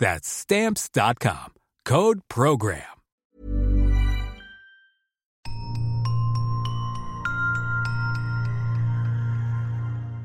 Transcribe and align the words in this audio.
That's 0.00 0.28
stamps.com. 0.28 1.52
Code 1.84 2.20
program. 2.28 2.82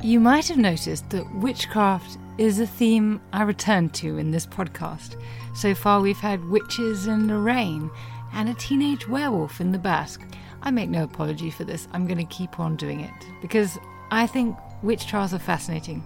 You 0.01 0.19
might 0.19 0.47
have 0.47 0.57
noticed 0.57 1.09
that 1.09 1.25
witchcraft 1.35 2.17
is 2.37 2.59
a 2.59 2.67
theme 2.67 3.19
I 3.33 3.43
return 3.43 3.89
to 3.89 4.17
in 4.17 4.31
this 4.31 4.45
podcast. 4.45 5.19
So 5.55 5.73
far, 5.73 5.99
we've 5.99 6.17
had 6.17 6.47
witches 6.49 7.07
in 7.07 7.27
Lorraine 7.27 7.89
and 8.33 8.47
a 8.49 8.53
teenage 8.53 9.07
werewolf 9.07 9.59
in 9.59 9.71
the 9.71 9.79
Basque. 9.79 10.21
I 10.61 10.71
make 10.71 10.89
no 10.89 11.03
apology 11.03 11.49
for 11.49 11.63
this, 11.63 11.87
I'm 11.91 12.05
going 12.05 12.17
to 12.17 12.35
keep 12.35 12.59
on 12.59 12.75
doing 12.75 13.01
it 13.01 13.13
because 13.41 13.77
I 14.11 14.27
think 14.27 14.55
witch 14.83 15.07
trials 15.07 15.33
are 15.33 15.39
fascinating, 15.39 16.03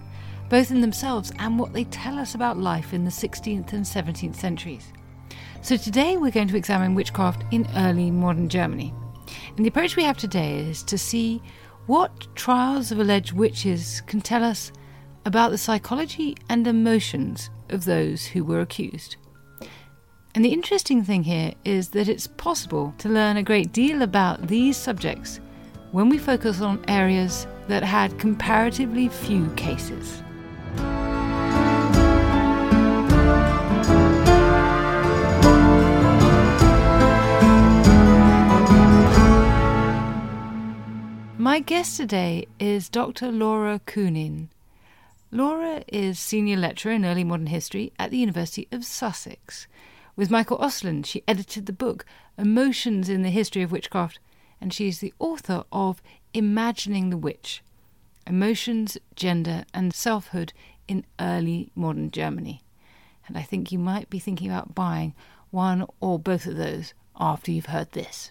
both 0.50 0.70
in 0.70 0.80
themselves 0.80 1.32
and 1.38 1.58
what 1.58 1.72
they 1.72 1.84
tell 1.84 2.18
us 2.18 2.34
about 2.34 2.58
life 2.58 2.92
in 2.92 3.04
the 3.04 3.10
16th 3.10 3.72
and 3.72 3.84
17th 3.84 4.34
centuries. 4.34 4.92
So 5.62 5.76
today 5.76 6.16
we're 6.16 6.32
going 6.32 6.48
to 6.48 6.56
examine 6.56 6.94
witchcraft 6.94 7.44
in 7.52 7.68
early 7.76 8.10
modern 8.10 8.48
Germany. 8.48 8.92
And 9.56 9.64
the 9.64 9.68
approach 9.68 9.94
we 9.94 10.02
have 10.02 10.18
today 10.18 10.58
is 10.58 10.82
to 10.82 10.98
see 10.98 11.40
what 11.86 12.26
trials 12.34 12.90
of 12.90 12.98
alleged 12.98 13.32
witches 13.32 14.02
can 14.06 14.20
tell 14.20 14.42
us 14.42 14.72
about 15.24 15.52
the 15.52 15.58
psychology 15.58 16.36
and 16.48 16.66
emotions 16.66 17.48
of 17.68 17.84
those 17.84 18.26
who 18.26 18.42
were 18.42 18.60
accused. 18.60 19.16
And 20.34 20.44
the 20.44 20.52
interesting 20.52 21.04
thing 21.04 21.22
here 21.24 21.52
is 21.64 21.90
that 21.90 22.08
it's 22.08 22.26
possible 22.26 22.92
to 22.98 23.08
learn 23.08 23.36
a 23.36 23.42
great 23.42 23.72
deal 23.72 24.02
about 24.02 24.48
these 24.48 24.76
subjects 24.76 25.38
when 25.92 26.08
we 26.08 26.18
focus 26.18 26.60
on 26.60 26.84
areas 26.88 27.46
that 27.68 27.82
had 27.82 28.18
comparatively 28.18 29.08
few 29.08 29.48
cases. 29.50 30.22
My 41.40 41.60
guest 41.60 41.96
today 41.96 42.46
is 42.58 42.90
Dr. 42.90 43.32
Laura 43.32 43.80
Kounine. 43.86 44.48
Laura 45.30 45.82
is 45.88 46.18
senior 46.18 46.58
lecturer 46.58 46.92
in 46.92 47.06
early 47.06 47.24
modern 47.24 47.46
history 47.46 47.94
at 47.98 48.10
the 48.10 48.18
University 48.18 48.68
of 48.70 48.84
Sussex. 48.84 49.66
With 50.16 50.30
Michael 50.30 50.58
Ostling, 50.58 51.02
she 51.02 51.22
edited 51.26 51.64
the 51.64 51.72
book 51.72 52.04
Emotions 52.36 53.08
in 53.08 53.22
the 53.22 53.30
History 53.30 53.62
of 53.62 53.72
Witchcraft, 53.72 54.18
and 54.60 54.70
she 54.70 54.86
is 54.86 54.98
the 54.98 55.14
author 55.18 55.64
of 55.72 56.02
Imagining 56.34 57.08
the 57.08 57.16
Witch 57.16 57.62
Emotions, 58.26 58.98
Gender, 59.16 59.64
and 59.72 59.94
Selfhood 59.94 60.52
in 60.88 61.06
Early 61.18 61.70
Modern 61.74 62.10
Germany. 62.10 62.62
And 63.26 63.38
I 63.38 63.42
think 63.44 63.72
you 63.72 63.78
might 63.78 64.10
be 64.10 64.18
thinking 64.18 64.50
about 64.50 64.74
buying 64.74 65.14
one 65.50 65.86
or 66.00 66.18
both 66.18 66.44
of 66.44 66.58
those 66.58 66.92
after 67.18 67.50
you've 67.50 67.72
heard 67.72 67.92
this. 67.92 68.30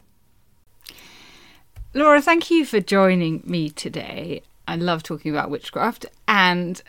Laura, 1.95 2.21
thank 2.21 2.51
you 2.51 2.65
for 2.65 2.79
joining 2.79 3.41
me 3.45 3.67
today. 3.67 4.43
I 4.67 4.75
love 4.75 5.01
talking 5.01 5.31
about 5.31 5.49
witchcraft, 5.49 6.05
and 6.27 6.83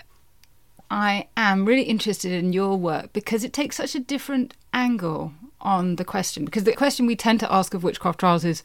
I 0.91 1.29
am 1.39 1.65
really 1.65 1.85
interested 1.85 2.33
in 2.33 2.53
your 2.53 2.77
work 2.77 3.15
because 3.15 3.43
it 3.43 3.55
takes 3.55 3.77
such 3.77 3.95
a 3.95 4.01
different 4.01 4.53
angle 4.75 5.33
on 5.63 5.97
the 5.97 6.05
question. 6.05 6.45
Because 6.45 6.65
the 6.65 6.75
question 6.75 7.07
we 7.07 7.17
tend 7.17 7.41
to 7.41 7.51
ask 7.51 7.73
of 7.73 7.83
witchcraft 7.83 8.21
trials 8.21 8.45
is 8.45 8.63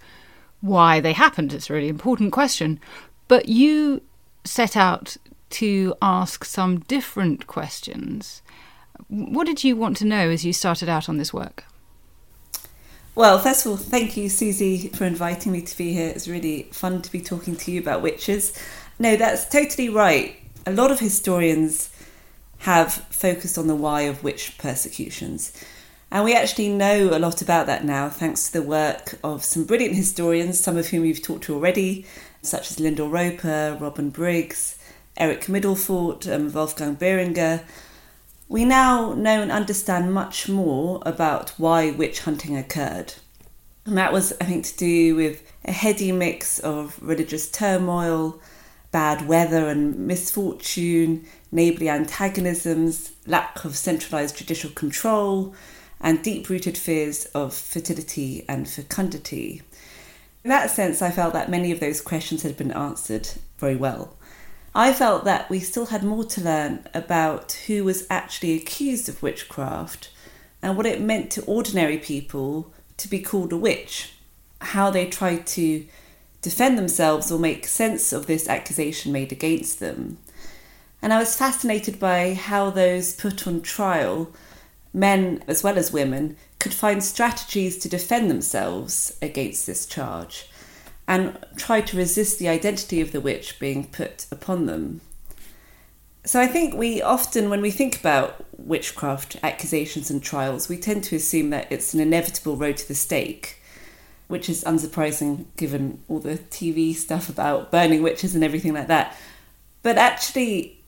why 0.59 1.00
they 1.00 1.13
happened. 1.13 1.53
It's 1.53 1.69
a 1.69 1.74
really 1.74 1.88
important 1.88 2.34
question. 2.34 2.81
But 3.29 3.47
you 3.47 4.01
set 4.44 4.75
out 4.75 5.16
to 5.51 5.95
ask 6.01 6.44
some 6.44 6.79
different 6.79 7.47
questions. 7.47 8.41
What 9.07 9.47
did 9.47 9.63
you 9.63 9.78
want 9.78 9.95
to 9.97 10.06
know 10.06 10.29
as 10.29 10.44
you 10.44 10.51
started 10.51 10.90
out 10.90 11.07
on 11.07 11.16
this 11.16 11.34
work? 11.34 11.63
Well, 13.16 13.40
first 13.40 13.66
of 13.66 13.72
all, 13.72 13.78
thank 13.78 14.18
you, 14.18 14.28
Susie, 14.28 14.90
for 14.90 15.06
inviting 15.06 15.53
me 15.53 15.62
to 15.62 15.78
be 15.78 15.94
here. 15.94 16.09
It's 16.09 16.28
really 16.28 16.64
fun 16.74 17.02
to 17.02 17.09
be 17.09 17.22
talking 17.22 17.56
to 17.56 17.72
you 17.72 17.80
about 17.80 18.02
witches. 18.02 18.52
No, 19.00 19.16
that's 19.16 19.48
totally 19.48 19.88
right. 19.88 20.36
A 20.66 20.74
lot 20.74 20.92
of 20.92 21.00
historians 21.00 21.90
have 22.59 22.92
focused 22.94 23.58
on 23.58 23.68
the 23.68 23.75
why 23.75 24.02
of 24.02 24.22
witch 24.22 24.58
persecutions. 24.58 25.54
And 26.12 26.25
we 26.25 26.36
actually 26.36 26.68
know 26.68 27.16
a 27.16 27.20
lot 27.20 27.42
about 27.42 27.68
that 27.68 27.86
now, 27.86 28.09
thanks 28.09 28.48
to 28.48 28.54
the 28.59 28.68
work 28.68 29.18
of 29.24 29.46
some 29.46 29.64
brilliant 29.64 29.96
historians, 29.96 30.59
some 30.59 30.75
of 30.75 30.88
whom 30.88 31.04
we've 31.04 31.24
talked 31.24 31.46
to 31.46 31.56
already, 31.56 32.06
such 32.42 32.70
as 32.70 32.81
Lyndall 32.81 33.09
Roper, 33.09 33.78
Robin 33.80 34.09
Briggs, 34.09 34.78
Erik 35.16 35.46
Midelfort, 35.46 36.28
um, 36.34 36.52
Wolfgang 36.52 36.98
Behringer, 36.98 37.64
we 38.47 38.66
now 38.66 39.13
know 39.13 39.41
and 39.41 39.51
understand 39.51 40.13
much 40.13 40.47
more 40.47 41.01
about 41.06 41.51
why 41.57 41.91
witch 41.91 42.22
hunting 42.22 42.56
occurred. 42.56 43.13
And 43.85 43.97
that 43.97 44.13
was, 44.13 44.33
I 44.41 44.45
think, 44.45 44.66
to 44.66 44.78
do 44.78 45.16
with 45.16 45.44
a 45.63 45.72
heady 45.72 46.11
mix 46.11 46.59
of 46.59 46.97
religious 47.01 47.50
turmoil, 47.50 48.39
bad 48.91 49.28
weather 49.28 49.67
and 49.67 50.07
misfortune, 50.07 51.25
neighbourly 51.51 51.89
antagonisms, 51.89 53.11
lack 53.28 53.66
of 53.66 53.75
centralised 53.75 54.38
judicial 54.38 54.72
control, 54.72 55.56
and 56.00 56.23
deep 56.23 56.50
rooted 56.50 56.77
fears 56.77 57.25
of 57.27 57.53
fertility 57.53 58.45
and 58.47 58.67
fecundity. 58.69 59.62
In 60.44 60.50
that 60.50 60.69
sense, 60.69 61.01
I 61.01 61.09
felt 61.12 61.33
that 61.33 61.50
many 61.50 61.71
of 61.71 61.80
those 61.80 62.01
questions 62.01 62.44
had 62.44 62.57
been 62.57 62.71
answered 62.71 63.27
very 63.57 63.75
well. 63.75 64.15
I 64.77 64.92
felt 64.92 65.24
that 65.24 65.50
we 65.50 65.62
still 65.62 65.86
had 65.86 66.04
more 66.04 66.25
to 66.25 66.42
learn 66.42 66.86
about 66.94 67.54
who 67.68 67.86
was 67.86 68.06
actually 68.10 68.57
accused 68.57 69.07
of 69.07 69.24
witchcraft 69.24 70.10
and 70.62 70.75
what 70.75 70.86
it 70.86 71.00
meant 71.00 71.31
to 71.31 71.45
ordinary 71.45 71.98
people 71.98 72.74
to 72.98 73.07
be 73.07 73.22
called 73.22 73.54
a 73.54 73.57
witch, 73.57 74.16
how 74.60 74.89
they 74.89 75.06
tried 75.07 75.48
to 75.48 75.86
defend 76.42 76.77
themselves 76.77 77.31
or 77.31 77.39
make 77.39 77.66
sense 77.66 78.12
of 78.12 78.27
this 78.27 78.50
accusation 78.50 79.13
made 79.13 79.31
against 79.31 79.80
them. 79.80 80.18
And 81.01 81.13
I 81.13 81.19
was 81.19 81.38
fascinated 81.38 81.98
by 81.98 82.33
how 82.33 82.69
those 82.69 83.16
put 83.16 83.48
on 83.48 83.62
trial, 83.62 84.30
men 84.94 85.42
as 85.48 85.63
well 85.63 85.77
as 85.77 85.94
women, 85.94 86.36
could 86.60 86.74
find 86.74 87.01
strategies 87.01 87.77
to 87.77 87.88
defend 87.88 88.30
themselves 88.30 89.18
against 89.22 89.68
this 89.68 89.86
charge 89.86 90.50
and 91.07 91.38
try 91.56 91.81
to 91.81 91.98
resist 91.98 92.40
the 92.40 92.48
identity 92.48 93.02
of 93.02 93.12
the 93.12 93.22
witch 93.22 93.60
being 93.60 93.88
put 93.88 94.25
upon 94.31 94.66
them. 94.66 95.02
So 96.24 96.40
I 96.40 96.48
think 96.48 96.74
we 96.74 97.02
often, 97.02 97.50
when 97.50 97.62
we 97.62 97.69
think 97.69 98.00
about 98.00 98.44
witchcraft 98.57 99.38
accusations 99.44 100.10
and 100.10 100.24
trials, 100.24 100.68
we 100.68 100.78
tend 100.78 101.04
to 101.06 101.16
assume 101.16 101.52
that 101.52 101.72
it's 101.72 101.94
an 101.94 102.00
inevitable 102.00 102.56
road 102.57 102.78
to 102.78 102.88
the 102.88 102.96
stake. 102.96 103.62
which 104.28 104.50
is 104.50 104.63
unsurprising 104.63 105.46
given 105.56 106.04
all 106.07 106.19
the 106.19 106.38
TV 106.38 106.96
stuff 106.96 107.30
about 107.30 107.72
burning 107.72 108.01
witches 108.01 108.34
and 108.34 108.44
everything 108.44 108.74
like 108.74 108.88
that. 108.88 109.16
But 109.84 109.98
actually, 109.98 110.81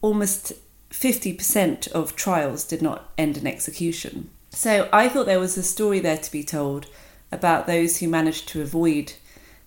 almost 0.00 0.52
50% 0.90 1.90
of 1.92 2.14
trials 2.14 2.64
did 2.64 2.80
not 2.80 3.10
end 3.18 3.36
in 3.36 3.46
execution. 3.46 4.30
So 4.50 4.88
I 4.92 5.08
thought 5.08 5.26
there 5.26 5.40
was 5.40 5.56
a 5.56 5.62
story 5.62 5.98
there 5.98 6.18
to 6.18 6.30
be 6.30 6.44
told 6.44 6.86
about 7.32 7.66
those 7.66 7.98
who 7.98 8.08
managed 8.08 8.46
to 8.48 8.62
avoid 8.62 9.14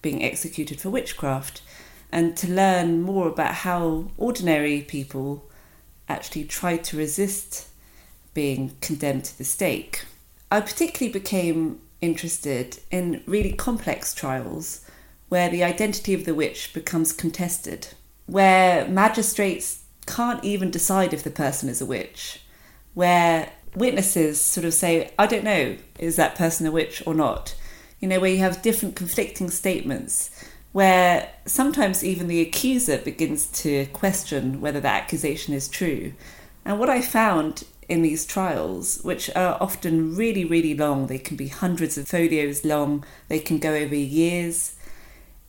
being 0.01 0.23
executed 0.23 0.79
for 0.79 0.89
witchcraft 0.89 1.61
and 2.11 2.37
to 2.37 2.51
learn 2.51 3.01
more 3.01 3.27
about 3.27 3.53
how 3.53 4.09
ordinary 4.17 4.81
people 4.81 5.45
actually 6.07 6.45
tried 6.45 6.83
to 6.85 6.97
resist 6.97 7.67
being 8.33 8.75
condemned 8.81 9.25
to 9.25 9.37
the 9.37 9.43
stake. 9.43 10.05
I 10.51 10.61
particularly 10.61 11.11
became 11.11 11.81
interested 11.99 12.79
in 12.91 13.23
really 13.25 13.51
complex 13.51 14.13
trials 14.13 14.85
where 15.29 15.49
the 15.49 15.63
identity 15.63 16.13
of 16.13 16.25
the 16.25 16.35
witch 16.35 16.73
becomes 16.73 17.11
contested, 17.11 17.89
where 18.27 18.87
magistrates 18.87 19.83
can't 20.05 20.43
even 20.43 20.71
decide 20.71 21.13
if 21.13 21.23
the 21.23 21.29
person 21.29 21.67
is 21.67 21.81
a 21.81 21.85
witch, 21.85 22.41
where 22.93 23.51
witnesses 23.75 24.39
sort 24.39 24.65
of 24.65 24.73
say, 24.73 25.11
I 25.19 25.27
don't 25.27 25.43
know, 25.43 25.75
is 25.99 26.15
that 26.15 26.35
person 26.35 26.65
a 26.65 26.71
witch 26.71 27.03
or 27.05 27.13
not? 27.13 27.55
You 27.99 28.07
know, 28.07 28.19
where 28.19 28.31
you 28.31 28.39
have 28.39 28.61
different 28.61 28.95
conflicting 28.95 29.49
statements, 29.49 30.29
where 30.71 31.29
sometimes 31.45 32.03
even 32.03 32.27
the 32.27 32.41
accuser 32.41 32.99
begins 32.99 33.47
to 33.47 33.87
question 33.87 34.61
whether 34.61 34.79
the 34.79 34.87
accusation 34.87 35.53
is 35.53 35.67
true. 35.67 36.13
And 36.63 36.79
what 36.79 36.89
I 36.89 37.01
found 37.01 37.63
in 37.89 38.01
these 38.01 38.25
trials, 38.25 38.99
which 39.03 39.33
are 39.35 39.57
often 39.61 40.15
really, 40.15 40.45
really 40.45 40.75
long, 40.75 41.07
they 41.07 41.17
can 41.17 41.37
be 41.37 41.47
hundreds 41.47 41.97
of 41.97 42.07
folios 42.07 42.65
long, 42.65 43.03
they 43.29 43.39
can 43.39 43.57
go 43.57 43.73
over 43.73 43.95
years, 43.95 44.75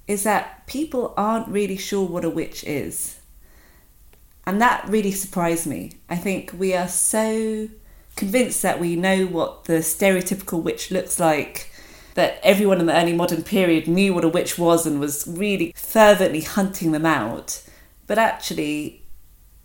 is 0.07 0.23
that 0.23 0.67
people 0.67 1.13
aren't 1.17 1.49
really 1.49 1.77
sure 1.77 2.07
what 2.07 2.25
a 2.25 2.31
witch 2.31 2.65
is. 2.65 3.21
And 4.47 4.63
that 4.63 4.89
really 4.89 5.13
surprised 5.13 5.67
me. 5.67 5.93
I 6.09 6.17
think 6.17 6.55
we 6.57 6.73
are 6.75 6.89
so 6.89 7.69
convinced 8.17 8.63
that 8.63 8.81
we 8.81 8.97
know 8.97 9.27
what 9.27 9.65
the 9.65 9.81
stereotypical 9.81 10.63
witch 10.63 10.91
looks 10.91 11.21
like, 11.21 11.68
that 12.19 12.41
everyone 12.43 12.81
in 12.81 12.87
the 12.87 13.01
early 13.01 13.13
modern 13.13 13.45
period 13.45 13.87
knew 13.87 14.13
what 14.13 14.25
a 14.25 14.29
witch 14.29 14.59
was 14.59 14.85
and 14.85 14.99
was 14.99 15.25
really 15.29 15.73
fervently 15.77 16.41
hunting 16.41 16.91
them 16.91 17.07
out. 17.07 17.63
But 18.09 18.19
actually, 18.19 19.03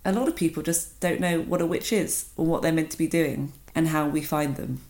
a 0.06 0.14
lot 0.14 0.28
of 0.28 0.36
people 0.36 0.62
just 0.62 1.00
don't 1.00 1.20
know 1.20 1.42
what 1.42 1.62
a 1.62 1.66
witch 1.66 1.92
is 1.92 2.30
or 2.38 2.46
what 2.46 2.62
they're 2.62 2.72
meant 2.72 2.92
to 2.92 2.98
be 3.00 3.08
doing 3.08 3.54
and 3.74 3.88
how 3.88 4.08
we 4.08 4.22
find 4.22 4.56
them. 4.56 4.82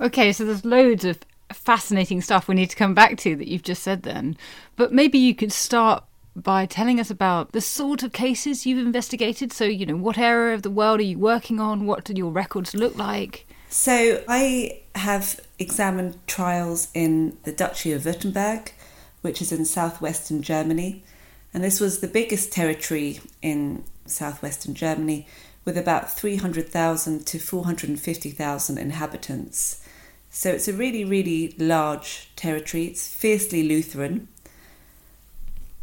Okay, 0.00 0.32
so 0.32 0.44
there's 0.44 0.64
loads 0.64 1.04
of 1.04 1.18
fascinating 1.52 2.20
stuff 2.20 2.46
we 2.46 2.54
need 2.54 2.70
to 2.70 2.76
come 2.76 2.94
back 2.94 3.18
to 3.18 3.34
that 3.34 3.48
you've 3.48 3.64
just 3.64 3.82
said 3.82 4.04
then. 4.04 4.36
But 4.76 4.92
maybe 4.92 5.18
you 5.18 5.34
could 5.34 5.50
start 5.50 6.04
by 6.36 6.64
telling 6.64 7.00
us 7.00 7.10
about 7.10 7.50
the 7.50 7.60
sort 7.60 8.04
of 8.04 8.12
cases 8.12 8.66
you've 8.66 8.86
investigated. 8.86 9.52
So, 9.52 9.64
you 9.64 9.84
know, 9.84 9.96
what 9.96 10.16
area 10.16 10.54
of 10.54 10.62
the 10.62 10.70
world 10.70 11.00
are 11.00 11.02
you 11.02 11.18
working 11.18 11.58
on? 11.58 11.86
What 11.86 12.04
do 12.04 12.12
your 12.14 12.30
records 12.30 12.72
look 12.72 12.96
like? 12.96 13.48
So, 13.68 14.22
I 14.28 14.82
have 14.94 15.40
examined 15.58 16.18
trials 16.26 16.88
in 16.94 17.36
the 17.44 17.52
Duchy 17.52 17.92
of 17.92 18.02
Württemberg, 18.02 18.70
which 19.22 19.42
is 19.42 19.52
in 19.52 19.64
southwestern 19.64 20.42
Germany. 20.42 21.02
And 21.52 21.64
this 21.64 21.80
was 21.80 22.00
the 22.00 22.08
biggest 22.08 22.52
territory 22.52 23.20
in 23.42 23.84
southwestern 24.06 24.74
Germany 24.74 25.26
with 25.64 25.78
about 25.78 26.12
300,000 26.12 27.26
to 27.26 27.38
450,000 27.38 28.78
inhabitants. 28.78 29.80
So 30.30 30.50
it's 30.50 30.68
a 30.68 30.72
really, 30.72 31.04
really 31.04 31.54
large 31.58 32.28
territory. 32.36 32.86
It's 32.86 33.08
fiercely 33.08 33.62
Lutheran. 33.62 34.28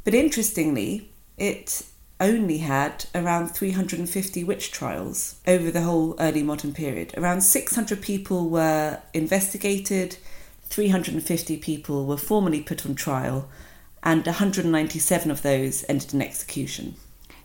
But 0.03 0.13
interestingly, 0.13 1.09
it 1.37 1.83
only 2.21 2.59
had 2.59 3.05
around 3.13 3.49
350 3.49 4.43
witch 4.43 4.71
trials 4.71 5.35
over 5.45 5.71
the 5.71 5.81
whole 5.81 6.15
early 6.19 6.43
modern 6.43 6.73
period. 6.73 7.13
Around 7.17 7.41
600 7.41 8.01
people 8.01 8.49
were 8.49 8.99
investigated, 9.13 10.17
350 10.65 11.57
people 11.57 12.05
were 12.05 12.17
formally 12.17 12.61
put 12.61 12.85
on 12.85 12.95
trial, 12.95 13.49
and 14.03 14.25
197 14.25 15.29
of 15.29 15.41
those 15.41 15.83
ended 15.89 16.13
in 16.13 16.21
execution. 16.21 16.95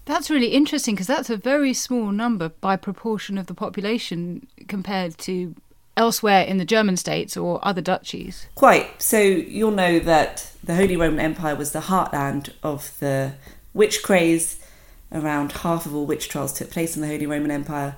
That's 0.05 0.31
really 0.31 0.49
interesting 0.49 0.94
because 0.94 1.08
that's 1.08 1.31
a 1.31 1.37
very 1.37 1.75
small 1.75 2.12
number 2.12 2.50
by 2.50 2.76
proportion 2.76 3.38
of 3.38 3.46
the 3.46 3.55
population 3.55 4.46
compared 4.69 5.19
to 5.19 5.55
elsewhere 5.96 6.44
in 6.44 6.58
the 6.58 6.64
German 6.64 6.96
states 6.96 7.37
or 7.37 7.58
other 7.67 7.81
duchies. 7.81 8.46
Quite. 8.55 9.02
So 9.02 9.19
you'll 9.19 9.70
know 9.73 9.99
that 9.99 10.52
the 10.62 10.76
Holy 10.76 10.96
Roman 10.96 11.19
Empire 11.19 11.56
was 11.56 11.73
the 11.73 11.81
heartland 11.81 12.52
of 12.62 12.96
the 13.00 13.32
witch 13.75 14.02
craze. 14.02 14.61
Around 15.12 15.53
half 15.53 15.87
of 15.87 15.94
all 15.94 16.06
witch 16.06 16.29
trials 16.29 16.53
took 16.53 16.70
place 16.70 16.97
in 16.97 17.03
the 17.03 17.08
Holy 17.08 17.26
Roman 17.26 17.50
Empire. 17.50 17.97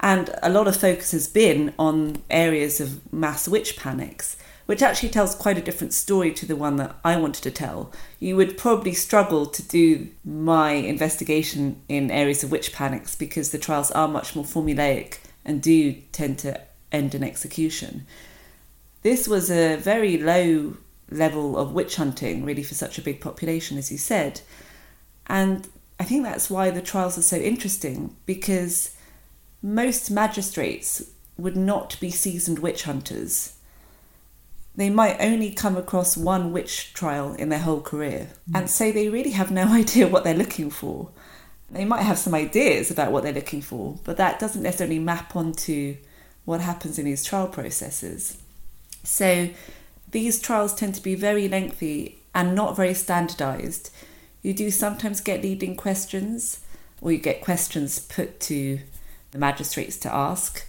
And 0.00 0.34
a 0.42 0.50
lot 0.50 0.68
of 0.68 0.76
focus 0.76 1.12
has 1.12 1.26
been 1.28 1.72
on 1.78 2.22
areas 2.30 2.80
of 2.80 3.12
mass 3.12 3.48
witch 3.48 3.76
panics 3.76 4.36
which 4.66 4.82
actually 4.82 5.10
tells 5.10 5.34
quite 5.34 5.58
a 5.58 5.62
different 5.62 5.92
story 5.92 6.32
to 6.32 6.46
the 6.46 6.56
one 6.56 6.76
that 6.76 6.96
I 7.04 7.16
wanted 7.16 7.42
to 7.42 7.50
tell. 7.50 7.92
You 8.18 8.36
would 8.36 8.56
probably 8.56 8.94
struggle 8.94 9.46
to 9.46 9.62
do 9.62 10.08
my 10.24 10.72
investigation 10.72 11.82
in 11.88 12.10
areas 12.10 12.42
of 12.42 12.50
witch 12.50 12.72
panics 12.72 13.14
because 13.14 13.50
the 13.50 13.58
trials 13.58 13.90
are 13.90 14.08
much 14.08 14.34
more 14.34 14.44
formulaic 14.44 15.18
and 15.44 15.60
do 15.60 15.92
tend 16.12 16.38
to 16.40 16.60
end 16.90 17.14
in 17.14 17.22
execution. 17.22 18.06
This 19.02 19.28
was 19.28 19.50
a 19.50 19.76
very 19.76 20.16
low 20.16 20.76
level 21.10 21.58
of 21.58 21.72
witch 21.72 21.96
hunting, 21.96 22.44
really, 22.44 22.62
for 22.62 22.74
such 22.74 22.96
a 22.96 23.02
big 23.02 23.20
population, 23.20 23.76
as 23.76 23.92
you 23.92 23.98
said. 23.98 24.40
And 25.26 25.68
I 25.98 26.04
think 26.04 26.24
that's 26.24 26.50
why 26.50 26.70
the 26.70 26.82
trials 26.82 27.16
are 27.16 27.22
so 27.22 27.36
interesting 27.36 28.16
because 28.26 28.96
most 29.62 30.10
magistrates 30.10 31.02
would 31.36 31.56
not 31.56 31.98
be 32.00 32.10
seasoned 32.10 32.58
witch 32.58 32.82
hunters 32.84 33.54
they 34.76 34.90
might 34.90 35.16
only 35.20 35.52
come 35.52 35.76
across 35.76 36.16
one 36.16 36.52
witch 36.52 36.92
trial 36.94 37.34
in 37.34 37.48
their 37.48 37.60
whole 37.60 37.80
career. 37.80 38.30
Mm. 38.50 38.58
And 38.58 38.70
so 38.70 38.90
they 38.90 39.08
really 39.08 39.30
have 39.30 39.50
no 39.50 39.68
idea 39.72 40.08
what 40.08 40.24
they're 40.24 40.34
looking 40.34 40.70
for. 40.70 41.10
They 41.70 41.84
might 41.84 42.02
have 42.02 42.18
some 42.18 42.34
ideas 42.34 42.90
about 42.90 43.10
what 43.10 43.22
they're 43.22 43.32
looking 43.32 43.62
for, 43.62 43.98
but 44.04 44.16
that 44.16 44.38
doesn't 44.38 44.62
necessarily 44.62 44.98
map 44.98 45.34
onto 45.34 45.96
what 46.44 46.60
happens 46.60 46.98
in 46.98 47.06
these 47.06 47.24
trial 47.24 47.48
processes. 47.48 48.38
So 49.02 49.50
these 50.10 50.40
trials 50.40 50.74
tend 50.74 50.94
to 50.96 51.02
be 51.02 51.14
very 51.14 51.48
lengthy 51.48 52.18
and 52.34 52.54
not 52.54 52.76
very 52.76 52.94
standardized. 52.94 53.90
You 54.44 54.54
do 54.54 54.70
sometimes 54.70 55.20
get 55.20 55.42
leading 55.42 55.74
questions, 55.74 56.60
or 57.00 57.10
you 57.10 57.18
get 57.18 57.40
questions 57.40 57.98
put 57.98 58.38
to 58.42 58.78
the 59.32 59.38
magistrates 59.38 59.96
to 59.98 60.14
ask 60.14 60.64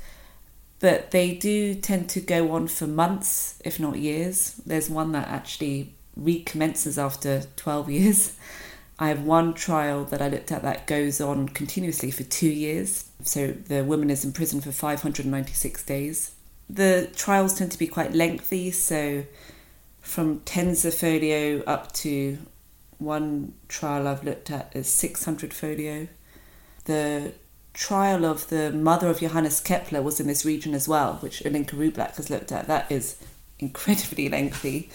but 0.79 1.12
they 1.12 1.34
do 1.34 1.74
tend 1.74 2.10
to 2.10 2.22
go 2.22 2.51
on 2.51 2.67
for 2.67 2.86
months, 2.86 3.62
if 3.65 3.79
not 3.79 3.98
years. 3.98 4.62
There's 4.65 4.89
one 4.89 5.13
that 5.13 5.27
actually 5.27 5.96
recommences 6.15 7.00
after 7.00 7.44
12 7.55 7.89
years. 7.89 8.34
I 9.00 9.10
have 9.10 9.24
one 9.24 9.53
trial 9.53 10.05
that 10.05 10.22
I 10.22 10.29
looked 10.29 10.51
at 10.51 10.62
that 10.62 10.88
goes 10.88 11.20
on 11.20 11.50
continuously 11.50 12.12
for 12.12 12.24
two 12.24 12.50
years. 12.50 13.10
So 13.24 13.48
the 13.48 13.84
woman 13.84 14.10
is 14.10 14.24
in 14.24 14.32
prison 14.32 14.62
for 14.62 14.72
596 14.72 15.84
days. 15.84 16.34
The 16.70 17.10
trials 17.15 17.55
tend 17.55 17.72
to 17.72 17.79
be 17.79 17.88
quite 17.88 18.13
lengthy, 18.13 18.72
so 18.72 19.25
from 20.01 20.41
tens 20.41 20.86
of 20.86 20.94
folio 20.94 21.62
up 21.63 21.94
to 21.94 22.38
one 22.97 23.53
trial 23.67 24.07
I've 24.07 24.23
looked 24.23 24.51
at 24.51 24.71
is 24.75 24.87
600 24.87 25.53
folio. 25.53 26.07
The 26.85 27.33
trial 27.73 28.25
of 28.25 28.49
the 28.49 28.71
mother 28.71 29.09
of 29.09 29.19
Johannes 29.19 29.59
Kepler 29.59 30.01
was 30.01 30.19
in 30.19 30.27
this 30.27 30.45
region 30.45 30.73
as 30.73 30.87
well, 30.87 31.15
which 31.15 31.43
Ulinka 31.43 31.71
Rublack 31.71 32.15
has 32.15 32.29
looked 32.29 32.51
at. 32.51 32.67
That 32.67 32.91
is 32.91 33.17
incredibly 33.59 34.29
lengthy. 34.29 34.89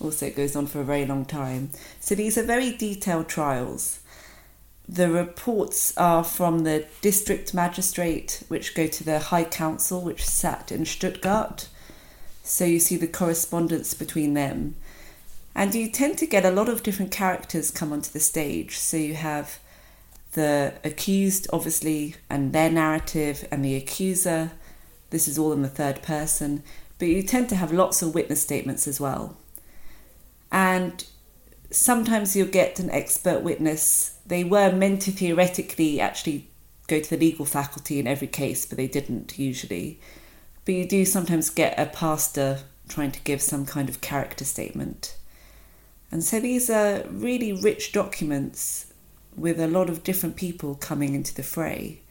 Also, 0.00 0.26
it 0.26 0.36
goes 0.36 0.56
on 0.56 0.66
for 0.66 0.80
a 0.80 0.84
very 0.84 1.06
long 1.06 1.24
time. 1.24 1.70
So 2.00 2.14
these 2.14 2.36
are 2.36 2.42
very 2.42 2.76
detailed 2.76 3.28
trials. 3.28 4.00
The 4.86 5.10
reports 5.10 5.96
are 5.96 6.22
from 6.22 6.64
the 6.64 6.86
district 7.00 7.54
magistrate, 7.54 8.42
which 8.48 8.74
go 8.74 8.86
to 8.86 9.04
the 9.04 9.18
High 9.18 9.44
Council, 9.44 10.02
which 10.02 10.26
sat 10.26 10.70
in 10.70 10.84
Stuttgart. 10.84 11.68
So 12.42 12.66
you 12.66 12.78
see 12.78 12.96
the 12.96 13.06
correspondence 13.06 13.94
between 13.94 14.34
them. 14.34 14.74
And 15.54 15.74
you 15.74 15.88
tend 15.88 16.18
to 16.18 16.26
get 16.26 16.44
a 16.44 16.50
lot 16.50 16.68
of 16.68 16.82
different 16.82 17.12
characters 17.12 17.70
come 17.70 17.92
onto 17.92 18.10
the 18.10 18.20
stage. 18.20 18.78
So 18.78 18.96
you 18.96 19.14
have 19.14 19.58
the 20.32 20.74
accused, 20.82 21.46
obviously, 21.52 22.16
and 22.28 22.52
their 22.52 22.70
narrative, 22.70 23.46
and 23.50 23.64
the 23.64 23.76
accuser. 23.76 24.50
This 25.10 25.28
is 25.28 25.38
all 25.38 25.52
in 25.52 25.62
the 25.62 25.68
third 25.68 26.02
person, 26.02 26.64
but 26.98 27.06
you 27.06 27.22
tend 27.22 27.48
to 27.50 27.56
have 27.56 27.72
lots 27.72 28.02
of 28.02 28.14
witness 28.14 28.42
statements 28.42 28.88
as 28.88 29.00
well. 29.00 29.36
And 30.50 31.04
sometimes 31.70 32.34
you'll 32.34 32.48
get 32.48 32.80
an 32.80 32.90
expert 32.90 33.42
witness. 33.42 34.18
They 34.26 34.42
were 34.42 34.72
meant 34.72 35.02
to 35.02 35.12
theoretically 35.12 36.00
actually 36.00 36.48
go 36.88 37.00
to 37.00 37.10
the 37.10 37.16
legal 37.16 37.44
faculty 37.44 37.98
in 37.98 38.06
every 38.06 38.26
case, 38.26 38.66
but 38.66 38.76
they 38.76 38.88
didn't 38.88 39.38
usually. 39.38 40.00
But 40.64 40.74
you 40.74 40.86
do 40.86 41.04
sometimes 41.04 41.50
get 41.50 41.78
a 41.78 41.86
pastor 41.86 42.60
trying 42.88 43.12
to 43.12 43.20
give 43.20 43.40
some 43.40 43.66
kind 43.66 43.88
of 43.88 44.00
character 44.00 44.44
statement. 44.44 45.16
And 46.14 46.22
so 46.22 46.38
these 46.38 46.70
are 46.70 47.02
really 47.10 47.52
rich 47.52 47.90
documents 47.90 48.86
with 49.36 49.58
a 49.58 49.66
lot 49.66 49.90
of 49.90 50.04
different 50.04 50.36
people 50.36 50.76
coming 50.76 51.12
into 51.12 51.34
the 51.34 51.42
fray, 51.42 52.02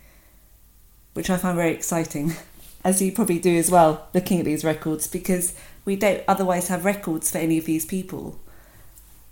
which 1.14 1.30
I 1.30 1.38
find 1.38 1.56
very 1.56 1.72
exciting, 1.72 2.34
as 2.84 3.02
you 3.02 3.14
probably 3.14 3.40
do 3.40 3.56
as 3.56 3.72
well, 3.72 4.10
looking 4.14 4.40
at 4.40 4.46
these 4.46 4.66
records, 4.66 5.08
because 5.08 5.54
we 5.86 5.96
don't 5.96 6.22
otherwise 6.28 6.68
have 6.68 6.84
records 6.84 7.32
for 7.32 7.38
any 7.38 7.58
of 7.58 7.64
these 7.64 7.86
people. 7.86 8.42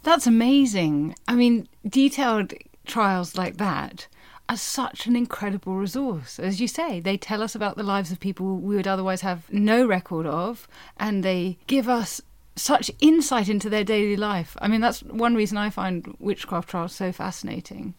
That's 0.04 0.26
amazing. 0.26 1.16
I 1.28 1.36
mean, 1.36 1.68
detailed 1.86 2.54
trials 2.86 3.36
like 3.36 3.58
that 3.58 4.08
are 4.48 4.56
such 4.56 5.06
an 5.06 5.18
incredible 5.18 5.76
resource. 5.76 6.40
As 6.40 6.62
you 6.62 6.70
say, 6.70 7.02
they 7.02 7.18
tell 7.18 7.44
us 7.44 7.56
about 7.56 7.76
the 7.76 7.84
lives 7.84 8.10
of 8.10 8.22
people 8.22 8.56
we 8.56 8.78
would 8.78 8.88
otherwise 8.88 9.20
have 9.20 9.52
no 9.52 9.86
record 9.86 10.26
of, 10.26 10.66
and 10.96 11.26
they 11.26 11.58
give 11.68 11.90
us 11.90 12.22
such 12.56 12.92
insight 13.00 13.50
into 13.50 13.70
their 13.70 13.84
daily 13.84 14.18
life. 14.18 14.58
I 14.62 14.68
mean, 14.68 14.82
that's 14.82 15.04
one 15.04 15.36
reason 15.36 15.58
I 15.58 15.70
find 15.70 16.16
witchcraft 16.20 16.70
trials 16.70 16.94
so 16.94 17.12
fascinating. 17.12 17.94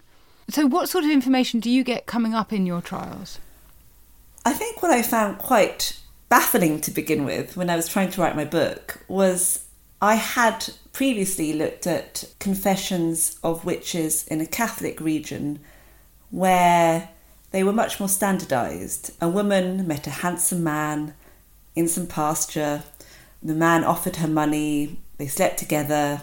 So, 0.48 0.66
what 0.66 0.88
sort 0.88 1.04
of 1.04 1.10
information 1.10 1.60
do 1.60 1.70
you 1.70 1.84
get 1.84 2.06
coming 2.06 2.34
up 2.34 2.52
in 2.52 2.66
your 2.66 2.82
trials? 2.82 3.38
I 4.44 4.52
think 4.52 4.82
what 4.82 4.90
I 4.90 5.02
found 5.02 5.38
quite 5.38 6.00
baffling 6.28 6.80
to 6.80 6.90
begin 6.90 7.24
with 7.24 7.56
when 7.56 7.70
I 7.70 7.76
was 7.76 7.88
trying 7.88 8.10
to 8.10 8.20
write 8.20 8.36
my 8.36 8.44
book 8.44 9.04
was 9.06 9.64
I 10.00 10.16
had 10.16 10.68
previously 10.92 11.52
looked 11.52 11.86
at 11.86 12.24
confessions 12.40 13.38
of 13.44 13.64
witches 13.64 14.26
in 14.26 14.40
a 14.40 14.46
Catholic 14.46 15.00
region 15.00 15.60
where 16.30 17.10
they 17.52 17.62
were 17.62 17.72
much 17.72 18.00
more 18.00 18.08
standardized. 18.08 19.12
A 19.20 19.28
woman 19.28 19.86
met 19.86 20.06
a 20.06 20.10
handsome 20.10 20.64
man 20.64 21.14
in 21.76 21.86
some 21.86 22.06
pasture. 22.06 22.82
The 23.42 23.54
man 23.54 23.84
offered 23.84 24.16
her 24.16 24.28
money. 24.28 24.98
They 25.18 25.26
slept 25.26 25.58
together. 25.58 26.22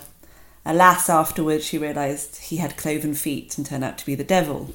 Alas, 0.66 1.10
afterwards, 1.10 1.66
she 1.66 1.78
realized 1.78 2.38
he 2.38 2.58
had 2.58 2.78
cloven 2.78 3.14
feet 3.14 3.58
and 3.58 3.66
turned 3.66 3.84
out 3.84 3.98
to 3.98 4.06
be 4.06 4.16
the 4.16 4.24
devil. 4.24 4.74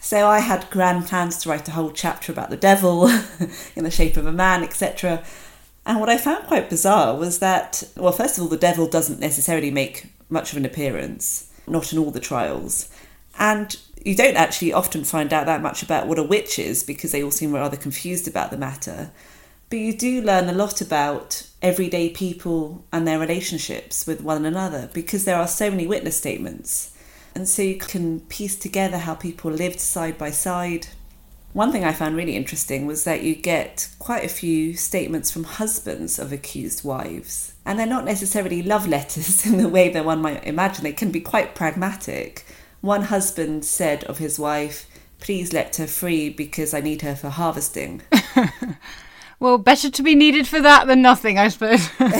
So 0.00 0.28
I 0.28 0.40
had 0.40 0.70
grand 0.70 1.06
plans 1.06 1.36
to 1.38 1.50
write 1.50 1.68
a 1.68 1.72
whole 1.72 1.90
chapter 1.90 2.32
about 2.32 2.50
the 2.50 2.56
devil 2.56 3.08
in 3.76 3.84
the 3.84 3.90
shape 3.90 4.16
of 4.16 4.26
a 4.26 4.32
man, 4.32 4.62
etc. 4.62 5.22
And 5.84 6.00
what 6.00 6.08
I 6.08 6.16
found 6.16 6.46
quite 6.46 6.70
bizarre 6.70 7.16
was 7.16 7.38
that, 7.40 7.82
well, 7.96 8.12
first 8.12 8.38
of 8.38 8.42
all, 8.42 8.48
the 8.48 8.56
devil 8.56 8.86
doesn't 8.86 9.20
necessarily 9.20 9.70
make 9.70 10.06
much 10.28 10.52
of 10.52 10.58
an 10.58 10.64
appearance, 10.64 11.50
not 11.66 11.92
in 11.92 11.98
all 11.98 12.10
the 12.10 12.20
trials. 12.20 12.88
And 13.38 13.76
you 14.04 14.14
don't 14.14 14.36
actually 14.36 14.72
often 14.72 15.04
find 15.04 15.32
out 15.32 15.46
that 15.46 15.62
much 15.62 15.82
about 15.82 16.06
what 16.06 16.18
a 16.18 16.22
witch 16.22 16.58
is 16.58 16.82
because 16.82 17.12
they 17.12 17.22
all 17.22 17.30
seem 17.30 17.52
rather 17.52 17.76
confused 17.76 18.26
about 18.26 18.50
the 18.50 18.56
matter. 18.56 19.10
But 19.70 19.78
you 19.78 19.96
do 19.96 20.20
learn 20.20 20.48
a 20.48 20.52
lot 20.52 20.80
about 20.80 21.46
everyday 21.62 22.10
people 22.10 22.84
and 22.92 23.06
their 23.06 23.20
relationships 23.20 24.04
with 24.04 24.20
one 24.20 24.44
another 24.44 24.90
because 24.92 25.24
there 25.24 25.36
are 25.36 25.46
so 25.46 25.70
many 25.70 25.86
witness 25.86 26.16
statements. 26.16 26.96
And 27.36 27.48
so 27.48 27.62
you 27.62 27.76
can 27.76 28.20
piece 28.22 28.56
together 28.56 28.98
how 28.98 29.14
people 29.14 29.52
lived 29.52 29.78
side 29.78 30.18
by 30.18 30.32
side. 30.32 30.88
One 31.52 31.70
thing 31.70 31.84
I 31.84 31.92
found 31.92 32.16
really 32.16 32.34
interesting 32.34 32.84
was 32.84 33.04
that 33.04 33.22
you 33.22 33.36
get 33.36 33.88
quite 34.00 34.24
a 34.24 34.28
few 34.28 34.74
statements 34.74 35.30
from 35.30 35.44
husbands 35.44 36.18
of 36.18 36.32
accused 36.32 36.84
wives. 36.84 37.54
And 37.64 37.78
they're 37.78 37.86
not 37.86 38.04
necessarily 38.04 38.64
love 38.64 38.88
letters 38.88 39.46
in 39.50 39.58
the 39.58 39.68
way 39.68 39.88
that 39.90 40.04
one 40.04 40.20
might 40.20 40.44
imagine, 40.44 40.82
they 40.82 40.92
can 40.92 41.12
be 41.12 41.20
quite 41.20 41.54
pragmatic 41.54 42.44
one 42.80 43.02
husband 43.02 43.64
said 43.64 44.04
of 44.04 44.18
his 44.18 44.38
wife, 44.38 44.86
Please 45.20 45.52
let 45.52 45.76
her 45.76 45.86
free 45.86 46.30
because 46.30 46.72
I 46.72 46.80
need 46.80 47.02
her 47.02 47.14
for 47.14 47.28
harvesting. 47.28 48.00
well, 49.40 49.56
better 49.56 49.90
to 49.90 50.02
be 50.02 50.14
needed 50.14 50.46
for 50.46 50.60
that 50.60 50.86
than 50.86 51.00
nothing, 51.00 51.38
I 51.38 51.48
suppose. 51.48 51.88
but 51.98 52.12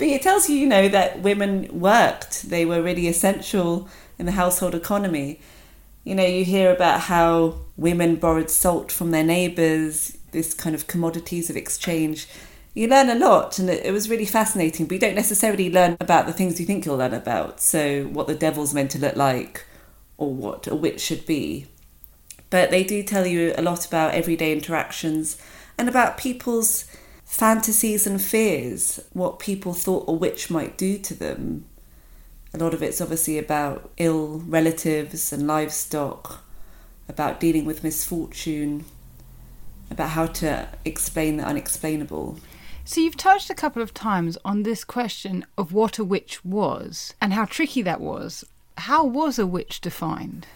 it 0.00 0.22
tells 0.22 0.48
you, 0.48 0.56
you 0.56 0.66
know, 0.66 0.88
that 0.88 1.20
women 1.20 1.68
worked, 1.80 2.48
they 2.48 2.64
were 2.64 2.80
really 2.80 3.08
essential 3.08 3.88
in 4.18 4.26
the 4.26 4.32
household 4.32 4.76
economy. 4.76 5.40
You 6.04 6.14
know, 6.14 6.24
you 6.24 6.44
hear 6.44 6.72
about 6.72 7.00
how 7.02 7.56
women 7.76 8.16
borrowed 8.16 8.50
salt 8.50 8.92
from 8.92 9.10
their 9.10 9.24
neighbours, 9.24 10.16
this 10.30 10.54
kind 10.54 10.76
of 10.76 10.86
commodities 10.86 11.50
of 11.50 11.56
exchange. 11.56 12.28
You 12.72 12.86
learn 12.86 13.10
a 13.10 13.16
lot, 13.16 13.58
and 13.58 13.68
it, 13.68 13.92
was 13.92 14.08
really 14.08 14.24
fascinating, 14.24 14.86
but 14.86 14.94
you 14.94 15.00
don't 15.00 15.16
necessarily 15.16 15.72
learn 15.72 15.96
about 15.98 16.26
the 16.26 16.32
things 16.32 16.60
you 16.60 16.66
think 16.66 16.86
you'll 16.86 16.96
learn 16.96 17.12
about. 17.12 17.60
So, 17.60 18.04
what 18.04 18.28
the 18.28 18.34
devil's 18.36 18.72
meant 18.72 18.92
to 18.92 18.98
look 19.00 19.16
like, 19.16 19.66
or 20.18 20.32
what 20.32 20.68
a 20.68 20.76
witch 20.76 21.00
should 21.00 21.26
be. 21.26 21.66
But 22.48 22.70
they 22.70 22.84
do 22.84 23.02
tell 23.02 23.26
you 23.26 23.54
a 23.58 23.62
lot 23.62 23.84
about 23.84 24.14
everyday 24.14 24.52
interactions 24.52 25.36
and 25.80 25.88
about 25.88 26.18
people's 26.18 26.84
fantasies 27.24 28.06
and 28.06 28.20
fears, 28.20 29.00
what 29.14 29.38
people 29.38 29.72
thought 29.72 30.04
a 30.06 30.12
witch 30.12 30.50
might 30.50 30.76
do 30.76 30.98
to 30.98 31.14
them. 31.14 31.64
A 32.52 32.58
lot 32.58 32.74
of 32.74 32.82
it's 32.82 33.00
obviously 33.00 33.38
about 33.38 33.90
ill 33.96 34.42
relatives 34.46 35.32
and 35.32 35.46
livestock, 35.46 36.44
about 37.08 37.40
dealing 37.40 37.64
with 37.64 37.82
misfortune, 37.82 38.84
about 39.90 40.10
how 40.10 40.26
to 40.26 40.68
explain 40.84 41.38
the 41.38 41.44
unexplainable. 41.44 42.38
So, 42.84 43.00
you've 43.00 43.16
touched 43.16 43.48
a 43.48 43.54
couple 43.54 43.80
of 43.80 43.94
times 43.94 44.36
on 44.44 44.64
this 44.64 44.84
question 44.84 45.46
of 45.56 45.72
what 45.72 45.98
a 45.98 46.04
witch 46.04 46.44
was 46.44 47.14
and 47.22 47.32
how 47.32 47.46
tricky 47.46 47.80
that 47.82 48.02
was. 48.02 48.44
How 48.76 49.02
was 49.02 49.38
a 49.38 49.46
witch 49.46 49.80
defined? 49.80 50.46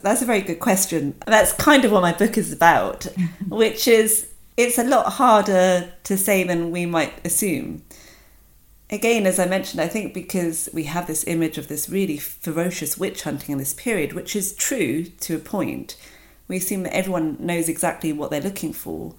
That's 0.00 0.22
a 0.22 0.26
very 0.26 0.40
good 0.40 0.58
question. 0.58 1.14
That's 1.24 1.52
kind 1.52 1.84
of 1.84 1.92
what 1.92 2.02
my 2.02 2.12
book 2.12 2.36
is 2.36 2.52
about, 2.52 3.04
which 3.48 3.86
is 3.86 4.30
it's 4.56 4.78
a 4.78 4.84
lot 4.84 5.14
harder 5.14 5.92
to 6.04 6.16
say 6.16 6.44
than 6.44 6.70
we 6.70 6.86
might 6.86 7.24
assume. 7.24 7.82
Again, 8.90 9.26
as 9.26 9.38
I 9.38 9.46
mentioned, 9.46 9.80
I 9.80 9.86
think 9.86 10.12
because 10.12 10.68
we 10.74 10.84
have 10.84 11.06
this 11.06 11.24
image 11.26 11.58
of 11.58 11.68
this 11.68 11.88
really 11.88 12.18
ferocious 12.18 12.98
witch 12.98 13.22
hunting 13.22 13.52
in 13.52 13.58
this 13.58 13.74
period, 13.74 14.12
which 14.12 14.34
is 14.34 14.54
true 14.54 15.04
to 15.04 15.36
a 15.36 15.38
point, 15.38 15.96
we 16.48 16.56
assume 16.56 16.82
that 16.82 16.96
everyone 16.96 17.36
knows 17.38 17.68
exactly 17.68 18.12
what 18.12 18.30
they're 18.30 18.40
looking 18.40 18.72
for. 18.72 19.14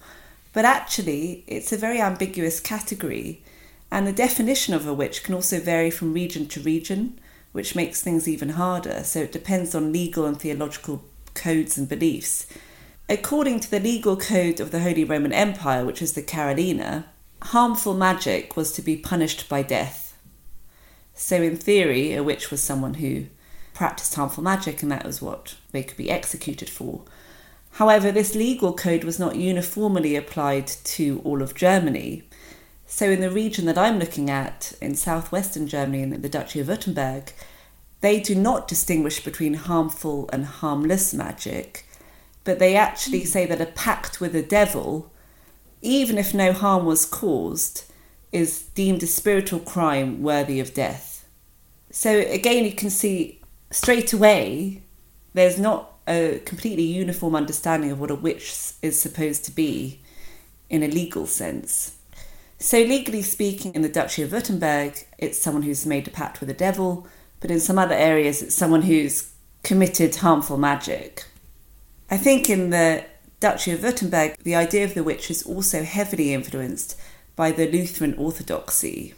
But 0.52 0.66
actually, 0.66 1.44
it's 1.46 1.72
a 1.72 1.78
very 1.78 2.00
ambiguous 2.00 2.60
category, 2.60 3.42
and 3.90 4.06
the 4.06 4.12
definition 4.12 4.74
of 4.74 4.86
a 4.86 4.92
witch 4.92 5.22
can 5.22 5.34
also 5.34 5.58
vary 5.58 5.90
from 5.90 6.12
region 6.12 6.46
to 6.48 6.60
region 6.60 7.18
which 7.52 7.76
makes 7.76 8.00
things 8.00 8.26
even 8.26 8.50
harder. 8.50 9.04
So 9.04 9.20
it 9.20 9.32
depends 9.32 9.74
on 9.74 9.92
legal 9.92 10.26
and 10.26 10.38
theological 10.38 11.04
codes 11.34 11.78
and 11.78 11.88
beliefs. 11.88 12.46
According 13.12 13.60
to 13.60 13.70
the 13.70 13.78
legal 13.78 14.16
code 14.16 14.58
of 14.58 14.70
the 14.70 14.80
Holy 14.80 15.04
Roman 15.04 15.34
Empire, 15.34 15.84
which 15.84 16.00
is 16.00 16.14
the 16.14 16.22
Carolina, 16.22 17.10
harmful 17.42 17.92
magic 17.92 18.56
was 18.56 18.72
to 18.72 18.80
be 18.80 18.96
punished 18.96 19.50
by 19.50 19.60
death. 19.62 20.16
So, 21.12 21.42
in 21.42 21.58
theory, 21.58 22.14
a 22.14 22.22
witch 22.22 22.50
was 22.50 22.62
someone 22.62 22.94
who 22.94 23.26
practiced 23.74 24.14
harmful 24.14 24.42
magic, 24.42 24.82
and 24.82 24.90
that 24.90 25.04
was 25.04 25.20
what 25.20 25.56
they 25.72 25.82
could 25.82 25.98
be 25.98 26.10
executed 26.10 26.70
for. 26.70 27.02
However, 27.72 28.10
this 28.10 28.34
legal 28.34 28.72
code 28.72 29.04
was 29.04 29.18
not 29.18 29.36
uniformly 29.36 30.16
applied 30.16 30.68
to 30.68 31.20
all 31.22 31.42
of 31.42 31.54
Germany. 31.54 32.22
So, 32.86 33.10
in 33.10 33.20
the 33.20 33.30
region 33.30 33.66
that 33.66 33.76
I'm 33.76 33.98
looking 33.98 34.30
at, 34.30 34.72
in 34.80 34.94
southwestern 34.94 35.66
Germany, 35.66 36.00
in 36.00 36.22
the 36.22 36.30
Duchy 36.30 36.60
of 36.60 36.68
Württemberg, 36.68 37.32
they 38.00 38.20
do 38.20 38.34
not 38.34 38.66
distinguish 38.66 39.22
between 39.22 39.52
harmful 39.52 40.30
and 40.32 40.46
harmless 40.46 41.12
magic, 41.12 41.84
but 42.44 42.58
they 42.58 42.76
actually 42.76 43.20
hmm. 43.20 43.26
say 43.26 43.46
that 43.46 43.60
a 43.60 43.66
pact 43.66 44.20
with 44.20 44.32
the 44.32 44.42
devil, 44.42 45.10
even 45.80 46.18
if 46.18 46.34
no 46.34 46.52
harm 46.52 46.84
was 46.84 47.04
caused, 47.04 47.84
is 48.30 48.62
deemed 48.74 49.02
a 49.02 49.06
spiritual 49.06 49.60
crime 49.60 50.22
worthy 50.22 50.58
of 50.58 50.74
death. 50.74 51.28
So, 51.90 52.20
again, 52.20 52.64
you 52.64 52.72
can 52.72 52.90
see 52.90 53.40
straight 53.70 54.12
away 54.12 54.82
there's 55.34 55.58
not 55.58 55.92
a 56.08 56.40
completely 56.44 56.84
uniform 56.84 57.34
understanding 57.34 57.90
of 57.90 58.00
what 58.00 58.10
a 58.10 58.14
witch 58.14 58.72
is 58.82 59.00
supposed 59.00 59.44
to 59.44 59.52
be 59.52 60.00
in 60.68 60.82
a 60.82 60.88
legal 60.88 61.26
sense. 61.26 61.96
So, 62.58 62.78
legally 62.78 63.22
speaking, 63.22 63.74
in 63.74 63.82
the 63.82 63.88
Duchy 63.88 64.22
of 64.22 64.30
Württemberg, 64.30 65.04
it's 65.18 65.38
someone 65.38 65.62
who's 65.62 65.84
made 65.84 66.08
a 66.08 66.10
pact 66.10 66.40
with 66.40 66.48
the 66.48 66.54
devil, 66.54 67.06
but 67.40 67.50
in 67.50 67.60
some 67.60 67.78
other 67.78 67.94
areas, 67.94 68.42
it's 68.42 68.54
someone 68.54 68.82
who's 68.82 69.32
committed 69.62 70.16
harmful 70.16 70.56
magic. 70.56 71.24
I 72.12 72.18
think 72.18 72.50
in 72.50 72.68
the 72.68 73.06
Duchy 73.40 73.70
of 73.70 73.80
Württemberg, 73.80 74.36
the 74.42 74.54
idea 74.54 74.84
of 74.84 74.92
the 74.92 75.02
witch 75.02 75.30
is 75.30 75.42
also 75.44 75.82
heavily 75.82 76.34
influenced 76.34 76.94
by 77.36 77.52
the 77.52 77.66
Lutheran 77.66 78.12
orthodoxy. 78.18 79.14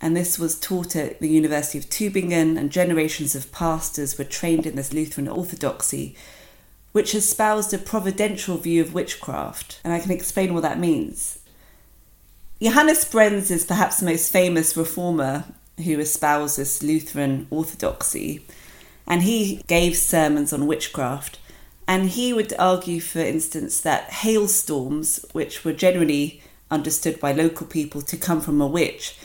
And 0.00 0.16
this 0.16 0.40
was 0.40 0.58
taught 0.58 0.96
at 0.96 1.20
the 1.20 1.28
University 1.28 1.78
of 1.78 1.84
Tübingen, 1.84 2.58
and 2.58 2.72
generations 2.72 3.36
of 3.36 3.52
pastors 3.52 4.18
were 4.18 4.24
trained 4.24 4.66
in 4.66 4.74
this 4.74 4.92
Lutheran 4.92 5.28
orthodoxy, 5.28 6.16
which 6.90 7.14
espoused 7.14 7.72
a 7.72 7.78
providential 7.78 8.56
view 8.56 8.82
of 8.82 8.92
witchcraft. 8.92 9.80
And 9.84 9.92
I 9.92 10.00
can 10.00 10.10
explain 10.10 10.54
what 10.54 10.64
that 10.64 10.80
means. 10.80 11.38
Johannes 12.60 13.04
Brenz 13.04 13.52
is 13.52 13.64
perhaps 13.64 14.00
the 14.00 14.06
most 14.06 14.32
famous 14.32 14.76
reformer 14.76 15.44
who 15.84 16.00
espouses 16.00 16.82
Lutheran 16.82 17.46
orthodoxy, 17.50 18.44
and 19.06 19.22
he 19.22 19.62
gave 19.68 19.96
sermons 19.96 20.52
on 20.52 20.66
witchcraft. 20.66 21.38
And 21.86 22.10
he 22.10 22.32
would 22.32 22.54
argue, 22.58 23.00
for 23.00 23.18
instance, 23.18 23.80
that 23.80 24.04
hailstorms, 24.04 25.24
which 25.32 25.64
were 25.64 25.72
generally 25.72 26.42
understood 26.70 27.20
by 27.20 27.32
local 27.32 27.66
people 27.66 28.00
to 28.02 28.16
come 28.16 28.40
from 28.40 28.60
a 28.60 28.66
witch 28.66 29.18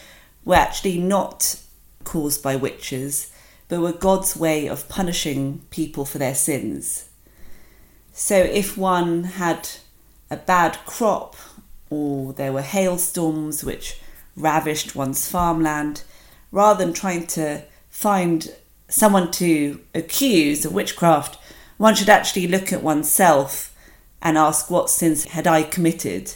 were 0.43 0.55
actually 0.55 0.97
not 0.97 1.59
caused 2.03 2.41
by 2.41 2.55
witches, 2.55 3.31
but 3.67 3.81
were 3.81 3.93
God's 3.93 4.35
way 4.35 4.67
of 4.67 4.89
punishing 4.89 5.61
people 5.69 6.05
for 6.05 6.17
their 6.17 6.35
sins. 6.35 7.09
So 8.13 8.35
if 8.37 8.77
one 8.77 9.25
had 9.25 9.69
a 10.31 10.37
bad 10.37 10.79
crop 10.85 11.35
or 11.89 12.33
there 12.33 12.51
were 12.51 12.61
hailstorms 12.61 13.63
which 13.63 13.99
ravished 14.35 14.95
one's 14.95 15.29
farmland, 15.29 16.03
rather 16.51 16.83
than 16.83 16.93
trying 16.93 17.27
to 17.27 17.63
find 17.89 18.53
someone 18.87 19.31
to 19.31 19.81
accuse 19.93 20.65
of 20.65 20.73
witchcraft, 20.73 21.37
one 21.77 21.95
should 21.95 22.09
actually 22.09 22.47
look 22.47 22.73
at 22.73 22.83
oneself 22.83 23.73
and 24.21 24.37
ask 24.37 24.69
what 24.69 24.89
sins 24.89 25.25
had 25.25 25.47
I 25.47 25.63
committed 25.63 26.33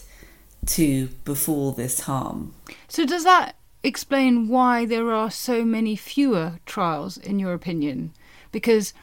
to 0.68 1.08
befall 1.26 1.72
this 1.72 2.02
harm. 2.02 2.54
So, 2.88 3.06
does 3.06 3.24
that 3.24 3.56
explain 3.84 4.48
why 4.48 4.86
there 4.86 5.12
are 5.12 5.32
so 5.32 5.66
many 5.66 5.96
fewer 5.96 6.60
trials, 6.66 7.18
in 7.18 7.40
your 7.40 7.54
opinion? 7.54 8.14
Because 8.52 8.94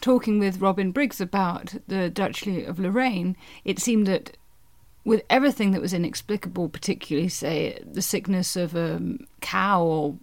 talking 0.00 0.38
with 0.38 0.60
Robin 0.60 0.90
Briggs 0.90 1.20
about 1.20 1.74
the 1.86 2.10
Duchy 2.10 2.64
of 2.64 2.78
Lorraine, 2.78 3.36
it 3.64 3.78
seemed 3.78 4.06
that 4.06 4.36
with 5.04 5.22
everything 5.30 5.70
that 5.70 5.80
was 5.80 5.94
inexplicable, 5.94 6.68
particularly, 6.68 7.28
say, 7.28 7.78
the 7.84 8.02
sickness 8.02 8.56
of 8.56 8.74
a 8.74 9.00
cow 9.40 9.82
or 9.82 10.16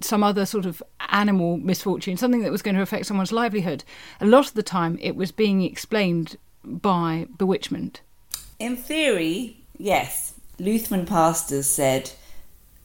some 0.00 0.22
other 0.22 0.46
sort 0.46 0.66
of 0.66 0.82
animal 1.10 1.56
misfortune, 1.56 2.16
something 2.16 2.42
that 2.42 2.52
was 2.52 2.62
going 2.62 2.74
to 2.76 2.82
affect 2.82 3.06
someone's 3.06 3.32
livelihood, 3.32 3.84
a 4.20 4.26
lot 4.26 4.46
of 4.46 4.54
the 4.54 4.62
time 4.62 4.98
it 5.00 5.16
was 5.16 5.32
being 5.32 5.62
explained 5.62 6.36
by 6.64 7.26
bewitchment. 7.38 8.00
In 8.58 8.76
theory, 8.76 9.58
yes. 9.78 10.34
Lutheran 10.58 11.06
pastors 11.06 11.66
said 11.66 12.12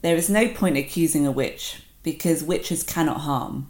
there 0.01 0.15
is 0.15 0.29
no 0.29 0.49
point 0.49 0.77
accusing 0.77 1.25
a 1.25 1.31
witch 1.31 1.83
because 2.03 2.43
witches 2.43 2.83
cannot 2.83 3.21
harm. 3.21 3.69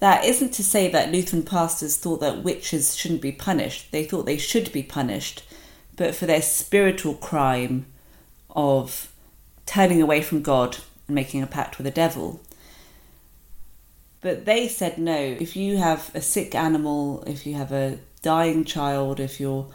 That 0.00 0.24
isn't 0.24 0.52
to 0.54 0.64
say 0.64 0.88
that 0.88 1.12
Lutheran 1.12 1.42
pastors 1.42 1.96
thought 1.96 2.20
that 2.20 2.42
witches 2.42 2.96
shouldn't 2.96 3.20
be 3.20 3.32
punished. 3.32 3.92
They 3.92 4.04
thought 4.04 4.24
they 4.26 4.38
should 4.38 4.72
be 4.72 4.82
punished, 4.82 5.42
but 5.96 6.14
for 6.14 6.26
their 6.26 6.42
spiritual 6.42 7.14
crime 7.14 7.86
of 8.48 9.12
turning 9.66 10.02
away 10.02 10.22
from 10.22 10.42
God 10.42 10.78
and 11.06 11.14
making 11.14 11.42
a 11.42 11.46
pact 11.46 11.78
with 11.78 11.84
the 11.84 11.90
devil. 11.90 12.40
But 14.20 14.44
they 14.44 14.68
said 14.68 14.98
no, 14.98 15.16
if 15.16 15.56
you 15.56 15.78
have 15.78 16.10
a 16.14 16.20
sick 16.20 16.54
animal, 16.54 17.24
if 17.26 17.46
you 17.46 17.54
have 17.54 17.72
a 17.72 17.98
dying 18.22 18.64
child, 18.64 19.18
if 19.18 19.40
your 19.40 19.66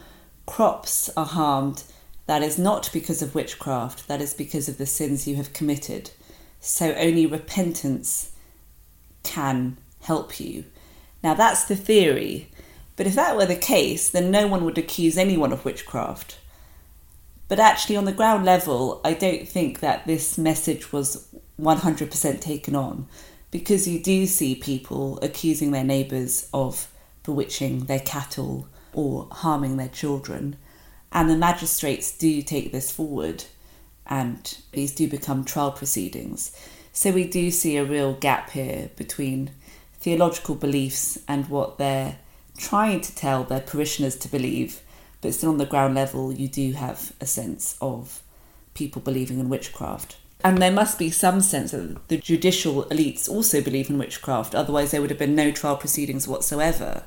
crops 0.45 1.09
are 1.17 1.25
harmed, 1.25 1.83
that 2.27 2.43
is 2.43 2.59
not 2.59 2.89
because 2.93 3.21
of 3.21 3.33
witchcraft, 3.33 4.07
that 4.07 4.21
is 4.21 4.33
because 4.33 4.69
of 4.69 4.77
the 4.77 4.85
sins 4.85 5.27
you 5.27 5.35
have 5.35 5.53
committed. 5.53 6.11
So 6.59 6.93
only 6.93 7.25
repentance 7.25 8.31
can 9.23 9.77
help 10.01 10.39
you. 10.39 10.65
Now 11.23 11.33
that's 11.33 11.65
the 11.65 11.75
theory, 11.75 12.49
but 12.95 13.07
if 13.07 13.15
that 13.15 13.35
were 13.35 13.45
the 13.47 13.55
case, 13.55 14.09
then 14.09 14.29
no 14.29 14.45
one 14.47 14.63
would 14.63 14.77
accuse 14.77 15.17
anyone 15.17 15.51
of 15.51 15.65
witchcraft. 15.65 16.37
But 17.47 17.59
actually, 17.59 17.95
on 17.95 18.05
the 18.05 18.11
ground 18.11 18.43
level, 18.43 19.01
I 19.03 19.13
don't 19.13 19.47
think 19.47 19.79
that 19.79 20.07
this 20.07 20.35
message 20.37 20.91
was 20.91 21.27
100% 21.59 22.41
taken 22.41 22.75
on 22.75 23.07
because 23.59 23.87
you 23.87 23.99
do 23.99 24.25
see 24.25 24.53
people 24.53 25.17
accusing 25.21 25.71
their 25.71 25.83
neighbours 25.83 26.49
of 26.53 26.91
bewitching 27.23 27.85
their 27.85 28.01
cattle 28.01 28.67
or 28.91 29.29
harming 29.31 29.77
their 29.77 29.87
children. 29.87 30.57
And 31.13 31.29
the 31.29 31.37
magistrates 31.37 32.17
do 32.17 32.41
take 32.41 32.73
this 32.73 32.91
forward 32.91 33.45
and 34.05 34.57
these 34.73 34.93
do 34.93 35.07
become 35.07 35.45
trial 35.45 35.71
proceedings. 35.71 36.51
So 36.91 37.11
we 37.11 37.25
do 37.25 37.49
see 37.49 37.77
a 37.77 37.85
real 37.85 38.13
gap 38.13 38.49
here 38.49 38.89
between 38.97 39.51
theological 39.99 40.55
beliefs 40.55 41.17
and 41.25 41.47
what 41.47 41.77
they're 41.77 42.17
trying 42.57 42.99
to 43.01 43.15
tell 43.15 43.45
their 43.45 43.61
parishioners 43.61 44.17
to 44.17 44.27
believe. 44.27 44.81
But 45.21 45.33
still, 45.33 45.51
on 45.51 45.59
the 45.59 45.65
ground 45.65 45.95
level, 45.95 46.33
you 46.33 46.49
do 46.49 46.73
have 46.73 47.13
a 47.21 47.25
sense 47.25 47.77
of 47.79 48.21
people 48.73 49.01
believing 49.01 49.39
in 49.39 49.47
witchcraft. 49.47 50.17
And 50.43 50.59
there 50.59 50.71
must 50.71 50.99
be 50.99 51.09
some 51.09 51.41
sense 51.41 51.71
that 51.71 52.07
the 52.07 52.17
judicial 52.17 52.85
elites 52.85 53.27
also 53.27 53.61
believe 53.61 53.89
in 53.89 53.97
witchcraft, 53.97 54.53
otherwise, 54.53 54.91
there 54.91 55.01
would 55.01 55.09
have 55.09 55.19
been 55.19 55.35
no 55.35 55.51
trial 55.51 55.77
proceedings 55.77 56.27
whatsoever. 56.27 57.03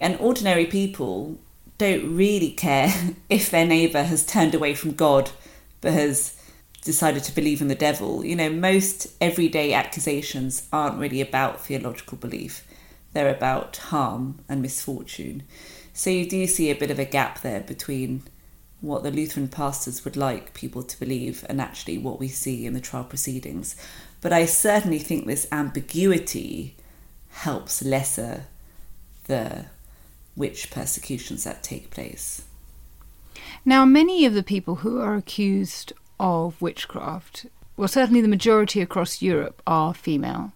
And 0.00 0.16
ordinary 0.20 0.66
people 0.66 1.38
don't 1.78 2.16
really 2.16 2.50
care 2.50 2.92
if 3.28 3.50
their 3.50 3.66
neighbour 3.66 4.04
has 4.04 4.24
turned 4.24 4.54
away 4.54 4.74
from 4.74 4.92
God 4.92 5.30
but 5.80 5.92
has 5.92 6.36
decided 6.82 7.24
to 7.24 7.34
believe 7.34 7.60
in 7.60 7.68
the 7.68 7.74
devil. 7.74 8.24
You 8.24 8.36
know, 8.36 8.50
most 8.50 9.08
everyday 9.20 9.72
accusations 9.72 10.66
aren't 10.72 10.98
really 10.98 11.20
about 11.20 11.60
theological 11.60 12.18
belief, 12.18 12.66
they're 13.12 13.34
about 13.34 13.76
harm 13.76 14.40
and 14.48 14.62
misfortune. 14.62 15.42
So 15.92 16.10
you 16.10 16.28
do 16.28 16.46
see 16.46 16.70
a 16.70 16.74
bit 16.74 16.90
of 16.90 16.98
a 16.98 17.04
gap 17.04 17.40
there 17.40 17.60
between 17.60 18.22
what 18.80 19.02
the 19.02 19.10
Lutheran 19.10 19.48
pastors 19.48 20.04
would 20.04 20.16
like 20.16 20.54
people 20.54 20.82
to 20.82 20.98
believe 20.98 21.44
and 21.48 21.60
actually 21.60 21.98
what 21.98 22.20
we 22.20 22.28
see 22.28 22.66
in 22.66 22.74
the 22.74 22.80
trial 22.80 23.04
proceedings. 23.04 23.74
But 24.20 24.32
I 24.32 24.46
certainly 24.46 24.98
think 24.98 25.26
this 25.26 25.48
ambiguity 25.50 26.76
helps 27.30 27.82
lesser 27.82 28.46
the 29.26 29.66
witch 30.36 30.70
persecutions 30.70 31.44
that 31.44 31.62
take 31.62 31.90
place. 31.90 32.42
Now, 33.64 33.84
many 33.84 34.24
of 34.24 34.34
the 34.34 34.42
people 34.42 34.76
who 34.76 35.00
are 35.00 35.16
accused 35.16 35.92
of 36.20 36.60
witchcraft, 36.60 37.46
well, 37.76 37.88
certainly 37.88 38.20
the 38.20 38.28
majority 38.28 38.80
across 38.80 39.22
Europe, 39.22 39.62
are 39.66 39.94
female. 39.94 40.52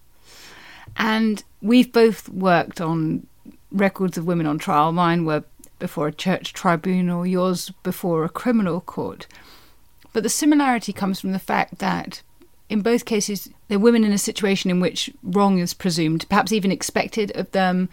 And 0.96 1.42
we've 1.60 1.92
both 1.92 2.28
worked 2.28 2.80
on 2.80 3.26
records 3.72 4.18
of 4.18 4.26
women 4.26 4.46
on 4.46 4.58
trial. 4.58 4.92
Mine 4.92 5.24
were 5.24 5.44
before 5.80 6.06
a 6.06 6.12
church 6.12 6.52
tribunal, 6.52 7.26
yours 7.26 7.70
before 7.82 8.24
a 8.24 8.28
criminal 8.28 8.80
court. 8.80 9.26
But 10.12 10.22
the 10.22 10.28
similarity 10.28 10.92
comes 10.92 11.20
from 11.20 11.32
the 11.32 11.38
fact 11.38 11.78
that 11.78 12.22
in 12.70 12.82
both 12.82 13.04
cases, 13.04 13.50
they're 13.66 13.80
women 13.80 14.04
in 14.04 14.12
a 14.12 14.18
situation 14.18 14.70
in 14.70 14.78
which 14.78 15.10
wrong 15.24 15.58
is 15.58 15.74
presumed, 15.74 16.26
perhaps 16.28 16.52
even 16.52 16.70
expected 16.70 17.32
of 17.36 17.50
them. 17.50 17.88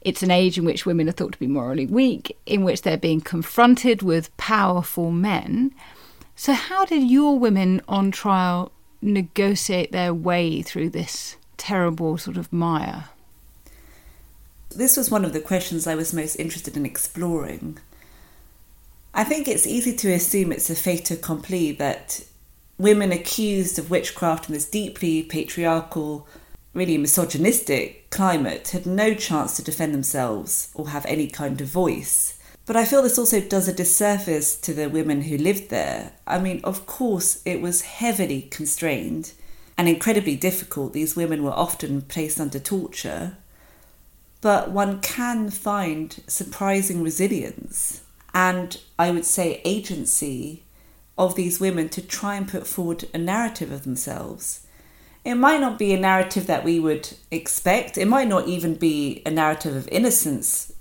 It's 0.00 0.24
an 0.24 0.32
age 0.32 0.58
in 0.58 0.64
which 0.64 0.84
women 0.84 1.08
are 1.08 1.12
thought 1.12 1.32
to 1.32 1.38
be 1.38 1.46
morally 1.46 1.86
weak, 1.86 2.36
in 2.44 2.64
which 2.64 2.82
they're 2.82 2.96
being 2.96 3.20
confronted 3.20 4.02
with 4.02 4.36
powerful 4.36 5.12
men. 5.12 5.72
So, 6.34 6.52
how 6.52 6.84
did 6.84 7.08
your 7.08 7.38
women 7.38 7.80
on 7.88 8.10
trial 8.10 8.72
negotiate 9.00 9.92
their 9.92 10.12
way 10.12 10.62
through 10.62 10.90
this 10.90 11.36
terrible 11.56 12.18
sort 12.18 12.36
of 12.36 12.52
mire? 12.52 13.04
This 14.74 14.96
was 14.96 15.10
one 15.10 15.24
of 15.24 15.32
the 15.32 15.40
questions 15.40 15.86
I 15.86 15.94
was 15.94 16.12
most 16.12 16.36
interested 16.36 16.76
in 16.76 16.84
exploring. 16.84 17.78
I 19.14 19.24
think 19.24 19.48
it's 19.48 19.66
easy 19.66 19.96
to 19.96 20.12
assume 20.12 20.52
it's 20.52 20.70
a 20.70 20.74
fait 20.74 21.10
accompli 21.10 21.72
that 21.72 22.24
women 22.76 23.10
accused 23.10 23.78
of 23.78 23.90
witchcraft 23.90 24.48
in 24.48 24.54
this 24.54 24.68
deeply 24.68 25.22
patriarchal, 25.22 26.28
really 26.74 26.98
misogynistic 26.98 28.10
climate 28.10 28.68
had 28.68 28.86
no 28.86 29.14
chance 29.14 29.56
to 29.56 29.64
defend 29.64 29.94
themselves 29.94 30.70
or 30.74 30.90
have 30.90 31.06
any 31.06 31.26
kind 31.26 31.60
of 31.60 31.66
voice. 31.68 32.38
But 32.66 32.76
I 32.76 32.84
feel 32.84 33.02
this 33.02 33.18
also 33.18 33.40
does 33.40 33.66
a 33.66 33.72
disservice 33.72 34.54
to 34.60 34.74
the 34.74 34.90
women 34.90 35.22
who 35.22 35.38
lived 35.38 35.70
there. 35.70 36.12
I 36.26 36.38
mean, 36.38 36.60
of 36.62 36.84
course, 36.84 37.40
it 37.46 37.62
was 37.62 37.80
heavily 37.80 38.42
constrained 38.42 39.32
and 39.78 39.88
incredibly 39.88 40.36
difficult. 40.36 40.92
These 40.92 41.16
women 41.16 41.42
were 41.42 41.52
often 41.52 42.02
placed 42.02 42.38
under 42.38 42.58
torture 42.58 43.38
but 44.40 44.70
one 44.70 45.00
can 45.00 45.50
find 45.50 46.22
surprising 46.26 47.02
resilience 47.02 48.02
and 48.34 48.80
I 48.98 49.10
would 49.10 49.24
say 49.24 49.60
agency 49.64 50.64
of 51.16 51.34
these 51.34 51.58
women 51.58 51.88
to 51.88 52.00
try 52.02 52.36
and 52.36 52.46
put 52.46 52.66
forward 52.66 53.04
a 53.12 53.18
narrative 53.18 53.72
of 53.72 53.82
themselves. 53.82 54.66
It 55.24 55.34
might 55.34 55.60
not 55.60 55.78
be 55.78 55.92
a 55.92 55.98
narrative 55.98 56.46
that 56.46 56.64
we 56.64 56.78
would 56.78 57.16
expect, 57.30 57.98
it 57.98 58.06
might 58.06 58.28
not 58.28 58.46
even 58.46 58.76
be 58.76 59.22
a 59.26 59.30
narrative 59.30 59.74
of 59.74 59.88
innocence 59.88 60.72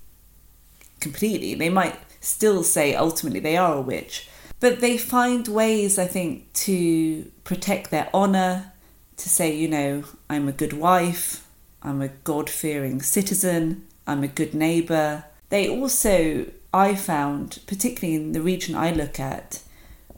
completely. 1.00 1.56
They 1.56 1.70
might 1.70 2.00
still 2.22 2.64
say 2.64 2.94
ultimately 2.94 3.40
they 3.40 3.58
are 3.58 3.76
a 3.76 3.82
witch, 3.82 4.30
but 4.60 4.80
they 4.80 4.98
find 4.98 5.48
ways, 5.48 5.98
I 5.98 6.06
think, 6.06 6.54
to 6.54 7.32
protect 7.44 7.90
their 7.90 8.10
honour, 8.14 8.74
to 9.18 9.30
say, 9.30 9.56
you 9.56 9.68
know, 9.68 10.04
I'm 10.30 10.48
a 10.48 10.52
good 10.52 10.74
wife, 10.74 11.47
I'm 11.88 12.02
a 12.02 12.10
God 12.10 12.50
fearing 12.50 13.02
citizen, 13.02 13.88
I'm 14.06 14.24
a 14.24 14.28
good 14.28 14.54
neighbour. 14.54 15.26
They 15.50 15.70
also, 15.70 16.52
I 16.74 16.96
found, 16.96 17.60
particularly 17.68 18.16
in 18.16 18.32
the 18.34 18.42
region 18.42 18.76
I 18.76 18.92
look 18.92 19.20
at, 19.20 19.62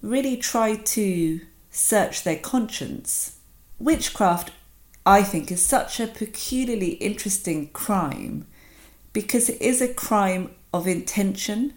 really 0.02 0.38
try 0.38 0.76
to 0.76 1.42
search 1.70 2.24
their 2.24 2.38
conscience. 2.38 3.38
Witchcraft, 3.78 4.52
I 5.06 5.24
think, 5.24 5.52
is 5.52 5.66
such 5.66 6.00
a 6.00 6.08
peculiarly 6.08 6.94
interesting 6.94 7.70
crime 7.70 8.48
because 9.14 9.50
it 9.50 9.62
is 9.62 9.82
a 9.82 9.94
crime 9.94 10.52
of 10.74 10.88
intention 10.88 11.74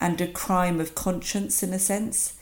and 0.00 0.20
a 0.20 0.26
crime 0.28 0.80
of 0.80 0.94
conscience 0.94 1.62
in 1.62 1.72
a 1.72 1.78
sense. 1.78 2.34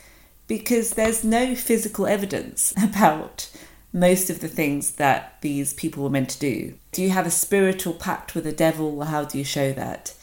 because 0.47 0.91
there's 0.91 1.25
no 1.25 1.55
physical 1.55 2.07
evidence 2.07 2.75
about 2.83 3.51
most 3.93 4.31
of 4.31 4.41
the 4.41 4.49
things 4.49 4.93
that 4.93 5.37
these 5.43 5.75
people 5.75 6.03
were 6.03 6.11
meant 6.11 6.31
to 6.31 6.39
do. 6.39 6.75
Do 6.93 7.03
you 7.03 7.11
have 7.11 7.27
a 7.27 7.31
spiritual 7.31 7.93
pact 7.93 8.35
with 8.35 8.45
the 8.45 8.53
devil? 8.53 9.03
How 9.03 9.25
do 9.25 9.39
you 9.39 9.45
show 9.45 9.73
that? 9.73 10.15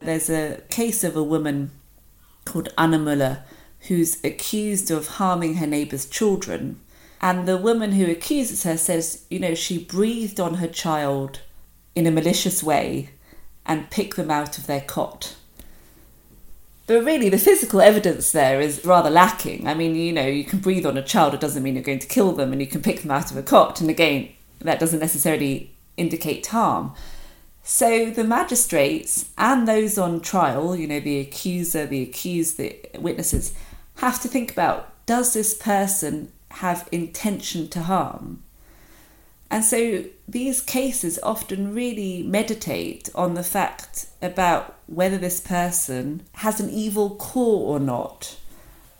There's 0.00 0.30
a 0.30 0.62
case 0.70 1.04
of 1.04 1.16
a 1.16 1.22
woman 1.22 1.70
called 2.44 2.72
Anna 2.78 2.98
Muller 2.98 3.42
who's 3.88 4.22
accused 4.24 4.90
of 4.90 5.08
harming 5.08 5.56
her 5.56 5.66
neighbour's 5.66 6.06
children. 6.06 6.80
And 7.20 7.46
the 7.46 7.58
woman 7.58 7.92
who 7.92 8.10
accuses 8.10 8.62
her 8.64 8.76
says, 8.76 9.24
you 9.30 9.38
know, 9.38 9.54
she 9.54 9.82
breathed 9.82 10.40
on 10.40 10.54
her 10.54 10.68
child 10.68 11.40
in 11.94 12.06
a 12.06 12.10
malicious 12.10 12.62
way 12.62 13.10
and 13.66 13.90
picked 13.90 14.16
them 14.16 14.30
out 14.30 14.56
of 14.56 14.66
their 14.66 14.80
cot. 14.80 15.36
But 16.86 17.04
really, 17.04 17.28
the 17.28 17.38
physical 17.38 17.80
evidence 17.80 18.32
there 18.32 18.60
is 18.60 18.84
rather 18.84 19.10
lacking. 19.10 19.66
I 19.66 19.74
mean, 19.74 19.94
you 19.94 20.12
know, 20.12 20.26
you 20.26 20.44
can 20.44 20.58
breathe 20.58 20.86
on 20.86 20.96
a 20.96 21.02
child, 21.02 21.34
it 21.34 21.40
doesn't 21.40 21.62
mean 21.62 21.74
you're 21.74 21.84
going 21.84 22.00
to 22.00 22.06
kill 22.06 22.32
them, 22.32 22.52
and 22.52 22.60
you 22.60 22.66
can 22.66 22.82
pick 22.82 23.02
them 23.02 23.10
out 23.10 23.30
of 23.30 23.36
a 23.36 23.42
cot. 23.42 23.80
And 23.80 23.88
again, 23.88 24.30
that 24.60 24.80
doesn't 24.80 24.98
necessarily 24.98 25.72
indicate 25.96 26.46
harm. 26.46 26.94
So 27.62 28.10
the 28.10 28.24
magistrates 28.24 29.30
and 29.38 29.68
those 29.68 29.98
on 29.98 30.20
trial, 30.20 30.74
you 30.74 30.88
know, 30.88 31.00
the 31.00 31.20
accuser, 31.20 31.86
the 31.86 32.02
accused, 32.02 32.56
the 32.56 32.76
witnesses, 32.98 33.54
have 33.96 34.20
to 34.22 34.28
think 34.28 34.50
about 34.50 34.92
does 35.06 35.34
this 35.34 35.54
person 35.54 36.32
have 36.52 36.88
intention 36.90 37.68
to 37.68 37.82
harm? 37.82 38.42
And 39.50 39.64
so 39.64 40.04
these 40.28 40.60
cases 40.60 41.18
often 41.22 41.74
really 41.74 42.22
meditate 42.22 43.10
on 43.14 43.34
the 43.34 43.42
fact 43.42 44.06
about 44.22 44.76
whether 44.86 45.18
this 45.18 45.40
person 45.40 46.22
has 46.34 46.60
an 46.60 46.70
evil 46.70 47.16
core 47.16 47.66
or 47.66 47.80
not. 47.80 48.36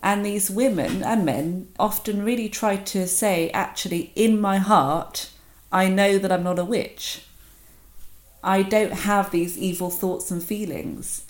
And 0.03 0.25
these 0.25 0.51
women 0.51 1.05
and 1.05 1.25
men 1.25 1.69
often 1.79 2.25
really 2.25 2.49
try 2.49 2.77
to 2.77 3.07
say, 3.07 3.51
actually, 3.51 4.13
in 4.17 4.41
my 4.41 4.59
heart, 4.59 5.31
I 5.71 5.89
know 5.89 6.19
that 6.19 6.33
I'm 6.33 6.43
not 6.43 6.59
a 6.59 6.65
witch. 6.65 7.27
I 8.43 8.63
don't 8.63 8.93
have 8.93 9.31
these 9.31 9.57
evil 9.57 9.91
thoughts 9.91 10.31
and 10.31 10.43
feelings. 10.43 11.27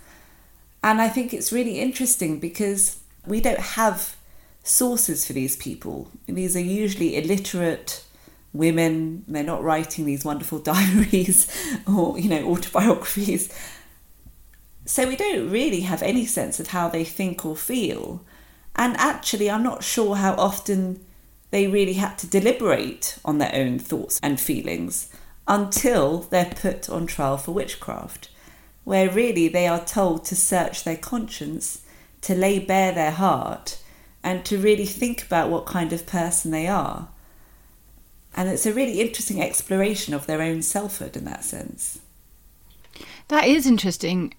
And 0.82 1.02
I 1.02 1.08
think 1.08 1.34
it's 1.34 1.52
really 1.52 1.78
interesting 1.78 2.38
because 2.38 3.00
we 3.26 3.40
don't 3.40 3.60
have 3.60 4.16
sources 4.62 5.26
for 5.26 5.34
these 5.34 5.56
people. 5.56 6.10
These 6.26 6.56
are 6.56 6.60
usually 6.60 7.16
illiterate 7.16 8.04
women. 8.52 9.24
They're 9.28 9.42
not 9.42 9.62
writing 9.62 10.04
these 10.04 10.24
wonderful 10.24 10.58
diaries 10.72 11.48
or, 11.86 12.18
you 12.18 12.28
know, 12.28 12.50
autobiographies. 12.50 13.52
So 14.84 15.06
we 15.06 15.16
don't 15.16 15.50
really 15.50 15.82
have 15.82 16.02
any 16.02 16.26
sense 16.26 16.58
of 16.58 16.68
how 16.68 16.88
they 16.88 17.04
think 17.04 17.44
or 17.44 17.56
feel. 17.56 18.24
And 18.76 18.96
actually, 18.96 19.50
I'm 19.50 19.62
not 19.62 19.84
sure 19.84 20.16
how 20.16 20.34
often 20.34 21.04
they 21.50 21.66
really 21.66 21.94
had 21.94 22.16
to 22.18 22.26
deliberate 22.26 23.18
on 23.24 23.38
their 23.38 23.54
own 23.54 23.78
thoughts 23.78 24.20
and 24.22 24.40
feelings 24.40 25.12
until 25.46 26.18
they're 26.18 26.44
put 26.44 26.88
on 26.88 27.06
trial 27.06 27.36
for 27.36 27.52
witchcraft, 27.52 28.30
where 28.84 29.10
really 29.10 29.48
they 29.48 29.66
are 29.66 29.84
told 29.84 30.24
to 30.24 30.36
search 30.36 30.84
their 30.84 30.96
conscience, 30.96 31.82
to 32.20 32.34
lay 32.34 32.58
bare 32.58 32.92
their 32.92 33.10
heart, 33.10 33.78
and 34.22 34.44
to 34.44 34.58
really 34.58 34.86
think 34.86 35.24
about 35.24 35.50
what 35.50 35.66
kind 35.66 35.92
of 35.92 36.06
person 36.06 36.50
they 36.50 36.68
are. 36.68 37.08
And 38.36 38.48
it's 38.48 38.66
a 38.66 38.72
really 38.72 39.00
interesting 39.00 39.42
exploration 39.42 40.14
of 40.14 40.26
their 40.26 40.40
own 40.40 40.62
selfhood 40.62 41.16
in 41.16 41.24
that 41.24 41.44
sense. 41.44 42.00
That 43.28 43.46
is 43.46 43.66
interesting. 43.66 44.34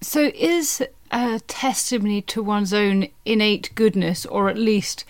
So, 0.00 0.30
is 0.34 0.82
a 1.10 1.40
testimony 1.40 2.22
to 2.22 2.42
one's 2.42 2.72
own 2.72 3.08
innate 3.24 3.74
goodness, 3.74 4.24
or 4.26 4.48
at 4.48 4.56
least 4.56 5.04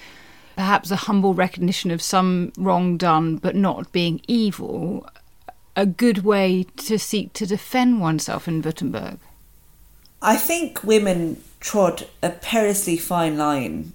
perhaps 0.56 0.90
a 0.90 0.96
humble 0.96 1.34
recognition 1.34 1.90
of 1.90 2.02
some 2.02 2.52
wrong 2.56 2.96
done 2.96 3.36
but 3.36 3.54
not 3.54 3.92
being 3.92 4.20
evil, 4.26 5.08
a 5.76 5.86
good 5.86 6.24
way 6.24 6.66
to 6.76 6.98
seek 6.98 7.32
to 7.34 7.46
defend 7.46 8.00
oneself 8.00 8.48
in 8.48 8.62
Württemberg? 8.62 9.18
I 10.20 10.36
think 10.36 10.82
women 10.82 11.42
trod 11.60 12.08
a 12.22 12.30
perilously 12.30 12.96
fine 12.96 13.38
line 13.38 13.92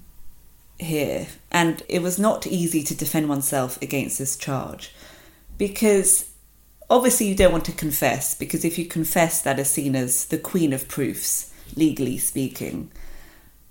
here, 0.78 1.26
and 1.50 1.82
it 1.88 2.02
was 2.02 2.18
not 2.18 2.46
easy 2.46 2.82
to 2.84 2.96
defend 2.96 3.28
oneself 3.28 3.80
against 3.80 4.18
this 4.18 4.36
charge 4.36 4.92
because 5.58 6.30
obviously 6.90 7.26
you 7.26 7.34
don't 7.34 7.52
want 7.52 7.64
to 7.66 7.72
confess, 7.72 8.34
because 8.34 8.64
if 8.64 8.78
you 8.78 8.86
confess, 8.86 9.40
that 9.42 9.58
is 9.58 9.70
seen 9.70 9.94
as 9.96 10.26
the 10.26 10.38
queen 10.38 10.72
of 10.72 10.88
proofs, 10.88 11.52
legally 11.76 12.18
speaking. 12.18 12.90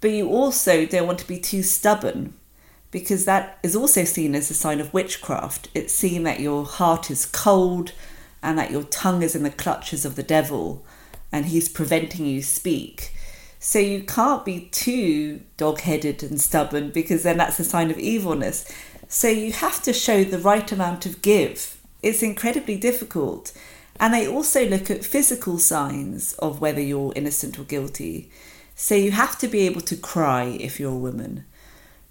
But 0.02 0.12
you 0.12 0.30
also 0.30 0.86
don't 0.86 1.08
want 1.08 1.20
to 1.20 1.28
be 1.28 1.39
too 1.39 1.63
stubborn 1.63 2.34
because 2.92 3.26
that 3.26 3.58
is 3.63 3.76
also 3.76 4.04
seen 4.04 4.36
as 4.36 4.52
a 4.52 4.54
sign 4.54 4.80
of 4.80 4.94
witchcraft. 4.94 5.70
It's 5.74 5.94
seen 5.94 6.24
that 6.24 6.39
your 6.39 6.66
heart 6.66 7.10
is 7.10 7.26
cold 7.26 7.94
and 8.42 8.58
that 8.58 8.72
your 8.72 8.84
tongue 8.84 9.24
is 9.24 9.36
in 9.36 9.44
the 9.44 9.50
clutches 9.50 10.06
of 10.06 10.16
the 10.16 10.24
devil 10.24 10.86
and 11.32 11.46
he's 11.48 11.70
preventing 11.70 12.26
you 12.26 12.42
speak. 12.42 13.13
So 13.65 13.80
you 13.80 14.04
can't 14.04 14.43
be 14.43 14.67
too 14.71 15.39
dog 15.56 15.80
headed 15.80 16.21
and 16.21 16.39
stubborn 16.39 16.89
because 16.89 17.23
then 17.23 17.38
that's 17.38 17.62
a 17.62 17.63
sign 17.63 17.91
of 17.91 17.97
evilness. 17.97 18.69
So 19.08 19.30
you 19.30 19.54
have 19.54 19.82
to 19.84 19.93
show 19.93 20.26
the 20.26 20.38
right 20.38 20.69
amount 20.69 21.06
of 21.06 21.21
give. 21.21 21.80
It's 22.02 22.21
incredibly 22.21 22.76
difficult. 22.76 23.54
And 24.02 24.13
they 24.13 24.28
also 24.28 24.67
look 24.67 24.91
at 24.91 25.06
physical 25.06 25.60
signs 25.60 26.34
of 26.39 26.60
whether 26.60 26.82
you're 26.82 27.13
innocent 27.15 27.58
or 27.58 27.63
guilty. 27.63 28.30
So 28.76 28.95
you 28.95 29.12
have 29.12 29.38
to 29.39 29.47
be 29.47 29.62
able 29.62 29.82
to 29.82 29.95
cry 29.95 30.43
if 30.60 30.78
you're 30.78 30.91
a 30.91 30.97
woman 30.97 31.45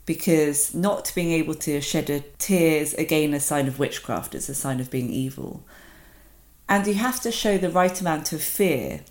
because 0.07 0.73
not 0.75 1.13
being 1.15 1.33
able 1.33 1.55
to 1.57 1.83
shed 1.83 2.09
a 2.09 2.21
tear 2.39 2.81
is 2.81 2.95
again 2.95 3.35
a 3.35 3.41
sign 3.41 3.69
of 3.69 3.79
witchcraft, 3.79 4.35
it's 4.35 4.49
a 4.49 4.55
sign 4.55 4.81
of 4.81 4.91
being 4.91 5.11
evil. 5.11 5.63
And 6.67 6.87
you 6.87 6.95
have 6.95 7.21
to 7.21 7.31
show 7.31 7.59
the 7.59 7.69
right 7.69 8.01
amount 8.01 8.33
of 8.33 8.43
fear. 8.43 9.03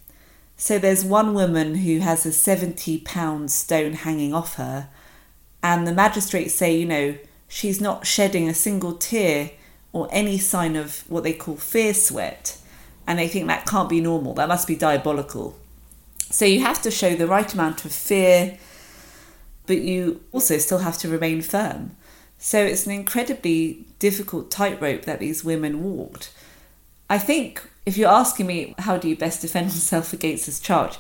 So 0.62 0.78
there's 0.78 1.04
one 1.04 1.34
woman 1.34 1.74
who 1.74 2.02
has 2.02 2.24
a 2.24 2.32
70 2.32 3.00
pound 3.00 3.50
stone 3.50 3.94
hanging 3.94 4.32
off 4.32 4.58
her, 4.58 4.90
and 5.64 5.88
the 5.88 5.92
magistrates 5.92 6.54
say, 6.54 6.78
you 6.78 6.86
know, 6.86 7.16
she's 7.48 7.82
not 7.82 8.06
shedding 8.06 8.48
a 8.48 8.54
single 8.54 8.94
tear 8.94 9.54
or 9.92 10.08
any 10.12 10.38
sign 10.38 10.76
of 10.76 11.04
what 11.10 11.24
they 11.24 11.34
call 11.34 11.56
fear 11.56 11.96
sweat. 11.96 12.60
And 13.08 13.18
they 13.18 13.28
think 13.28 13.48
that 13.48 13.66
can't 13.66 13.90
be 13.90 14.02
normal, 14.02 14.36
that 14.36 14.48
must 14.48 14.68
be 14.68 14.76
diabolical. 14.76 15.58
So 16.30 16.46
you 16.46 16.60
have 16.60 16.80
to 16.84 16.92
show 16.92 17.16
the 17.16 17.26
right 17.26 17.52
amount 17.52 17.84
of 17.84 17.92
fear, 17.92 18.60
but 19.66 19.80
you 19.80 20.22
also 20.32 20.60
still 20.60 20.78
have 20.78 21.00
to 21.00 21.10
remain 21.10 21.42
firm. 21.42 21.96
So 22.38 22.64
it's 22.64 22.86
an 22.86 22.92
incredibly 22.92 23.88
difficult 23.98 24.52
tightrope 24.52 25.06
that 25.06 25.20
these 25.20 25.44
women 25.44 25.82
walked. 25.82 26.32
I 27.12 27.18
think 27.18 27.62
if 27.86 27.98
you're 27.98 28.10
asking 28.10 28.48
me 28.48 28.74
how 28.80 28.96
do 28.96 29.10
you 29.10 29.18
best 29.18 29.42
defend 29.42 29.66
yourself 29.74 30.14
against 30.14 30.46
this 30.46 30.62
charge, 30.62 30.98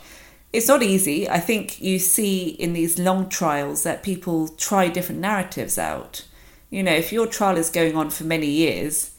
it's 0.52 0.68
not 0.68 0.84
easy. 0.84 1.30
I 1.30 1.40
think 1.40 1.82
you 1.82 2.00
see 2.00 2.50
in 2.50 2.74
these 2.74 3.00
long 3.00 3.30
trials 3.30 3.84
that 3.84 4.04
people 4.04 4.50
try 4.50 4.90
different 4.90 5.22
narratives 5.22 5.78
out. 5.78 6.28
You 6.70 6.84
know, 6.84 6.92
if 6.92 7.14
your 7.14 7.28
trial 7.28 7.56
is 7.56 7.70
going 7.70 7.96
on 7.96 8.10
for 8.10 8.26
many 8.26 8.48
years, 8.48 9.12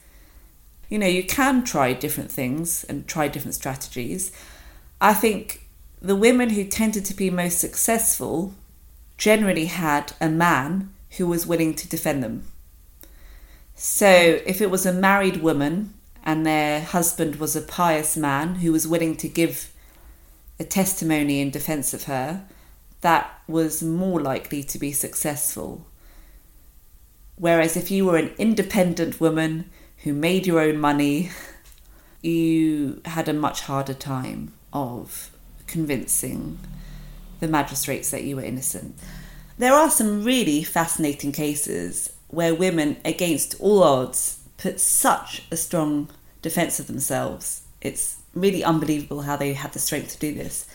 you 0.91 0.99
know, 0.99 1.07
you 1.07 1.25
can 1.25 1.65
try 1.65 1.95
different 1.95 2.31
things 2.31 2.85
and 2.85 3.09
try 3.09 3.27
different 3.27 3.55
strategies. 3.55 4.31
I 5.01 5.15
think 5.15 5.67
the 6.03 6.15
women 6.15 6.51
who 6.51 6.65
tended 6.65 7.07
to 7.07 7.15
be 7.15 7.31
most 7.31 7.59
successful 7.59 8.53
generally 9.17 9.65
had 9.65 10.13
a 10.21 10.29
man 10.29 10.93
who 11.17 11.27
was 11.27 11.47
willing 11.47 11.73
to 11.73 11.89
defend 11.89 12.23
them. 12.23 12.49
So 13.75 14.11
if 14.45 14.61
it 14.61 14.71
was 14.71 14.85
a 14.85 14.93
married 14.93 15.39
woman 15.39 15.95
and 16.25 16.47
their 16.47 16.83
husband 16.83 17.37
was 17.37 17.57
a 17.57 17.63
pious 17.63 18.17
man 18.17 18.57
who 18.57 18.73
was 18.73 18.87
willing 18.87 19.17
to 19.17 19.29
give 19.29 19.73
a 20.61 20.65
testimony 20.65 21.41
in 21.41 21.51
defense 21.51 21.93
of 21.93 22.05
her, 22.05 22.45
that 23.01 23.43
was 23.49 23.83
more 23.83 24.21
likely 24.21 24.63
to 24.63 24.79
be 24.79 24.93
successful. 24.93 25.87
Whereas 27.37 27.77
if 27.77 27.91
you 27.91 28.05
were 28.05 28.17
an 28.17 28.33
independent 28.39 29.21
woman 29.21 29.71
who 29.99 30.13
made 30.13 30.47
your 30.47 30.61
own 30.61 30.79
money, 30.79 31.31
you 32.23 33.01
had 33.05 33.29
a 33.29 33.33
much 33.33 33.63
harder 33.63 33.95
time 33.95 34.53
of 34.73 35.31
convincing 35.67 36.59
the 37.41 37.49
magistrates 37.49 38.11
that 38.11 38.23
you 38.23 38.37
were 38.37 38.45
innocent. 38.45 38.97
There 39.59 39.75
are 39.75 39.91
some 39.91 40.23
really 40.23 40.63
fascinating 40.63 41.33
cases 41.33 42.13
where 42.29 42.55
women, 42.55 42.97
against 43.05 43.61
all 43.61 43.83
odds, 43.83 44.42
put 44.63 44.79
such 44.79 45.43
a 45.51 45.57
strong 45.57 46.09
defense 46.41 46.79
of 46.79 46.87
themselves. 46.87 47.63
It's 47.81 48.19
really 48.33 48.63
unbelievable 48.63 49.23
how 49.23 49.37
they 49.37 49.55
had 49.55 49.73
the 49.73 49.81
strength 49.81 50.13
to 50.13 50.19
do 50.19 50.33
this. 50.33 50.67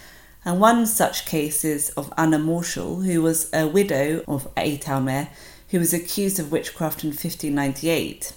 And 0.44 0.60
one 0.60 0.86
such 0.86 1.26
case 1.26 1.64
is 1.64 1.92
of 1.92 2.14
Anna 2.18 2.38
Marshall, 2.38 3.02
who 3.02 3.22
was 3.22 3.50
a 3.54 3.66
widow 3.66 4.24
of 4.28 4.50
a 4.58 4.78
town 4.78 5.28
who 5.70 5.80
was 5.80 5.94
accused 5.94 6.38
of 6.38 6.52
witchcraft 6.52 7.04
in 7.04 7.12
1598. 7.12 8.34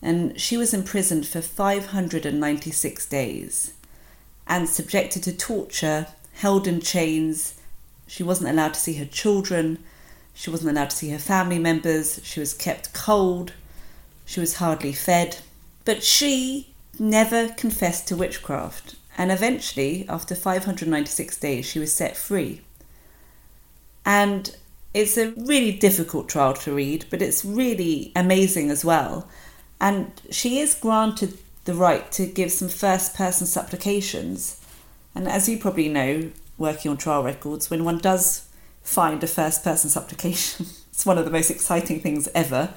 And 0.00 0.40
she 0.40 0.56
was 0.56 0.72
imprisoned 0.72 1.26
for 1.26 1.40
596 1.40 3.06
days 3.06 3.74
and 4.46 4.68
subjected 4.68 5.24
to 5.24 5.36
torture, 5.36 6.06
held 6.34 6.68
in 6.68 6.80
chains. 6.80 7.60
She 8.06 8.22
wasn't 8.22 8.50
allowed 8.50 8.74
to 8.74 8.80
see 8.80 8.94
her 8.94 9.04
children. 9.04 9.82
She 10.32 10.50
wasn't 10.50 10.70
allowed 10.70 10.90
to 10.90 10.96
see 10.96 11.10
her 11.10 11.18
family 11.18 11.58
members. 11.58 12.20
She 12.22 12.38
was 12.38 12.54
kept 12.54 12.92
cold. 12.92 13.52
She 14.26 14.40
was 14.40 14.56
hardly 14.56 14.92
fed. 14.92 15.38
But 15.86 16.02
she 16.02 16.74
never 16.98 17.48
confessed 17.50 18.08
to 18.08 18.16
witchcraft, 18.16 18.96
and 19.16 19.32
eventually, 19.32 20.04
after 20.08 20.34
596 20.34 21.38
days, 21.38 21.64
she 21.64 21.78
was 21.78 21.92
set 21.92 22.16
free. 22.16 22.60
And 24.04 24.54
it's 24.92 25.16
a 25.16 25.32
really 25.32 25.72
difficult 25.72 26.28
trial 26.28 26.54
to 26.54 26.74
read, 26.74 27.06
but 27.08 27.22
it's 27.22 27.44
really 27.44 28.12
amazing 28.14 28.70
as 28.70 28.84
well. 28.84 29.28
And 29.80 30.12
she 30.30 30.58
is 30.58 30.74
granted 30.74 31.38
the 31.64 31.74
right 31.74 32.10
to 32.12 32.26
give 32.26 32.52
some 32.52 32.68
first 32.68 33.14
person 33.14 33.46
supplications. 33.46 34.60
And 35.14 35.28
as 35.28 35.48
you 35.48 35.58
probably 35.58 35.88
know, 35.88 36.30
working 36.58 36.90
on 36.90 36.96
trial 36.96 37.22
records, 37.22 37.70
when 37.70 37.84
one 37.84 37.98
does 37.98 38.48
find 38.82 39.22
a 39.22 39.26
first 39.26 39.64
person 39.64 39.90
supplication, 39.90 40.66
it's 40.90 41.06
one 41.06 41.18
of 41.18 41.24
the 41.24 41.30
most 41.30 41.50
exciting 41.50 42.00
things 42.00 42.28
ever 42.34 42.74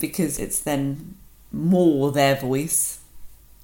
because 0.00 0.38
it's 0.38 0.60
then 0.60 1.16
more 1.52 2.12
their 2.12 2.36
voice. 2.36 3.00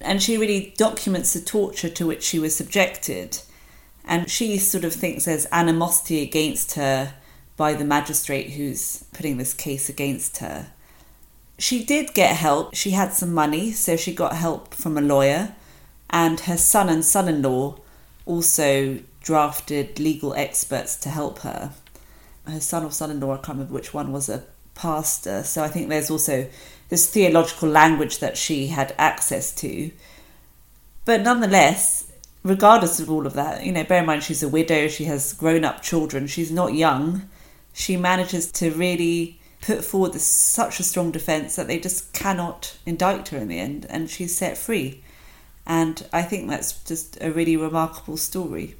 And 0.01 0.21
she 0.21 0.37
really 0.37 0.73
documents 0.77 1.33
the 1.33 1.41
torture 1.41 1.89
to 1.89 2.07
which 2.07 2.23
she 2.23 2.39
was 2.39 2.55
subjected. 2.55 3.39
And 4.05 4.29
she 4.29 4.57
sort 4.57 4.85
of 4.85 4.93
thinks 4.93 5.25
there's 5.25 5.47
animosity 5.51 6.21
against 6.21 6.73
her 6.73 7.13
by 7.57 7.73
the 7.73 7.83
magistrate 7.83 8.51
who's 8.51 9.03
putting 9.13 9.37
this 9.37 9.53
case 9.53 9.89
against 9.89 10.37
her. 10.37 10.67
She 11.57 11.83
did 11.83 12.13
get 12.13 12.37
help. 12.37 12.73
She 12.73 12.91
had 12.91 13.13
some 13.13 13.33
money, 13.33 13.71
so 13.71 13.97
she 13.97 14.15
got 14.15 14.33
help 14.33 14.73
from 14.73 14.97
a 14.97 15.01
lawyer. 15.01 15.55
And 16.09 16.39
her 16.41 16.57
son 16.57 16.87
and 16.87 17.03
son 17.03 17.27
in 17.27 17.41
law 17.41 17.79
also 18.25 18.99
drafted 19.21 19.99
legal 19.99 20.33
experts 20.35 20.95
to 20.95 21.09
help 21.09 21.39
her. 21.39 21.73
Her 22.47 22.61
son 22.61 22.85
or 22.85 22.91
son 22.91 23.11
in 23.11 23.19
law, 23.19 23.33
I 23.33 23.37
can't 23.37 23.57
remember 23.57 23.73
which 23.73 23.93
one, 23.93 24.13
was 24.13 24.29
a 24.29 24.43
pastor. 24.79 25.37
Uh, 25.37 25.43
so 25.43 25.63
I 25.63 25.67
think 25.67 25.89
there's 25.89 26.09
also 26.09 26.47
this 26.89 27.09
theological 27.09 27.69
language 27.69 28.19
that 28.19 28.37
she 28.37 28.67
had 28.67 28.95
access 28.97 29.53
to. 29.55 29.91
But 31.05 31.21
nonetheless, 31.21 32.11
regardless 32.43 32.99
of 32.99 33.11
all 33.11 33.27
of 33.27 33.33
that, 33.33 33.65
you 33.65 33.71
know, 33.71 33.83
bear 33.83 33.99
in 33.99 34.05
mind 34.05 34.23
she's 34.23 34.43
a 34.43 34.49
widow, 34.49 34.87
she 34.87 35.05
has 35.05 35.33
grown 35.33 35.65
up 35.65 35.81
children, 35.81 36.27
she's 36.27 36.51
not 36.51 36.73
young. 36.73 37.29
She 37.73 37.97
manages 37.97 38.51
to 38.53 38.71
really 38.71 39.39
put 39.61 39.83
forward 39.83 40.13
this, 40.13 40.23
such 40.23 40.79
a 40.79 40.83
strong 40.83 41.11
defence 41.11 41.55
that 41.55 41.67
they 41.67 41.79
just 41.79 42.13
cannot 42.13 42.77
indict 42.85 43.29
her 43.29 43.37
in 43.37 43.49
the 43.49 43.59
end, 43.59 43.85
and 43.89 44.09
she's 44.09 44.35
set 44.35 44.57
free. 44.57 45.03
And 45.65 46.05
I 46.11 46.23
think 46.23 46.49
that's 46.49 46.83
just 46.83 47.17
a 47.21 47.31
really 47.31 47.55
remarkable 47.55 48.17
story. 48.17 48.75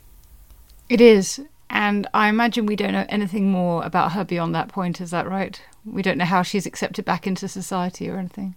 It 0.87 1.01
is. 1.01 1.41
And 1.69 2.07
I 2.13 2.29
imagine 2.29 2.65
we 2.65 2.75
don't 2.75 2.93
know 2.93 3.05
anything 3.09 3.51
more 3.51 3.83
about 3.83 4.13
her 4.13 4.23
beyond 4.23 4.55
that 4.55 4.69
point. 4.69 4.99
Is 4.99 5.11
that 5.11 5.29
right? 5.29 5.61
We 5.85 6.01
don't 6.01 6.17
know 6.17 6.25
how 6.25 6.43
she's 6.43 6.65
accepted 6.65 7.05
back 7.05 7.25
into 7.25 7.47
society 7.47 8.09
or 8.09 8.17
anything. 8.17 8.55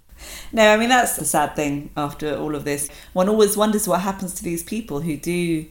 No, 0.52 0.72
I 0.72 0.76
mean, 0.76 0.88
that's 0.88 1.16
the 1.16 1.24
sad 1.24 1.56
thing 1.56 1.90
after 1.96 2.36
all 2.36 2.54
of 2.54 2.64
this. 2.64 2.88
One 3.12 3.28
always 3.28 3.56
wonders 3.56 3.88
what 3.88 4.00
happens 4.02 4.34
to 4.34 4.44
these 4.44 4.62
people 4.62 5.00
who 5.00 5.16
do 5.16 5.66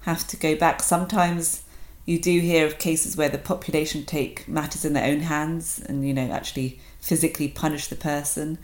have 0.00 0.26
to 0.28 0.36
go 0.36 0.56
back. 0.56 0.82
Sometimes 0.82 1.62
you 2.06 2.18
do 2.18 2.40
hear 2.40 2.66
of 2.66 2.78
cases 2.78 3.16
where 3.16 3.28
the 3.28 3.38
population 3.38 4.04
take 4.04 4.48
matters 4.48 4.84
in 4.84 4.94
their 4.94 5.10
own 5.10 5.20
hands 5.20 5.82
and, 5.86 6.06
you 6.06 6.14
know, 6.14 6.30
actually 6.30 6.80
physically 7.00 7.48
punish 7.48 7.88
the 7.88 7.96
person. 7.96 8.58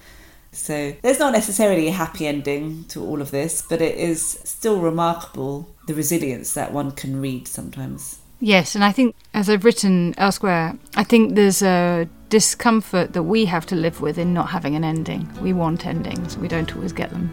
So 0.53 0.95
there's 1.03 1.19
not 1.19 1.33
necessarily 1.33 1.89
a 1.89 1.93
happy 1.93 2.27
ending 2.27 2.85
to 2.85 3.05
all 3.05 3.21
of 3.21 3.31
this, 3.31 3.63
but 3.63 3.83
it 3.83 3.97
is 3.97 4.41
still 4.45 4.81
remarkable 4.81 5.69
the 5.87 5.95
resilience 5.95 6.55
that 6.55 6.73
one 6.73 6.93
can 6.93 7.21
read 7.21 7.47
sometimes. 7.47 8.21
Yes, 8.39 8.75
and 8.75 8.85
I 8.85 8.93
think, 8.93 9.17
as 9.33 9.49
I've 9.49 9.65
written 9.65 10.15
elsewhere, 10.19 10.77
I 10.95 11.05
think 11.05 11.35
there's 11.35 11.63
a 11.63 12.07
discomfort 12.29 13.15
that 13.15 13.23
we 13.23 13.47
have 13.47 13.65
to 13.67 13.75
live 13.75 14.03
with 14.03 14.19
in 14.19 14.35
not 14.35 14.51
having 14.51 14.77
an 14.77 14.85
ending. 14.85 15.29
We 15.41 15.55
want 15.55 15.87
endings, 15.87 16.37
we 16.37 16.47
don't 16.47 16.75
always 16.77 16.93
get 16.93 17.11
them. 17.11 17.33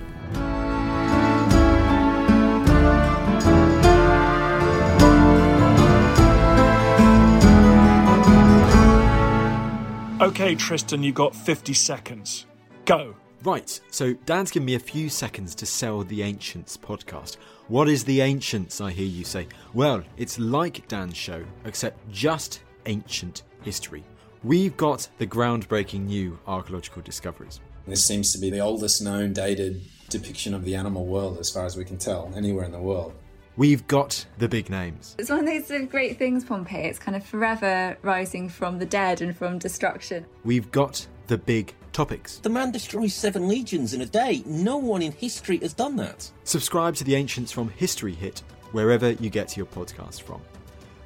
Okay, 10.21 10.55
Tristan, 10.55 11.03
you've 11.03 11.15
got 11.15 11.35
50 11.35 11.73
seconds. 11.73 12.45
Go. 12.85 13.15
Right, 13.43 13.77
so 13.91 14.13
Dan's 14.25 14.51
given 14.51 14.65
me 14.65 14.75
a 14.75 14.79
few 14.79 15.09
seconds 15.09 15.53
to 15.55 15.65
sell 15.65 16.01
the 16.03 16.23
Ancients 16.23 16.77
podcast. 16.77 17.35
What 17.67 17.89
is 17.89 18.05
the 18.05 18.21
Ancients, 18.21 18.79
I 18.79 18.91
hear 18.91 19.05
you 19.05 19.25
say? 19.25 19.49
Well, 19.73 20.01
it's 20.15 20.39
like 20.39 20.87
Dan's 20.87 21.17
show, 21.17 21.43
except 21.65 22.09
just 22.09 22.61
ancient 22.85 23.43
history. 23.61 24.05
We've 24.45 24.77
got 24.77 25.09
the 25.17 25.27
groundbreaking 25.27 26.05
new 26.05 26.39
archaeological 26.47 27.01
discoveries. 27.01 27.59
This 27.85 28.05
seems 28.05 28.31
to 28.31 28.39
be 28.39 28.49
the 28.49 28.61
oldest 28.61 29.01
known 29.01 29.33
dated 29.33 29.81
depiction 30.07 30.53
of 30.53 30.63
the 30.63 30.75
animal 30.75 31.05
world, 31.05 31.37
as 31.37 31.49
far 31.49 31.65
as 31.65 31.75
we 31.75 31.83
can 31.83 31.97
tell, 31.97 32.31
anywhere 32.37 32.63
in 32.63 32.71
the 32.71 32.79
world. 32.79 33.13
We've 33.57 33.85
got 33.87 34.25
the 34.37 34.47
big 34.47 34.69
names. 34.69 35.15
It's 35.19 35.29
one 35.29 35.45
of 35.45 35.45
those 35.45 35.87
great 35.89 36.17
things, 36.17 36.45
Pompeii. 36.45 36.85
It's 36.85 36.97
kind 36.97 37.15
of 37.15 37.25
forever 37.25 37.97
rising 38.03 38.47
from 38.47 38.79
the 38.79 38.85
dead 38.85 39.21
and 39.21 39.35
from 39.35 39.59
destruction. 39.59 40.25
We've 40.45 40.71
got 40.71 41.05
the 41.27 41.37
big 41.37 41.73
topics. 41.91 42.39
The 42.39 42.49
man 42.49 42.71
destroys 42.71 43.13
seven 43.13 43.47
legions 43.47 43.93
in 43.93 44.01
a 44.01 44.05
day. 44.05 44.43
No 44.45 44.77
one 44.77 45.01
in 45.01 45.11
history 45.11 45.57
has 45.57 45.73
done 45.73 45.95
that. 45.97 46.29
Subscribe 46.43 46.95
to 46.95 47.03
the 47.03 47.15
Ancients 47.15 47.51
from 47.51 47.69
History 47.69 48.13
Hit, 48.13 48.39
wherever 48.71 49.11
you 49.11 49.29
get 49.29 49.55
your 49.55 49.67
podcast 49.67 50.21
from. 50.21 50.41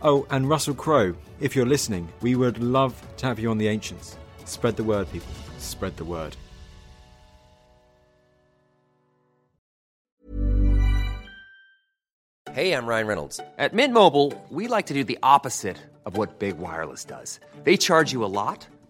Oh, 0.02 0.26
and 0.30 0.48
Russell 0.48 0.76
Crowe, 0.76 1.16
if 1.40 1.56
you're 1.56 1.66
listening, 1.66 2.08
we 2.22 2.36
would 2.36 2.60
love 2.60 3.02
to 3.18 3.26
have 3.26 3.40
you 3.40 3.50
on 3.50 3.58
the 3.58 3.68
Ancients. 3.68 4.18
Spread 4.46 4.78
the 4.78 4.84
word, 4.84 5.12
people. 5.12 5.32
Spread 5.58 5.98
the 5.98 6.06
word. 6.06 6.36
Hey, 12.58 12.74
I'm 12.74 12.88
Ryan 12.88 13.06
Reynolds. 13.06 13.40
At 13.60 13.76
Mint 13.76 13.94
Mobile, 13.94 14.34
we 14.50 14.68
like 14.68 14.88
to 14.88 14.94
do 14.96 15.04
the 15.04 15.20
opposite 15.22 15.78
of 16.08 16.18
what 16.18 16.40
Big 16.40 16.58
Wireless 16.58 17.06
does. 17.06 17.40
They 17.64 17.78
charge 17.78 18.12
you 18.12 18.24
a 18.24 18.34
lot, 18.34 18.66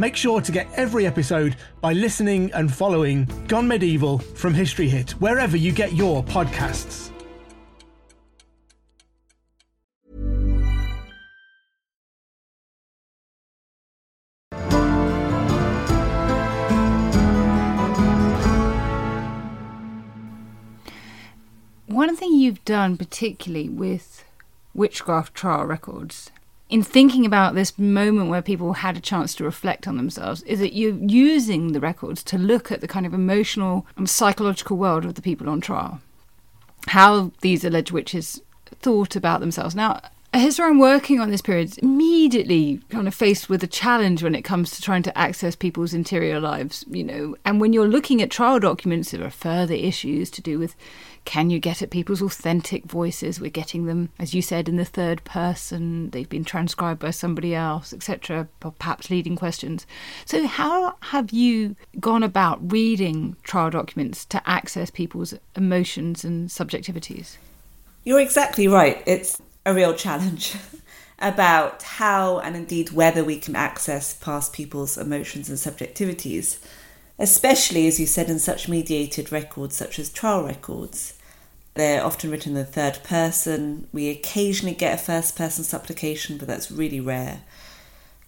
Make 0.00 0.16
sure 0.16 0.40
to 0.40 0.50
get 0.50 0.66
every 0.76 1.06
episode 1.06 1.56
by 1.82 1.92
listening 1.92 2.50
and 2.54 2.72
following 2.72 3.28
Gone 3.48 3.68
Medieval 3.68 4.16
from 4.16 4.54
History 4.54 4.88
Hit, 4.88 5.10
wherever 5.20 5.58
you 5.58 5.72
get 5.72 5.92
your 5.92 6.24
podcasts. 6.24 7.10
One 21.84 22.16
thing 22.16 22.32
you've 22.32 22.64
done, 22.64 22.96
particularly 22.96 23.68
with 23.68 24.24
witchcraft 24.72 25.34
trial 25.34 25.66
records, 25.66 26.30
in 26.70 26.82
thinking 26.82 27.26
about 27.26 27.54
this 27.54 27.78
moment 27.78 28.30
where 28.30 28.42
people 28.42 28.74
had 28.74 28.96
a 28.96 29.00
chance 29.00 29.34
to 29.34 29.44
reflect 29.44 29.88
on 29.88 29.96
themselves, 29.96 30.42
is 30.44 30.60
that 30.60 30.72
you're 30.72 30.94
using 30.94 31.72
the 31.72 31.80
records 31.80 32.22
to 32.24 32.38
look 32.38 32.70
at 32.70 32.80
the 32.80 32.88
kind 32.88 33.04
of 33.04 33.12
emotional 33.12 33.86
and 33.96 34.08
psychological 34.08 34.76
world 34.76 35.04
of 35.04 35.14
the 35.14 35.22
people 35.22 35.48
on 35.48 35.60
trial. 35.60 36.00
How 36.88 37.32
these 37.40 37.64
alleged 37.64 37.90
witches 37.90 38.40
thought 38.80 39.16
about 39.16 39.40
themselves. 39.40 39.74
Now, 39.74 40.00
a 40.32 40.38
historian 40.38 40.78
working 40.78 41.18
on 41.18 41.32
this 41.32 41.42
period 41.42 41.70
is 41.70 41.78
immediately 41.78 42.80
kind 42.88 43.08
of 43.08 43.14
faced 43.14 43.48
with 43.48 43.64
a 43.64 43.66
challenge 43.66 44.22
when 44.22 44.36
it 44.36 44.42
comes 44.42 44.70
to 44.70 44.80
trying 44.80 45.02
to 45.02 45.18
access 45.18 45.56
people's 45.56 45.92
interior 45.92 46.38
lives, 46.38 46.84
you 46.88 47.02
know. 47.02 47.34
And 47.44 47.60
when 47.60 47.72
you're 47.72 47.88
looking 47.88 48.22
at 48.22 48.30
trial 48.30 48.60
documents, 48.60 49.10
there 49.10 49.24
are 49.24 49.30
further 49.30 49.74
issues 49.74 50.30
to 50.30 50.40
do 50.40 50.56
with 50.60 50.76
can 51.24 51.50
you 51.50 51.58
get 51.58 51.82
at 51.82 51.90
people's 51.90 52.22
authentic 52.22 52.84
voices? 52.84 53.40
We're 53.40 53.50
getting 53.50 53.86
them, 53.86 54.10
as 54.18 54.34
you 54.34 54.42
said, 54.42 54.68
in 54.68 54.76
the 54.76 54.84
third 54.84 55.22
person, 55.24 56.10
they've 56.10 56.28
been 56.28 56.44
transcribed 56.44 57.00
by 57.00 57.10
somebody 57.10 57.54
else, 57.54 57.92
etc., 57.92 58.48
perhaps 58.58 59.10
leading 59.10 59.36
questions. 59.36 59.86
So, 60.24 60.46
how 60.46 60.96
have 61.00 61.30
you 61.30 61.76
gone 61.98 62.22
about 62.22 62.72
reading 62.72 63.36
trial 63.42 63.70
documents 63.70 64.24
to 64.26 64.42
access 64.48 64.90
people's 64.90 65.34
emotions 65.56 66.24
and 66.24 66.48
subjectivities? 66.48 67.36
You're 68.04 68.20
exactly 68.20 68.66
right. 68.66 69.02
It's 69.06 69.40
a 69.66 69.74
real 69.74 69.94
challenge 69.94 70.56
about 71.18 71.82
how 71.82 72.38
and 72.38 72.56
indeed 72.56 72.90
whether 72.90 73.22
we 73.22 73.38
can 73.38 73.54
access 73.54 74.14
past 74.14 74.52
people's 74.52 74.96
emotions 74.96 75.48
and 75.48 75.58
subjectivities, 75.58 76.58
especially, 77.20 77.86
as 77.86 78.00
you 78.00 78.06
said, 78.06 78.30
in 78.30 78.38
such 78.38 78.68
mediated 78.68 79.30
records 79.30 79.76
such 79.76 79.98
as 79.98 80.08
trial 80.08 80.42
records. 80.42 81.14
They're 81.74 82.04
often 82.04 82.30
written 82.30 82.56
in 82.56 82.58
the 82.58 82.64
third 82.64 83.00
person. 83.04 83.86
We 83.92 84.08
occasionally 84.08 84.74
get 84.74 84.94
a 84.98 85.02
first 85.02 85.36
person 85.36 85.62
supplication, 85.62 86.38
but 86.38 86.48
that's 86.48 86.70
really 86.70 86.98
rare. 86.98 87.42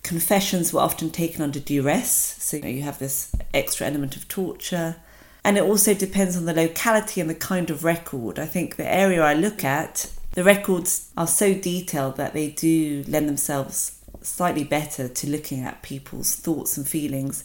Confessions 0.02 0.72
were 0.72 0.80
often 0.80 1.10
taken 1.10 1.42
under 1.42 1.58
duress, 1.58 2.36
so 2.38 2.58
you, 2.58 2.62
know, 2.62 2.68
you 2.68 2.82
have 2.82 2.98
this 2.98 3.34
extra 3.54 3.86
element 3.86 4.14
of 4.14 4.28
torture. 4.28 4.96
And 5.42 5.56
it 5.56 5.64
also 5.64 5.94
depends 5.94 6.36
on 6.36 6.44
the 6.44 6.54
locality 6.54 7.20
and 7.20 7.30
the 7.30 7.34
kind 7.34 7.70
of 7.70 7.84
record. 7.84 8.38
I 8.38 8.46
think 8.46 8.76
the 8.76 8.92
area 8.92 9.22
I 9.22 9.34
look 9.34 9.64
at 9.64 10.12
the 10.32 10.44
records 10.44 11.10
are 11.16 11.26
so 11.26 11.54
detailed 11.54 12.16
that 12.16 12.34
they 12.34 12.48
do 12.48 13.04
lend 13.08 13.28
themselves 13.28 13.98
slightly 14.20 14.64
better 14.64 15.08
to 15.08 15.28
looking 15.28 15.64
at 15.64 15.82
people's 15.82 16.36
thoughts 16.36 16.76
and 16.76 16.86
feelings 16.86 17.42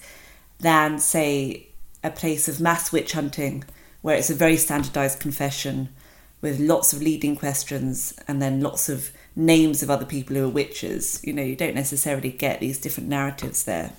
than, 0.60 1.00
say, 1.00 1.68
a 2.04 2.10
place 2.10 2.48
of 2.48 2.60
mass 2.60 2.92
witch 2.92 3.14
hunting, 3.14 3.64
where 4.02 4.16
it's 4.16 4.30
a 4.30 4.36
very 4.36 4.58
standardized 4.58 5.20
confession 5.20 5.90
with 6.42 6.60
lots 6.60 6.94
of 6.94 7.02
leading 7.02 7.36
questions 7.36 8.14
and 8.28 8.42
then 8.42 8.62
lots 8.62 8.90
of 8.90 9.12
names 9.36 9.82
of 9.82 9.90
other 9.90 10.06
people 10.06 10.36
who 10.36 10.46
are 10.46 10.50
witches. 10.50 11.20
You 11.24 11.34
know, 11.34 11.44
you 11.44 11.56
don't 11.56 11.76
necessarily 11.76 12.30
get 12.30 12.60
these 12.60 12.80
different 12.80 13.10
narratives 13.10 13.64
there. 13.64 13.94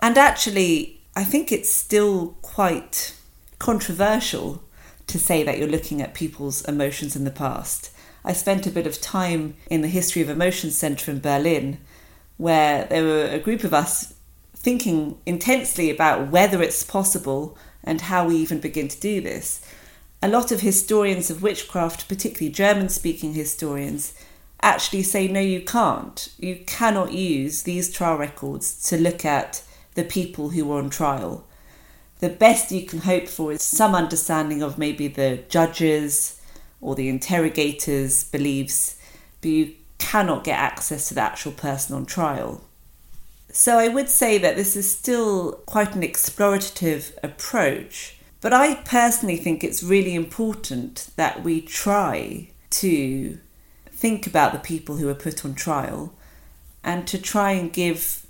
And 0.00 0.18
actually, 0.18 1.00
I 1.16 1.24
think 1.24 1.50
it's 1.50 1.72
still 1.72 2.36
quite 2.42 3.14
controversial 3.58 4.62
to 5.06 5.18
say 5.18 5.42
that 5.42 5.58
you're 5.58 5.68
looking 5.68 6.02
at 6.02 6.14
people's 6.14 6.64
emotions 6.66 7.16
in 7.16 7.24
the 7.24 7.30
past. 7.30 7.90
I 8.24 8.32
spent 8.32 8.66
a 8.66 8.70
bit 8.70 8.86
of 8.86 9.00
time 9.00 9.54
in 9.70 9.80
the 9.80 9.88
History 9.88 10.22
of 10.22 10.28
Emotions 10.28 10.76
Centre 10.76 11.10
in 11.10 11.20
Berlin, 11.20 11.78
where 12.36 12.84
there 12.84 13.04
were 13.04 13.24
a 13.24 13.38
group 13.38 13.64
of 13.64 13.72
us 13.72 14.14
thinking 14.58 15.18
intensely 15.24 15.90
about 15.90 16.30
whether 16.30 16.62
it's 16.62 16.82
possible 16.82 17.56
and 17.82 18.02
how 18.02 18.26
we 18.26 18.36
even 18.36 18.60
begin 18.60 18.88
to 18.88 19.00
do 19.00 19.20
this. 19.20 19.64
A 20.20 20.28
lot 20.28 20.50
of 20.50 20.60
historians 20.60 21.30
of 21.30 21.42
witchcraft, 21.42 22.08
particularly 22.08 22.52
German 22.52 22.88
speaking 22.88 23.34
historians, 23.34 24.14
actually 24.60 25.04
say 25.04 25.28
no, 25.28 25.40
you 25.40 25.60
can't. 25.60 26.28
You 26.38 26.56
cannot 26.66 27.12
use 27.12 27.62
these 27.62 27.92
trial 27.92 28.18
records 28.18 28.82
to 28.88 28.96
look 28.96 29.24
at 29.24 29.62
the 29.94 30.04
people 30.04 30.50
who 30.50 30.64
were 30.64 30.78
on 30.78 30.90
trial. 30.90 31.46
The 32.18 32.28
best 32.28 32.72
you 32.72 32.84
can 32.84 33.00
hope 33.00 33.28
for 33.28 33.52
is 33.52 33.62
some 33.62 33.94
understanding 33.94 34.62
of 34.62 34.76
maybe 34.76 35.06
the 35.06 35.44
judges, 35.48 36.38
or 36.80 36.94
the 36.94 37.08
interrogator's 37.08 38.24
beliefs, 38.24 38.96
but 39.40 39.50
you 39.50 39.74
cannot 39.98 40.44
get 40.44 40.58
access 40.58 41.08
to 41.08 41.14
the 41.14 41.20
actual 41.20 41.52
person 41.52 41.96
on 41.96 42.06
trial. 42.06 42.62
So 43.50 43.78
I 43.78 43.88
would 43.88 44.08
say 44.08 44.38
that 44.38 44.56
this 44.56 44.76
is 44.76 44.90
still 44.90 45.52
quite 45.66 45.94
an 45.94 46.02
explorative 46.02 47.12
approach, 47.22 48.18
but 48.40 48.52
I 48.52 48.76
personally 48.76 49.36
think 49.36 49.64
it's 49.64 49.82
really 49.82 50.14
important 50.14 51.10
that 51.16 51.42
we 51.42 51.60
try 51.60 52.50
to 52.70 53.38
think 53.90 54.26
about 54.26 54.52
the 54.52 54.58
people 54.58 54.96
who 54.96 55.08
are 55.08 55.14
put 55.14 55.44
on 55.44 55.54
trial 55.54 56.12
and 56.84 57.06
to 57.08 57.20
try 57.20 57.52
and 57.52 57.72
give 57.72 58.26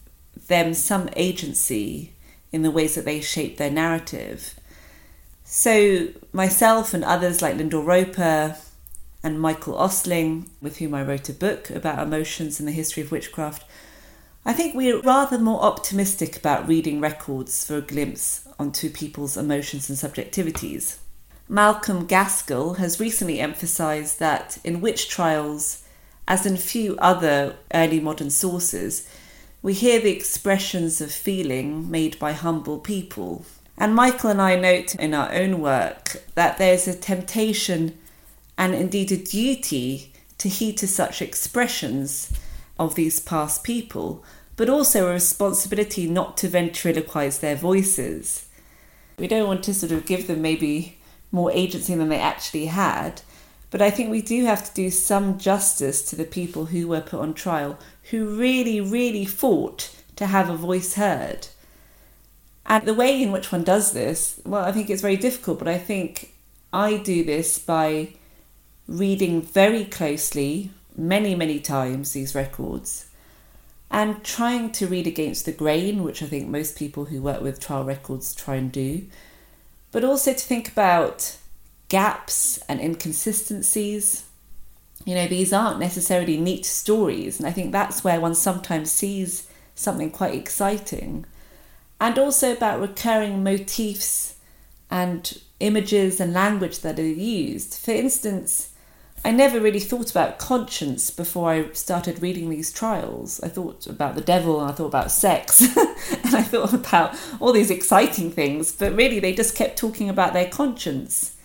them 0.47 0.73
some 0.73 1.11
agency 1.15 2.13
in 2.53 2.63
the 2.63 2.71
ways 2.71 2.95
that 2.95 3.05
they 3.05 3.21
shape 3.21 3.57
their 3.57 3.71
narrative. 3.71 4.59
So, 5.45 6.09
myself 6.33 6.95
and 6.95 7.05
others 7.05 7.43
like 7.43 7.57
Lyndall 7.57 7.83
Roper 7.83 8.57
and 9.23 9.41
Michael 9.41 9.75
Ostling, 9.75 10.49
with 10.61 10.79
whom 10.79 10.95
I 10.95 11.03
wrote 11.03 11.29
a 11.29 11.33
book 11.33 11.71
about 11.71 12.07
emotions 12.07 12.59
and 12.59 12.69
the 12.69 12.73
history 12.73 13.03
of 13.03 13.11
witchcraft, 13.11 13.65
I 14.45 14.53
think 14.53 14.75
we're 14.75 15.01
rather 15.01 15.39
more 15.39 15.63
optimistic 15.63 16.37
about 16.37 16.67
reading 16.67 17.01
records 17.01 17.65
for 17.65 17.77
a 17.77 17.83
glimpse 17.83 18.49
onto 18.59 18.89
people's 18.89 19.37
emotions 19.37 19.91
and 19.91 19.99
subjectivities. 19.99 20.99
Malcolm 21.49 22.07
Gaskill 22.07 22.79
has 22.79 23.01
recently 23.01 23.41
emphasised 23.41 24.19
that 24.19 24.59
in 24.65 24.81
witch 24.81 25.09
trials, 25.09 25.85
as 26.27 26.47
in 26.47 26.57
few 26.57 26.97
other 26.99 27.57
early 27.75 28.01
modern 28.01 28.31
sources, 28.31 29.09
we 29.63 29.75
hear 29.75 30.01
the 30.01 30.13
expressions 30.13 31.01
of 31.01 31.11
feeling 31.11 31.91
made 31.91 32.19
by 32.19 32.33
humble 32.33 32.79
people 32.79 33.45
and 33.81 33.95
Michael 33.95 34.31
and 34.31 34.43
I 34.43 34.57
note 34.57 34.97
in 34.97 35.15
our 35.15 35.33
own 35.33 35.61
work 35.61 36.23
that 36.35 36.59
there's 36.59 36.89
a 36.89 36.95
temptation 36.95 37.97
and 38.57 38.75
indeed 38.75 39.13
a 39.13 39.17
duty 39.17 40.13
to 40.39 40.49
heed 40.49 40.77
to 40.79 40.89
such 40.89 41.23
expressions 41.23 42.33
of 42.79 42.95
these 42.95 43.21
past 43.21 43.65
people, 43.65 44.25
but 44.57 44.69
also 44.69 45.09
a 45.09 45.13
responsibility 45.13 46.09
not 46.09 46.37
to 46.37 46.49
ventriloquize 46.49 47.41
their 47.41 47.57
voices. 47.57 48.49
We 49.19 49.29
don't 49.29 49.49
want 49.49 49.65
to 49.65 49.75
sort 49.75 49.93
of 49.93 50.07
give 50.07 50.27
them 50.27 50.43
maybe 50.43 50.99
more 51.33 51.53
agency 51.53 51.95
than 51.95 52.09
they 52.09 52.21
actually 52.21 52.67
had, 52.67 53.23
but 53.71 53.83
I 53.83 53.91
think 53.91 54.11
we 54.11 54.23
do 54.23 54.45
have 54.47 54.65
to 54.67 54.75
do 54.75 54.91
some 54.91 55.39
justice 55.39 56.03
to 56.11 56.17
the 56.17 56.25
people 56.25 56.67
who 56.67 56.89
were 56.89 57.01
put 57.01 57.21
on 57.21 57.35
trial 57.35 57.79
who 58.11 58.37
really, 58.37 58.81
really 58.81 59.25
fought 59.25 59.91
to 60.17 60.27
have 60.27 60.49
a 60.49 60.57
voice 60.57 60.95
heard. 60.95 61.49
And 62.65 62.87
the 62.87 62.95
way 62.95 63.23
in 63.23 63.33
which 63.33 63.53
one 63.53 63.65
does 63.65 63.93
this, 63.93 64.41
well, 64.45 64.65
I 64.65 64.73
think 64.73 64.91
it's 64.91 65.03
very 65.03 65.17
difficult, 65.17 65.59
but 65.59 65.69
I 65.69 65.79
think 65.79 66.35
I 66.73 66.97
do 66.97 67.25
this 67.25 67.59
by 67.59 68.15
reading 68.87 69.43
very 69.43 69.85
closely, 69.85 70.71
many, 70.99 71.35
many 71.35 71.61
times, 71.61 72.13
these 72.13 72.35
records 72.35 73.09
and 73.91 74.23
trying 74.23 74.71
to 74.73 74.87
read 74.87 75.07
against 75.07 75.45
the 75.45 75.53
grain, 75.53 76.03
which 76.03 76.23
I 76.23 76.27
think 76.27 76.49
most 76.49 76.77
people 76.77 77.07
who 77.07 77.23
work 77.23 77.41
with 77.41 77.61
trial 77.61 77.85
records 77.85 78.35
try 78.35 78.57
and 78.57 78.71
do, 78.71 79.07
but 79.93 80.05
also 80.05 80.33
to 80.33 80.39
think 80.39 80.69
about 80.69 81.39
gaps 81.89 82.59
and 82.69 82.81
inconsistencies. 82.81 84.27
You 85.07 85.15
know, 85.15 85.27
these 85.27 85.53
aren't 85.53 85.81
necessarily 85.81 86.37
neat 86.37 86.67
stories, 86.67 87.39
and 87.39 87.49
I 87.49 87.53
think 87.53 87.73
that's 87.73 88.05
where 88.05 88.21
one 88.21 88.35
sometimes 88.35 88.93
sees 88.93 89.49
something 89.75 90.11
quite 90.11 90.35
exciting 90.35 91.25
and 92.01 92.19
also 92.19 92.53
about 92.53 92.81
recurring 92.81 93.43
motifs 93.43 94.37
and 94.91 95.41
images 95.61 96.21
and 96.21 96.33
language 96.33 96.81
that 96.81 96.99
are 96.99 97.03
used. 97.03 97.75
For 97.75 97.93
instance, 97.93 98.75
I 99.25 99.33
never 99.33 99.61
really 99.61 99.81
thought 99.81 100.11
about 100.11 100.39
conscience 100.39 101.11
before 101.11 101.51
I 101.51 101.73
started 101.73 102.23
reading 102.23 102.51
these 102.51 102.73
trials. 102.73 103.41
I 103.41 103.49
thought 103.49 103.87
about 103.87 104.15
the 104.15 104.21
devil 104.21 104.61
and 104.61 104.71
I 104.71 104.75
thought 104.75 104.87
about 104.87 105.11
sex 105.11 105.61
and 105.77 106.35
I 106.35 106.43
thought 106.43 106.73
about 106.73 107.17
all 107.41 107.53
these 107.53 107.71
exciting 107.71 108.31
things, 108.31 108.73
but 108.73 108.95
really 108.95 109.21
they 109.21 109.35
just 109.35 109.57
kept 109.57 109.77
talking 109.77 110.09
about 110.09 110.33
their 110.33 110.49
conscience. 110.49 111.37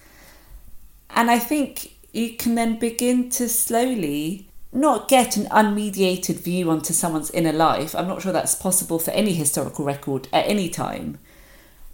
And 1.10 1.32
I 1.32 1.40
think 1.40 1.96
you 2.12 2.36
can 2.36 2.56
then 2.56 2.78
begin 2.78 3.30
to 3.32 3.50
slowly 3.50 4.48
not 4.72 5.08
get 5.08 5.36
an 5.38 5.48
unmediated 5.48 6.40
view 6.40 6.70
onto 6.70 6.94
someone's 6.94 7.32
inner 7.32 7.54
life. 7.54 7.96
I'm 7.96 8.08
not 8.08 8.22
sure 8.22 8.32
that's 8.32 8.56
possible 8.56 9.00
for 9.00 9.12
any 9.12 9.34
historical 9.34 9.86
record 9.86 10.28
at 10.32 10.48
any 10.48 10.70
time. 10.70 11.20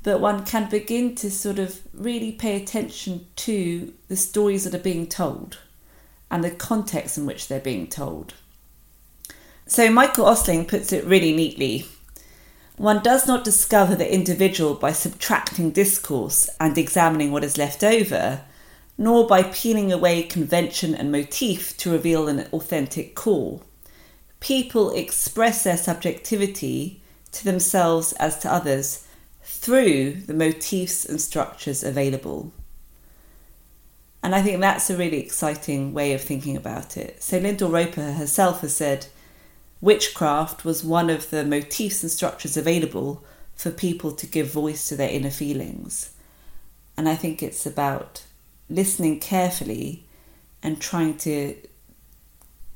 But 0.04 0.22
one 0.22 0.46
can 0.46 0.70
begin 0.70 1.16
to 1.16 1.30
sort 1.30 1.60
of 1.60 1.82
really 1.94 2.32
pay 2.32 2.56
attention 2.56 3.28
to 3.38 3.94
the 4.08 4.16
stories 4.16 4.64
that 4.64 4.74
are 4.74 4.84
being 4.84 5.08
told 5.08 5.58
and 6.32 6.44
the 6.44 6.52
context 6.52 7.18
in 7.18 7.26
which 7.26 7.48
they're 7.48 7.60
being 7.60 7.88
told. 7.88 8.34
So 9.66 9.90
Michael 9.90 10.26
Ostling 10.26 10.68
puts 10.68 10.92
it 10.92 11.06
really 11.06 11.36
neatly. 11.36 11.86
One 12.78 13.04
does 13.04 13.28
not 13.28 13.44
discover 13.44 13.96
the 13.96 14.12
individual 14.12 14.74
by 14.74 14.94
subtracting 14.94 15.72
discourse 15.72 16.50
and 16.60 16.78
examining 16.78 17.32
what 17.32 17.44
is 17.44 17.58
left 17.58 17.84
over, 17.84 18.42
nor 18.98 19.28
by 19.28 19.44
peeling 19.44 19.92
away 19.92 20.24
convention 20.24 20.96
and 20.96 21.12
motif 21.12 21.78
to 21.78 21.92
reveal 21.92 22.28
an 22.28 22.48
authentic 22.52 23.16
core. 23.16 23.62
People 24.40 24.92
express 24.92 25.64
their 25.64 25.78
subjectivity 25.78 27.02
to 27.32 27.44
themselves 27.44 28.14
as 28.14 28.40
to 28.40 28.52
others 28.52 29.06
through 29.44 30.14
the 30.14 30.34
motifs 30.34 31.06
and 31.06 31.20
structures 31.20 31.84
available. 31.84 32.52
And 34.22 34.36
I 34.36 34.42
think 34.42 34.60
that's 34.60 34.90
a 34.90 34.98
really 34.98 35.20
exciting 35.20 35.94
way 35.94 36.14
of 36.14 36.22
thinking 36.22 36.58
about 36.58 36.98
it. 36.98 37.24
So 37.24 37.38
Lyndall 37.38 37.72
Roper 37.72 38.14
herself 38.14 38.62
has 38.62 38.76
said 38.76 39.08
witchcraft 39.82 40.66
was 40.66 40.84
one 40.84 41.10
of 41.10 41.30
the 41.30 41.46
motifs 41.46 42.04
and 42.04 42.12
structures 42.12 42.58
available 42.58 43.24
for 43.56 43.72
people 43.72 44.12
to 44.12 44.26
give 44.26 44.52
voice 44.52 44.88
to 44.90 44.96
their 44.96 45.10
inner 45.10 45.30
feelings. 45.30 46.14
And 46.98 47.08
I 47.08 47.16
think 47.16 47.42
it's 47.42 47.66
about 47.66 48.24
listening 48.70 49.20
carefully 49.20 50.04
and 50.62 50.82
trying 50.82 51.18
to 51.20 51.56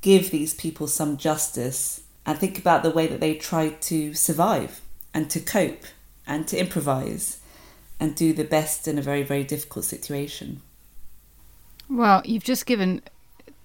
give 0.00 0.30
these 0.30 0.54
people 0.54 0.86
some 0.86 1.16
justice 1.16 2.02
and 2.26 2.38
think 2.38 2.58
about 2.58 2.82
the 2.82 2.90
way 2.90 3.06
that 3.06 3.20
they 3.20 3.34
tried 3.34 3.80
to 3.82 4.14
survive 4.14 4.80
and 5.12 5.30
to 5.30 5.40
cope 5.40 5.84
and 6.26 6.48
to 6.48 6.58
improvise 6.58 7.38
and 8.00 8.14
do 8.14 8.32
the 8.32 8.44
best 8.44 8.88
in 8.88 8.98
a 8.98 9.02
very, 9.02 9.22
very 9.22 9.44
difficult 9.44 9.84
situation. 9.84 10.62
Well, 11.88 12.22
you've 12.24 12.44
just 12.44 12.66
given 12.66 13.02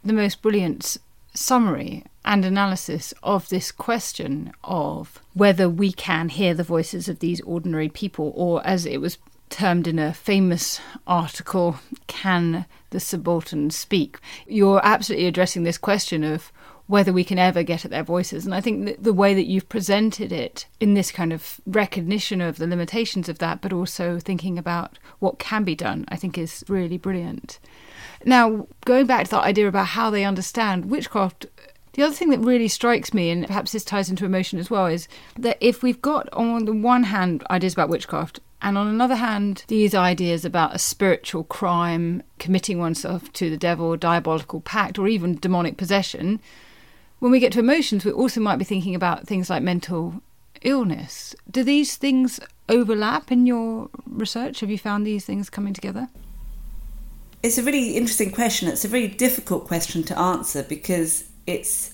the 0.03 0.13
most 0.13 0.41
brilliant 0.41 0.97
summary 1.33 2.03
and 2.25 2.43
analysis 2.43 3.13
of 3.23 3.49
this 3.49 3.71
question 3.71 4.51
of 4.63 5.19
whether 5.33 5.69
we 5.69 5.91
can 5.91 6.29
hear 6.29 6.53
the 6.53 6.63
voices 6.63 7.07
of 7.07 7.19
these 7.19 7.41
ordinary 7.41 7.89
people, 7.89 8.33
or 8.35 8.65
as 8.65 8.85
it 8.85 8.99
was 8.99 9.17
termed 9.49 9.87
in 9.87 9.97
a 9.97 10.13
famous 10.13 10.79
article, 11.07 11.79
can 12.07 12.65
the 12.91 12.99
subaltern 12.99 13.71
speak? 13.71 14.19
You're 14.47 14.81
absolutely 14.83 15.27
addressing 15.27 15.63
this 15.63 15.77
question 15.77 16.23
of 16.23 16.51
whether 16.87 17.13
we 17.13 17.23
can 17.23 17.37
ever 17.37 17.61
get 17.61 17.85
at 17.85 17.91
their 17.91 18.03
voices. 18.03 18.45
And 18.45 18.55
I 18.55 18.61
think 18.61 19.01
the 19.01 19.13
way 19.13 19.35
that 19.35 19.45
you've 19.45 19.69
presented 19.69 20.31
it 20.31 20.65
in 20.79 20.95
this 20.95 21.11
kind 21.11 21.31
of 21.31 21.61
recognition 21.67 22.41
of 22.41 22.57
the 22.57 22.65
limitations 22.65 23.29
of 23.29 23.37
that, 23.37 23.61
but 23.61 23.71
also 23.71 24.17
thinking 24.17 24.57
about 24.57 24.97
what 25.19 25.37
can 25.37 25.63
be 25.63 25.75
done, 25.75 26.05
I 26.09 26.15
think 26.15 26.35
is 26.35 26.63
really 26.67 26.97
brilliant. 26.97 27.59
Now, 28.25 28.67
going 28.85 29.05
back 29.05 29.25
to 29.25 29.31
that 29.31 29.43
idea 29.43 29.67
about 29.67 29.87
how 29.87 30.09
they 30.09 30.25
understand 30.25 30.89
witchcraft, 30.89 31.45
the 31.93 32.03
other 32.03 32.13
thing 32.13 32.29
that 32.29 32.39
really 32.39 32.67
strikes 32.67 33.13
me, 33.13 33.29
and 33.29 33.47
perhaps 33.47 33.71
this 33.71 33.83
ties 33.83 34.09
into 34.09 34.25
emotion 34.25 34.59
as 34.59 34.69
well, 34.69 34.85
is 34.85 35.07
that 35.37 35.57
if 35.59 35.81
we've 35.81 36.01
got 36.01 36.31
on 36.33 36.65
the 36.65 36.73
one 36.73 37.03
hand 37.03 37.43
ideas 37.49 37.73
about 37.73 37.89
witchcraft, 37.89 38.39
and 38.61 38.77
on 38.77 38.87
another 38.87 39.15
hand, 39.15 39.63
these 39.67 39.95
ideas 39.95 40.43
about 40.43 40.75
a 40.75 40.79
spiritual 40.79 41.45
crime, 41.45 42.21
committing 42.39 42.77
oneself 42.77 43.31
to 43.33 43.49
the 43.49 43.57
devil, 43.57 43.95
diabolical 43.95 44.59
pact, 44.61 44.99
or 44.99 45.07
even 45.07 45.39
demonic 45.39 45.77
possession, 45.77 46.41
when 47.19 47.31
we 47.31 47.39
get 47.39 47.53
to 47.53 47.59
emotions, 47.59 48.03
we 48.03 48.11
also 48.11 48.41
might 48.41 48.57
be 48.57 48.65
thinking 48.65 48.95
about 48.95 49.27
things 49.27 49.49
like 49.49 49.63
mental 49.63 50.21
illness. 50.61 51.35
Do 51.49 51.63
these 51.63 51.95
things 51.95 52.39
overlap 52.67 53.31
in 53.31 53.45
your 53.45 53.89
research? 54.05 54.59
Have 54.59 54.69
you 54.69 54.77
found 54.77 55.05
these 55.05 55.25
things 55.25 55.49
coming 55.49 55.73
together? 55.73 56.09
It's 57.41 57.57
a 57.57 57.63
really 57.63 57.95
interesting 57.95 58.31
question. 58.31 58.67
It's 58.67 58.83
a 58.83 58.89
very 58.89 59.07
difficult 59.07 59.65
question 59.65 60.03
to 60.03 60.19
answer 60.19 60.61
because 60.61 61.23
it's 61.47 61.93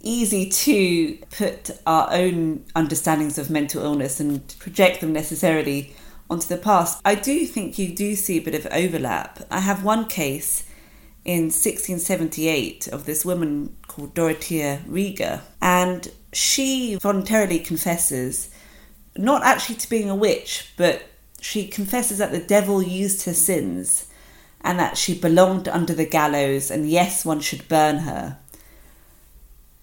easy 0.00 0.48
to 0.48 1.16
put 1.30 1.70
our 1.86 2.12
own 2.12 2.64
understandings 2.76 3.36
of 3.36 3.50
mental 3.50 3.82
illness 3.82 4.20
and 4.20 4.46
project 4.60 5.00
them 5.00 5.12
necessarily 5.12 5.92
onto 6.30 6.46
the 6.46 6.56
past. 6.56 7.00
I 7.04 7.16
do 7.16 7.46
think 7.46 7.80
you 7.80 7.92
do 7.92 8.14
see 8.14 8.38
a 8.38 8.42
bit 8.42 8.54
of 8.54 8.66
overlap. 8.70 9.40
I 9.50 9.58
have 9.58 9.82
one 9.82 10.06
case 10.06 10.62
in 11.24 11.46
1678 11.46 12.86
of 12.88 13.06
this 13.06 13.24
woman 13.24 13.76
called 13.88 14.14
Dorothea 14.14 14.82
Rieger, 14.88 15.40
and 15.60 16.12
she 16.32 16.94
voluntarily 16.94 17.58
confesses 17.58 18.50
not 19.16 19.42
actually 19.42 19.74
to 19.74 19.90
being 19.90 20.08
a 20.08 20.14
witch, 20.14 20.72
but 20.76 21.02
she 21.40 21.66
confesses 21.66 22.18
that 22.18 22.30
the 22.30 22.38
devil 22.38 22.80
used 22.80 23.24
her 23.26 23.34
sins 23.34 24.06
and 24.62 24.78
that 24.78 24.96
she 24.96 25.18
belonged 25.18 25.68
under 25.68 25.94
the 25.94 26.06
gallows, 26.06 26.70
and 26.70 26.88
yes, 26.88 27.24
one 27.24 27.40
should 27.40 27.68
burn 27.68 27.98
her. 27.98 28.38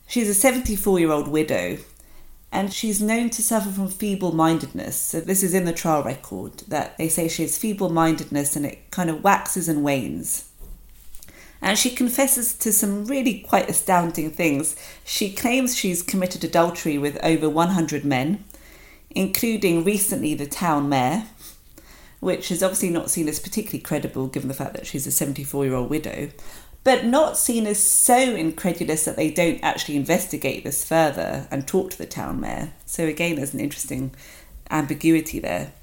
She's 0.08 0.30
a 0.30 0.34
74 0.34 1.00
year 1.00 1.12
old 1.12 1.28
widow, 1.28 1.78
and 2.52 2.74
she's 2.74 3.02
known 3.02 3.30
to 3.32 3.44
suffer 3.44 3.70
from 3.70 3.90
feeble 3.90 4.34
mindedness. 4.34 4.96
So, 4.96 5.20
this 5.20 5.44
is 5.44 5.54
in 5.54 5.66
the 5.66 5.74
trial 5.74 6.04
record 6.04 6.60
that 6.68 6.98
they 6.98 7.10
say 7.10 7.28
she 7.28 7.42
has 7.42 7.58
feeble 7.58 7.90
mindedness 7.90 8.56
and 8.56 8.66
it 8.66 8.90
kind 8.92 9.10
of 9.10 9.24
waxes 9.24 9.68
and 9.68 9.84
wanes. 9.84 10.50
And 11.62 11.78
she 11.78 11.90
confesses 11.90 12.54
to 12.60 12.72
some 12.72 13.06
really 13.06 13.40
quite 13.40 13.70
astounding 13.70 14.32
things. 14.32 14.76
She 15.04 15.34
claims 15.34 15.76
she's 15.76 16.04
committed 16.04 16.44
adultery 16.44 16.98
with 16.98 17.18
over 17.24 17.50
100 17.50 18.06
men, 18.06 18.44
including 19.10 19.84
recently 19.84 20.36
the 20.36 20.46
town 20.46 20.88
mayor, 20.88 21.24
which 22.20 22.51
is 22.51 22.63
obviously 22.63 22.89
not 22.89 23.09
seen 23.09 23.28
as 23.28 23.39
particularly 23.39 23.80
credible 23.80 24.28
given 24.28 24.47
the 24.47 24.53
fact 24.53 24.74
that 24.74 24.88
she's 24.88 25.07
a 25.07 25.11
74 25.11 25.65
year 25.65 25.76
old 25.76 25.89
widow, 25.89 26.30
but 26.84 27.05
not 27.05 27.38
seen 27.38 27.68
as 27.68 27.82
so 27.84 28.18
incredulous 28.18 29.05
that 29.05 29.15
they 29.15 29.30
don't 29.30 29.59
actually 29.61 29.95
investigate 29.95 30.63
this 30.63 30.88
further 30.88 31.47
and 31.51 31.68
talk 31.68 31.91
to 31.91 31.97
the 31.97 32.05
town 32.05 32.39
mayor. 32.39 32.72
So, 32.86 33.05
again, 33.05 33.36
there's 33.36 33.53
an 33.53 33.59
interesting 33.59 34.15
ambiguity 34.70 35.39
there. 35.39 35.74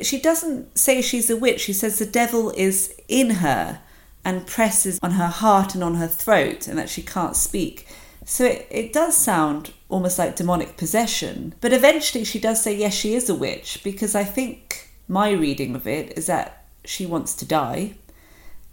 She 0.00 0.20
doesn't 0.20 0.78
say 0.78 1.02
she's 1.02 1.28
a 1.28 1.36
witch, 1.36 1.60
she 1.60 1.72
says 1.72 1.98
the 1.98 2.06
devil 2.06 2.50
is 2.56 2.94
in 3.08 3.30
her 3.30 3.80
and 4.24 4.46
presses 4.46 4.98
on 5.02 5.12
her 5.12 5.26
heart 5.26 5.74
and 5.74 5.82
on 5.82 5.96
her 5.96 6.06
throat 6.06 6.68
and 6.68 6.78
that 6.78 6.88
she 6.88 7.02
can't 7.02 7.36
speak. 7.36 7.86
So 8.24 8.44
it, 8.44 8.66
it 8.70 8.92
does 8.92 9.16
sound 9.16 9.72
almost 9.88 10.18
like 10.18 10.36
demonic 10.36 10.76
possession. 10.76 11.54
But 11.60 11.72
eventually 11.72 12.24
she 12.24 12.38
does 12.38 12.62
say, 12.62 12.76
yes, 12.76 12.94
she 12.94 13.14
is 13.14 13.28
a 13.28 13.34
witch, 13.34 13.80
because 13.82 14.14
I 14.14 14.24
think 14.24 14.81
my 15.08 15.30
reading 15.30 15.74
of 15.74 15.86
it 15.86 16.16
is 16.16 16.26
that 16.26 16.64
she 16.84 17.06
wants 17.06 17.34
to 17.36 17.44
die 17.44 17.94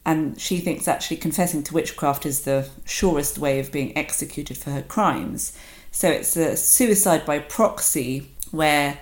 and 0.06 0.40
she 0.40 0.60
thinks 0.60 0.88
actually 0.88 1.18
confessing 1.18 1.64
to 1.64 1.74
witchcraft 1.74 2.26
is 2.26 2.42
the 2.42 2.68
surest 2.86 3.38
way 3.38 3.60
of 3.60 3.72
being 3.72 3.96
executed 3.98 4.58
for 4.58 4.72
her 4.72 4.82
crimes. 4.82 5.58
So 5.92 6.10
it's 6.10 6.36
a 6.36 6.56
suicide 6.56 7.26
by 7.26 7.40
proxy 7.40 8.32
where 8.52 9.00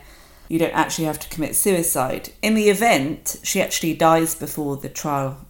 you 0.49 0.59
don't 0.59 0.73
actually 0.73 1.05
have 1.05 1.19
to 1.19 1.30
commit 1.30 1.55
suicide. 1.55 2.32
In 2.41 2.55
the 2.55 2.69
event, 2.69 3.38
she 3.43 3.61
actually 3.61 3.93
dies 3.93 4.36
before 4.36 4.78
the 4.78 4.89
trial 4.89 5.45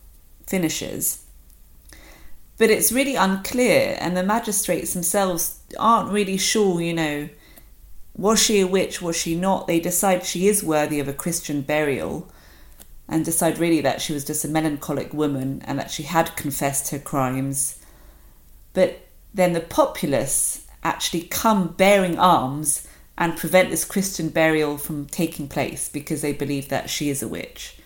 finishes. 0.46 1.24
But 2.58 2.72
it's 2.72 2.92
really 2.92 3.16
unclear, 3.16 3.98
and 4.00 4.18
the 4.18 4.24
magistrates 4.24 4.94
themselves 4.94 5.60
aren't 5.78 6.12
really 6.12 6.38
sure, 6.38 6.82
you 6.82 6.94
know, 6.94 7.30
was 8.18 8.42
she 8.42 8.60
a 8.60 8.68
witch, 8.68 9.02
was 9.02 9.16
she 9.16 9.36
not? 9.36 9.68
They 9.68 9.80
decide 9.80 10.26
she 10.26 10.48
is 10.48 10.64
worthy 10.64 11.00
of 11.00 11.08
a 11.08 11.14
Christian 11.14 11.62
burial 11.62 12.30
and 13.08 13.24
decide 13.24 13.60
really 13.60 13.82
that 13.82 14.02
she 14.02 14.14
was 14.14 14.26
just 14.26 14.44
a 14.44 14.50
melancholic 14.50 15.14
woman 15.14 15.62
and 15.66 15.78
that 15.80 15.92
she 15.92 16.04
had 16.04 16.36
confessed 16.36 16.90
her 16.92 17.00
crimes. 17.00 17.80
But 18.74 19.08
then 19.34 19.54
the 19.54 19.62
populace 19.62 20.68
actually 20.84 21.22
come 21.22 21.70
bearing 21.70 22.18
arms 22.18 22.88
and 23.18 23.38
prevent 23.38 23.70
this 23.70 23.86
Christian 23.86 24.30
burial 24.30 24.78
from 24.78 25.06
taking 25.06 25.48
place 25.48 25.90
because 25.90 26.22
they 26.22 26.34
believe 26.34 26.70
that 26.70 26.90
she 26.90 27.10
is 27.10 27.22
a 27.22 27.28
witch. 27.28 27.78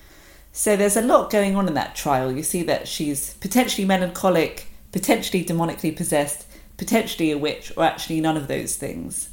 So 0.54 0.76
there's 0.76 0.98
a 0.98 1.02
lot 1.02 1.30
going 1.30 1.56
on 1.56 1.68
in 1.68 1.74
that 1.76 1.96
trial. 1.96 2.32
You 2.32 2.44
see 2.44 2.64
that 2.64 2.88
she's 2.88 3.34
potentially 3.36 3.86
melancholic, 3.86 4.68
potentially 4.92 5.46
demonically 5.46 5.96
possessed, 5.96 6.46
potentially 6.78 7.32
a 7.32 7.38
witch, 7.38 7.72
or 7.78 7.84
actually 7.84 8.20
none 8.22 8.38
of 8.38 8.48
those 8.48 8.76
things. 8.76 9.30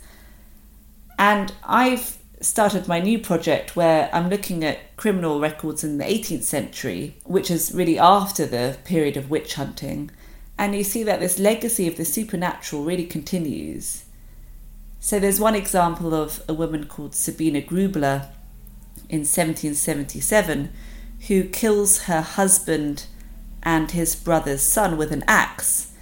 And 1.19 1.53
I've 1.65 2.17
started 2.41 2.87
my 2.87 3.01
new 3.01 3.19
project 3.19 3.75
where 3.75 4.09
I'm 4.13 4.31
looking 4.31 4.65
at 4.65 4.97
criminal 4.97 5.41
records 5.41 5.83
in 5.83 5.99
the 5.99 6.05
18th 6.05 6.45
century, 6.45 7.17
which 7.25 7.51
is 7.51 7.73
really 7.75 7.99
after 7.99 8.47
the 8.47 8.79
period 8.85 9.17
of 9.17 9.29
witch 9.29 9.55
hunting. 9.55 10.13
And 10.57 10.75
you 10.75 10.85
see 10.85 11.03
that 11.03 11.21
this 11.21 11.39
legacy 11.39 11.89
of 11.89 11.97
the 11.97 12.05
supernatural 12.05 12.85
really 12.85 13.07
continues. 13.07 14.05
So 15.01 15.19
there's 15.19 15.41
one 15.41 15.55
example 15.55 16.15
of 16.15 16.43
a 16.49 16.55
woman 16.55 16.87
called 16.87 17.15
Sabina 17.15 17.61
Grubler 17.63 18.29
in 19.09 19.21
1777 19.21 20.73
who 21.27 21.45
kills 21.45 22.05
her 22.05 22.21
husband 22.21 23.07
and 23.63 23.91
his 23.91 24.15
brother's 24.15 24.63
son 24.63 24.97
with 24.97 25.11
an 25.11 25.25
axe. 25.27 25.93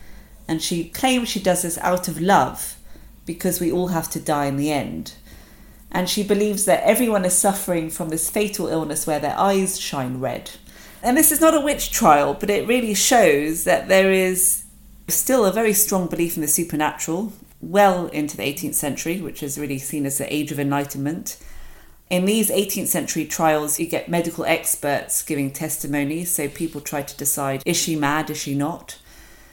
And 0.46 0.62
she 0.62 0.88
claims 0.88 1.28
she 1.28 1.40
does 1.40 1.62
this 1.62 1.78
out 1.78 2.08
of 2.08 2.20
love 2.20 2.75
because 3.26 3.60
we 3.60 3.70
all 3.70 3.88
have 3.88 4.08
to 4.10 4.20
die 4.20 4.46
in 4.46 4.56
the 4.56 4.72
end. 4.72 5.14
And 5.90 6.08
she 6.08 6.22
believes 6.22 6.64
that 6.64 6.82
everyone 6.84 7.24
is 7.24 7.36
suffering 7.36 7.90
from 7.90 8.08
this 8.08 8.30
fatal 8.30 8.68
illness 8.68 9.06
where 9.06 9.20
their 9.20 9.38
eyes 9.38 9.78
shine 9.78 10.20
red. 10.20 10.52
And 11.02 11.16
this 11.16 11.30
is 11.30 11.40
not 11.40 11.54
a 11.54 11.60
witch 11.60 11.90
trial, 11.90 12.34
but 12.34 12.50
it 12.50 12.66
really 12.66 12.94
shows 12.94 13.64
that 13.64 13.88
there 13.88 14.10
is 14.10 14.64
still 15.08 15.44
a 15.44 15.52
very 15.52 15.72
strong 15.72 16.08
belief 16.08 16.36
in 16.36 16.42
the 16.42 16.48
supernatural 16.48 17.32
well 17.60 18.06
into 18.08 18.36
the 18.36 18.42
18th 18.42 18.74
century, 18.74 19.20
which 19.20 19.42
is 19.42 19.58
really 19.58 19.78
seen 19.78 20.06
as 20.06 20.18
the 20.18 20.32
age 20.32 20.52
of 20.52 20.60
enlightenment. 20.60 21.38
In 22.08 22.24
these 22.24 22.50
18th 22.50 22.86
century 22.86 23.24
trials, 23.24 23.80
you 23.80 23.86
get 23.86 24.08
medical 24.08 24.44
experts 24.44 25.22
giving 25.22 25.50
testimony, 25.50 26.24
so 26.24 26.48
people 26.48 26.80
try 26.80 27.02
to 27.02 27.16
decide 27.16 27.62
is 27.66 27.76
she 27.76 27.96
mad, 27.96 28.30
is 28.30 28.38
she 28.38 28.54
not? 28.54 28.98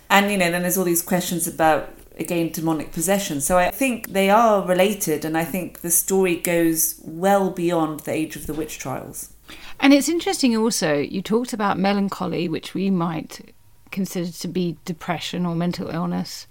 And, 0.10 0.30
you 0.30 0.38
know, 0.38 0.52
then 0.52 0.62
there's 0.62 0.78
all 0.78 0.84
these 0.84 1.02
questions 1.02 1.48
about, 1.48 1.90
again, 2.18 2.52
demonic 2.52 2.92
possession. 2.92 3.42
So 3.42 3.58
I 3.58 3.72
think 3.72 4.14
they 4.14 4.30
are 4.30 4.66
related, 4.66 5.26
and 5.26 5.38
I 5.38 5.46
think 5.46 5.82
the 5.82 5.92
story 5.92 6.36
goes 6.36 7.00
well 7.04 7.50
beyond 7.50 8.02
the 8.02 8.12
age 8.12 8.36
of 8.36 8.48
the 8.48 8.54
witch 8.54 8.80
trials. 8.80 9.34
And 9.80 9.94
it's 9.94 10.10
interesting 10.10 10.56
also, 10.56 10.98
you 10.98 11.22
talked 11.22 11.54
about 11.54 11.78
melancholy, 11.78 12.48
which 12.48 12.74
we 12.74 12.90
might 12.90 13.54
consider 13.92 14.32
to 14.32 14.48
be 14.48 14.78
depression 14.86 15.46
or 15.46 15.56
mental 15.56 15.90
illness 15.90 16.48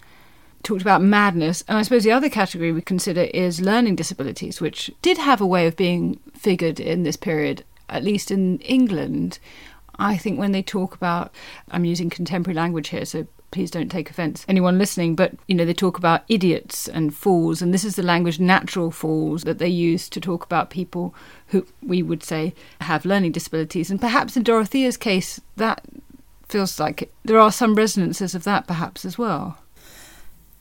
talked 0.62 0.82
about 0.82 1.02
madness, 1.02 1.64
and 1.66 1.76
I 1.76 1.82
suppose 1.82 2.04
the 2.04 2.12
other 2.12 2.28
category 2.28 2.72
we 2.72 2.82
consider 2.82 3.22
is 3.22 3.60
learning 3.60 3.96
disabilities, 3.96 4.60
which 4.60 4.90
did 5.02 5.18
have 5.18 5.40
a 5.40 5.46
way 5.46 5.66
of 5.66 5.76
being 5.76 6.20
figured 6.34 6.78
in 6.78 7.02
this 7.02 7.16
period, 7.16 7.64
at 7.88 8.04
least 8.04 8.30
in 8.30 8.58
England. 8.60 9.38
I 9.98 10.16
think 10.16 10.38
when 10.38 10.52
they 10.52 10.62
talk 10.62 10.94
about, 10.94 11.34
I'm 11.70 11.84
using 11.84 12.10
contemporary 12.10 12.54
language 12.54 12.88
here, 12.88 13.04
so 13.04 13.26
please 13.52 13.70
don't 13.70 13.90
take 13.90 14.10
offence 14.10 14.44
anyone 14.48 14.78
listening 14.78 15.14
but 15.14 15.32
you 15.46 15.54
know 15.54 15.64
they 15.64 15.74
talk 15.74 15.98
about 15.98 16.24
idiots 16.28 16.88
and 16.88 17.14
fools 17.14 17.62
and 17.62 17.72
this 17.72 17.84
is 17.84 17.94
the 17.94 18.02
language 18.02 18.40
natural 18.40 18.90
fools 18.90 19.44
that 19.44 19.58
they 19.58 19.68
use 19.68 20.08
to 20.08 20.20
talk 20.20 20.44
about 20.44 20.70
people 20.70 21.14
who 21.48 21.64
we 21.82 22.02
would 22.02 22.22
say 22.22 22.52
have 22.80 23.04
learning 23.04 23.30
disabilities 23.30 23.90
and 23.90 24.00
perhaps 24.00 24.36
in 24.36 24.42
dorothea's 24.42 24.96
case 24.96 25.40
that 25.56 25.84
feels 26.48 26.80
like 26.80 27.02
it. 27.02 27.12
there 27.24 27.38
are 27.38 27.52
some 27.52 27.74
resonances 27.74 28.34
of 28.34 28.42
that 28.44 28.66
perhaps 28.66 29.04
as 29.04 29.16
well 29.16 29.58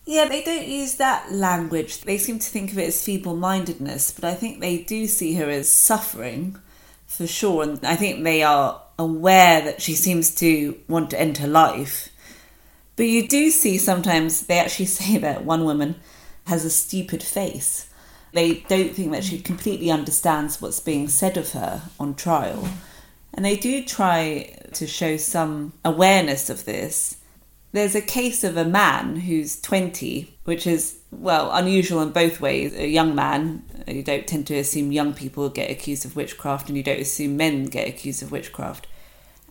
yeah, 0.06 0.28
they 0.28 0.44
don't 0.44 0.68
use 0.68 0.96
that 0.96 1.32
language. 1.32 2.02
They 2.02 2.18
seem 2.18 2.40
to 2.40 2.50
think 2.50 2.72
of 2.72 2.80
it 2.80 2.88
as 2.88 3.04
feeble 3.04 3.36
mindedness, 3.36 4.12
but 4.12 4.24
I 4.24 4.34
think 4.34 4.60
they 4.60 4.80
do 4.80 5.08
see 5.08 5.36
her 5.36 5.50
as 5.50 5.72
suffering 5.72 6.58
for 7.06 7.28
sure. 7.28 7.64
And 7.64 7.86
I 7.86 7.96
think 7.96 8.24
they 8.24 8.42
are 8.42 8.82
aware 8.98 9.62
that 9.62 9.82
she 9.82 9.94
seems 9.94 10.34
to 10.36 10.80
want 10.88 11.12
to 11.12 11.22
end 11.22 11.38
her 11.38 11.48
life. 11.48 12.10
But 13.02 13.08
you 13.08 13.28
do 13.28 13.50
see 13.50 13.80
sometimes 13.80 14.46
they 14.46 14.60
actually 14.60 14.86
say 15.02 15.18
that 15.18 15.44
one 15.44 15.66
woman 15.66 15.96
has 16.46 16.64
a 16.64 16.70
stupid 16.70 17.24
face. 17.24 17.90
They 18.32 18.64
don't 18.70 18.94
think 18.94 19.12
that 19.12 19.24
she 19.24 19.42
completely 19.42 19.90
understands 19.90 20.62
what's 20.62 20.80
being 20.80 21.08
said 21.08 21.36
of 21.36 21.54
her 21.54 21.82
on 22.00 22.14
trial. 22.14 22.70
And 23.34 23.44
they 23.44 23.56
do 23.58 23.84
try 23.84 24.56
to 24.74 24.86
show 24.86 25.18
some 25.18 25.74
awareness 25.84 26.48
of 26.48 26.66
this 26.66 27.18
there's 27.72 27.96
a 27.96 28.02
case 28.02 28.44
of 28.44 28.56
a 28.56 28.66
man 28.66 29.16
who's 29.16 29.60
20, 29.62 30.38
which 30.44 30.68
is, 30.68 31.00
well, 31.10 31.52
unusual 31.54 32.02
in 32.02 32.12
both 32.12 32.40
ways. 32.40 32.76
A 32.76 32.88
young 32.88 33.16
man, 33.16 33.64
you 33.88 34.04
don't 34.04 34.28
tend 34.28 34.46
to 34.48 34.58
assume 34.58 34.92
young 34.92 35.14
people 35.16 35.50
get 35.50 35.72
accused 35.72 36.06
of 36.06 36.16
witchcraft, 36.16 36.68
and 36.68 36.78
you 36.78 36.84
don't 36.84 37.00
assume 37.00 37.36
men 37.36 37.66
get 37.66 37.88
accused 37.88 38.22
of 38.22 38.32
witchcraft. 38.32 38.86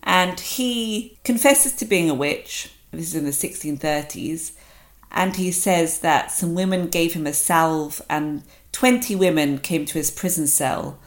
And 0.03 0.39
he 0.39 1.17
confesses 1.25 1.73
to 1.73 1.85
being 1.85 2.09
a 2.09 2.13
witch. 2.13 2.69
This 2.91 3.07
is 3.07 3.15
in 3.15 3.25
the 3.25 3.31
1630s. 3.31 4.51
And 5.11 5.35
he 5.35 5.51
says 5.51 5.99
that 5.99 6.31
some 6.31 6.55
women 6.55 6.87
gave 6.87 7.13
him 7.13 7.27
a 7.27 7.33
salve, 7.33 8.01
and 8.09 8.43
20 8.71 9.15
women 9.15 9.57
came 9.57 9.85
to 9.85 9.95
his 9.95 10.09
prison 10.09 10.47
cell 10.47 10.97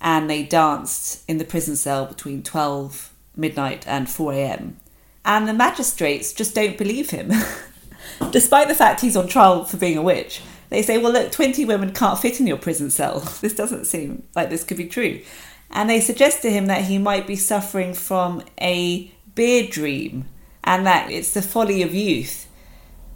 and 0.00 0.30
they 0.30 0.44
danced 0.44 1.24
in 1.28 1.38
the 1.38 1.44
prison 1.44 1.74
cell 1.74 2.06
between 2.06 2.40
12 2.40 3.12
midnight 3.34 3.84
and 3.88 4.08
4 4.08 4.32
a.m 4.32 4.78
and 5.28 5.46
the 5.46 5.52
magistrates 5.52 6.32
just 6.32 6.54
don't 6.54 6.78
believe 6.78 7.10
him. 7.10 7.30
Despite 8.30 8.66
the 8.66 8.74
fact 8.74 9.02
he's 9.02 9.16
on 9.16 9.28
trial 9.28 9.64
for 9.64 9.76
being 9.76 9.98
a 9.98 10.02
witch, 10.02 10.40
they 10.70 10.80
say, 10.80 10.96
well, 10.96 11.12
look, 11.12 11.30
20 11.30 11.66
women 11.66 11.92
can't 11.92 12.18
fit 12.18 12.40
in 12.40 12.46
your 12.46 12.56
prison 12.56 12.90
cell. 12.90 13.20
This 13.40 13.54
doesn't 13.54 13.84
seem 13.84 14.24
like 14.34 14.48
this 14.48 14.64
could 14.64 14.78
be 14.78 14.88
true. 14.88 15.20
And 15.70 15.88
they 15.88 16.00
suggest 16.00 16.40
to 16.42 16.50
him 16.50 16.66
that 16.66 16.86
he 16.86 16.96
might 16.96 17.26
be 17.26 17.36
suffering 17.36 17.92
from 17.92 18.42
a 18.58 19.12
beer 19.34 19.68
dream 19.68 20.24
and 20.68 20.84
that 20.86 21.10
it's 21.10 21.32
the 21.32 21.40
folly 21.40 21.80
of 21.80 21.94
youth, 21.94 22.46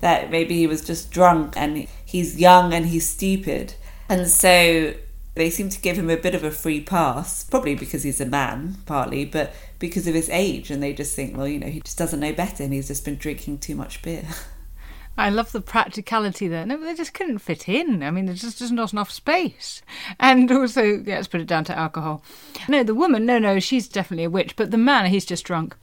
that 0.00 0.30
maybe 0.30 0.56
he 0.56 0.66
was 0.66 0.82
just 0.82 1.10
drunk 1.10 1.52
and 1.54 1.86
he's 2.02 2.40
young 2.40 2.72
and 2.72 2.86
he's 2.86 3.06
stupid. 3.06 3.74
And 4.08 4.26
so 4.26 4.94
they 5.34 5.50
seem 5.50 5.68
to 5.68 5.80
give 5.82 5.98
him 5.98 6.08
a 6.08 6.16
bit 6.16 6.34
of 6.34 6.44
a 6.44 6.50
free 6.50 6.80
pass, 6.80 7.44
probably 7.44 7.74
because 7.74 8.04
he's 8.04 8.22
a 8.22 8.26
man, 8.26 8.78
partly, 8.86 9.26
but 9.26 9.52
because 9.78 10.06
of 10.06 10.14
his 10.14 10.30
age. 10.30 10.70
And 10.70 10.82
they 10.82 10.94
just 10.94 11.14
think, 11.14 11.36
well, 11.36 11.46
you 11.46 11.58
know, 11.58 11.66
he 11.66 11.80
just 11.80 11.98
doesn't 11.98 12.20
know 12.20 12.32
better 12.32 12.64
and 12.64 12.72
he's 12.72 12.88
just 12.88 13.04
been 13.04 13.16
drinking 13.16 13.58
too 13.58 13.74
much 13.74 14.00
beer. 14.00 14.24
I 15.16 15.28
love 15.28 15.52
the 15.52 15.60
practicality 15.60 16.48
there. 16.48 16.64
No, 16.64 16.82
they 16.82 16.94
just 16.94 17.12
couldn't 17.12 17.38
fit 17.38 17.68
in. 17.68 18.02
I 18.02 18.10
mean, 18.10 18.26
there's 18.26 18.40
just, 18.40 18.72
not 18.72 18.92
enough 18.92 19.10
space. 19.10 19.82
And 20.18 20.50
also, 20.50 20.82
yeah, 20.82 21.16
let's 21.16 21.28
put 21.28 21.40
it 21.40 21.46
down 21.46 21.64
to 21.64 21.78
alcohol. 21.78 22.22
No, 22.68 22.82
the 22.82 22.94
woman, 22.94 23.26
no, 23.26 23.38
no, 23.38 23.60
she's 23.60 23.88
definitely 23.88 24.24
a 24.24 24.30
witch, 24.30 24.56
but 24.56 24.70
the 24.70 24.78
man, 24.78 25.06
he's 25.06 25.26
just 25.26 25.44
drunk. 25.44 25.76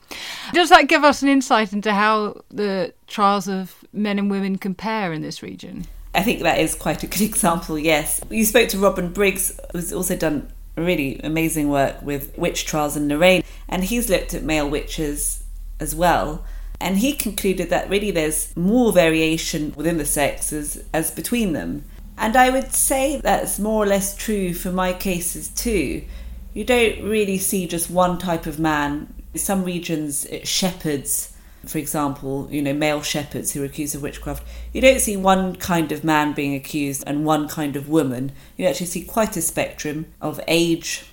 Does 0.52 0.68
that 0.70 0.88
give 0.88 1.04
us 1.04 1.22
an 1.22 1.28
insight 1.28 1.72
into 1.72 1.92
how 1.92 2.42
the 2.50 2.92
trials 3.06 3.48
of 3.48 3.84
men 3.92 4.18
and 4.18 4.30
women 4.30 4.58
compare 4.58 5.12
in 5.12 5.22
this 5.22 5.42
region? 5.42 5.86
I 6.12 6.22
think 6.22 6.42
that 6.42 6.58
is 6.58 6.74
quite 6.74 7.04
a 7.04 7.06
good 7.06 7.22
example, 7.28 7.78
yes. 7.78 8.20
You 8.30 8.44
spoke 8.44 8.68
to 8.70 8.78
Robin 8.78 9.12
Briggs, 9.12 9.58
who's 9.72 9.92
also 9.92 10.16
done 10.16 10.52
really 10.76 11.20
amazing 11.22 11.68
work 11.68 12.00
with 12.02 12.36
witch 12.36 12.64
trials 12.64 12.96
in 12.96 13.08
Lorraine, 13.08 13.44
and 13.68 13.84
he's 13.84 14.10
looked 14.10 14.34
at 14.34 14.42
male 14.42 14.68
witches 14.68 15.44
as 15.78 15.94
well. 15.94 16.44
And 16.80 16.98
he 16.98 17.12
concluded 17.12 17.70
that 17.70 17.90
really 17.90 18.10
there's 18.10 18.56
more 18.56 18.92
variation 18.92 19.74
within 19.76 19.98
the 19.98 20.06
sexes 20.06 20.82
as 20.92 21.10
between 21.10 21.52
them. 21.52 21.84
And 22.16 22.36
I 22.36 22.50
would 22.50 22.72
say 22.72 23.20
that's 23.22 23.58
more 23.58 23.82
or 23.82 23.86
less 23.86 24.16
true 24.16 24.54
for 24.54 24.72
my 24.72 24.92
cases 24.92 25.48
too. 25.48 26.02
You 26.54 26.64
don't 26.64 27.02
really 27.02 27.38
see 27.38 27.66
just 27.66 27.90
one 27.90 28.18
type 28.18 28.46
of 28.46 28.58
man. 28.58 29.12
In 29.32 29.40
some 29.40 29.64
regions, 29.64 30.26
shepherds 30.42 31.34
for 31.66 31.78
example, 31.78 32.48
you 32.50 32.62
know, 32.62 32.72
male 32.72 33.02
shepherds 33.02 33.52
who 33.52 33.62
are 33.62 33.66
accused 33.66 33.94
of 33.94 34.02
witchcraft, 34.02 34.42
you 34.72 34.80
don't 34.80 35.00
see 35.00 35.16
one 35.16 35.54
kind 35.56 35.92
of 35.92 36.04
man 36.04 36.32
being 36.32 36.54
accused 36.54 37.04
and 37.06 37.24
one 37.24 37.48
kind 37.48 37.76
of 37.76 37.88
woman. 37.88 38.32
You 38.56 38.66
actually 38.66 38.86
see 38.86 39.02
quite 39.02 39.36
a 39.36 39.42
spectrum 39.42 40.06
of 40.20 40.40
age, 40.48 41.04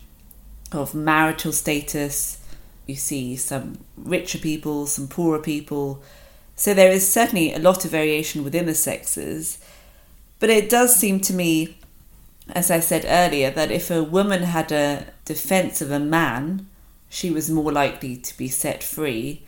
of 0.72 0.96
marital 0.96 1.52
status. 1.52 2.40
You 2.88 2.96
see 2.96 3.36
some 3.36 3.80
richer 3.96 4.40
people, 4.40 4.88
some 4.88 5.08
poorer 5.08 5.40
people. 5.40 6.02
So 6.56 6.74
there 6.74 6.92
is 6.92 7.08
certainly 7.08 7.54
a 7.54 7.60
lot 7.60 7.86
of 7.86 7.92
variation 7.92 8.44
within 8.44 8.66
the 8.66 8.74
sexes. 8.74 9.60
But 10.40 10.50
it 10.50 10.70
does 10.70 10.96
seem 10.96 11.20
to 11.22 11.34
me, 11.34 11.78
as 12.50 12.72
I 12.72 12.80
said 12.80 13.06
earlier, 13.08 13.52
that 13.52 13.72
if 13.72 13.92
a 13.92 14.04
woman 14.04 14.44
had 14.44 14.72
a 14.72 15.08
defense 15.26 15.82
of 15.82 15.92
a 15.92 16.00
man, 16.00 16.68
she 17.10 17.30
was 17.30 17.50
more 17.52 17.72
likely 17.72 18.18
to 18.18 18.38
be 18.38 18.48
set 18.48 18.84
free 18.84 19.44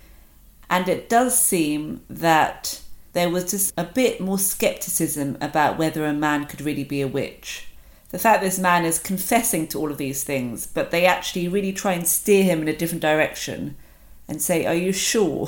and 0.69 0.87
it 0.87 1.09
does 1.09 1.39
seem 1.39 2.01
that 2.09 2.81
there 3.13 3.29
was 3.29 3.51
just 3.51 3.73
a 3.75 3.83
bit 3.83 4.21
more 4.21 4.37
skepticism 4.37 5.37
about 5.41 5.79
whether 5.79 6.05
a 6.05 6.13
man 6.13 6.45
could 6.45 6.61
really 6.61 6.83
be 6.83 7.01
a 7.01 7.07
witch. 7.07 7.67
The 8.09 8.19
fact 8.19 8.41
this 8.41 8.59
man 8.59 8.85
is 8.85 8.97
confessing 8.99 9.67
to 9.67 9.79
all 9.79 9.91
of 9.91 9.97
these 9.97 10.23
things, 10.23 10.65
but 10.65 10.91
they 10.91 11.05
actually 11.05 11.47
really 11.47 11.71
try 11.71 11.93
and 11.93 12.07
steer 12.07 12.43
him 12.43 12.61
in 12.61 12.67
a 12.67 12.75
different 12.75 13.01
direction 13.01 13.77
and 14.27 14.41
say, 14.41 14.65
Are 14.65 14.75
you 14.75 14.91
sure? 14.91 15.47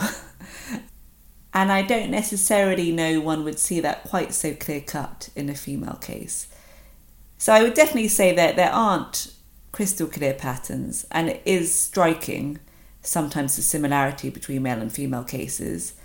and 1.53 1.71
I 1.71 1.81
don't 1.81 2.11
necessarily 2.11 2.91
know 2.91 3.19
one 3.19 3.43
would 3.43 3.59
see 3.59 3.79
that 3.79 4.03
quite 4.03 4.33
so 4.33 4.53
clear 4.53 4.81
cut 4.81 5.29
in 5.35 5.49
a 5.49 5.55
female 5.55 5.97
case. 6.01 6.47
So 7.37 7.51
I 7.51 7.63
would 7.63 7.73
definitely 7.73 8.09
say 8.09 8.35
that 8.35 8.55
there 8.55 8.71
aren't 8.71 9.33
crystal 9.71 10.07
clear 10.07 10.33
patterns, 10.33 11.07
and 11.09 11.29
it 11.29 11.41
is 11.45 11.73
striking 11.73 12.59
sometimes 13.01 13.55
the 13.55 13.63
similarity 13.63 14.29
between 14.29 14.61
male 14.61 14.79
and 14.79 14.93
female 14.93 15.23
cases. 15.23 15.95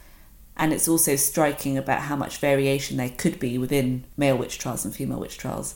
And 0.56 0.72
it's 0.72 0.88
also 0.88 1.16
striking 1.16 1.76
about 1.76 2.02
how 2.02 2.16
much 2.16 2.38
variation 2.38 2.96
there 2.96 3.10
could 3.10 3.38
be 3.38 3.58
within 3.58 4.04
male 4.16 4.38
witch 4.38 4.58
trials 4.58 4.86
and 4.86 4.94
female 4.94 5.20
witch 5.20 5.36
trials. 5.36 5.74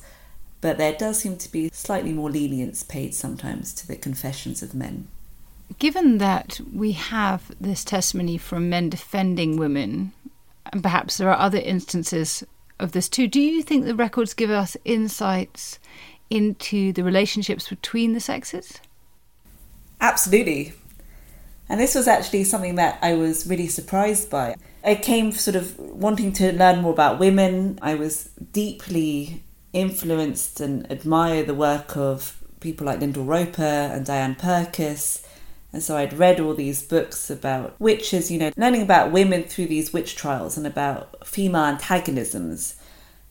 But 0.60 0.78
there 0.78 0.92
does 0.92 1.18
seem 1.20 1.36
to 1.38 1.50
be 1.50 1.70
slightly 1.72 2.12
more 2.12 2.30
lenience 2.30 2.82
paid 2.82 3.14
sometimes 3.14 3.72
to 3.74 3.86
the 3.86 3.96
confessions 3.96 4.62
of 4.62 4.74
men. 4.74 5.08
Given 5.78 6.18
that 6.18 6.60
we 6.72 6.92
have 6.92 7.52
this 7.60 7.84
testimony 7.84 8.36
from 8.36 8.68
men 8.68 8.90
defending 8.90 9.56
women, 9.56 10.12
and 10.72 10.82
perhaps 10.82 11.16
there 11.16 11.30
are 11.30 11.38
other 11.38 11.58
instances 11.58 12.44
of 12.78 12.92
this 12.92 13.08
too, 13.08 13.28
do 13.28 13.40
you 13.40 13.62
think 13.62 13.84
the 13.84 13.94
records 13.94 14.34
give 14.34 14.50
us 14.50 14.76
insights 14.84 15.78
into 16.28 16.92
the 16.92 17.04
relationships 17.04 17.68
between 17.68 18.12
the 18.12 18.20
sexes? 18.20 18.80
Absolutely. 20.00 20.72
And 21.68 21.78
this 21.78 21.94
was 21.94 22.08
actually 22.08 22.44
something 22.44 22.74
that 22.76 22.98
I 23.00 23.14
was 23.14 23.46
really 23.46 23.68
surprised 23.68 24.28
by. 24.28 24.56
I 24.82 24.96
came 24.96 25.30
sort 25.30 25.56
of 25.56 25.78
wanting 25.78 26.32
to 26.34 26.52
learn 26.52 26.80
more 26.80 26.92
about 26.92 27.20
women. 27.20 27.78
I 27.80 27.94
was 27.94 28.30
deeply 28.52 29.42
influenced 29.72 30.60
and 30.60 30.90
admire 30.90 31.42
the 31.42 31.54
work 31.54 31.96
of 31.96 32.42
people 32.60 32.86
like 32.86 33.00
Lyndall 33.00 33.24
Roper 33.24 33.62
and 33.62 34.04
Diane 34.04 34.34
Purkiss. 34.34 35.24
And 35.72 35.82
so 35.82 35.96
I'd 35.96 36.12
read 36.12 36.40
all 36.40 36.54
these 36.54 36.82
books 36.82 37.30
about 37.30 37.80
witches, 37.80 38.30
you 38.30 38.38
know, 38.38 38.52
learning 38.56 38.82
about 38.82 39.12
women 39.12 39.44
through 39.44 39.66
these 39.66 39.92
witch 39.92 40.16
trials 40.16 40.56
and 40.56 40.66
about 40.66 41.26
female 41.26 41.64
antagonisms. 41.64 42.74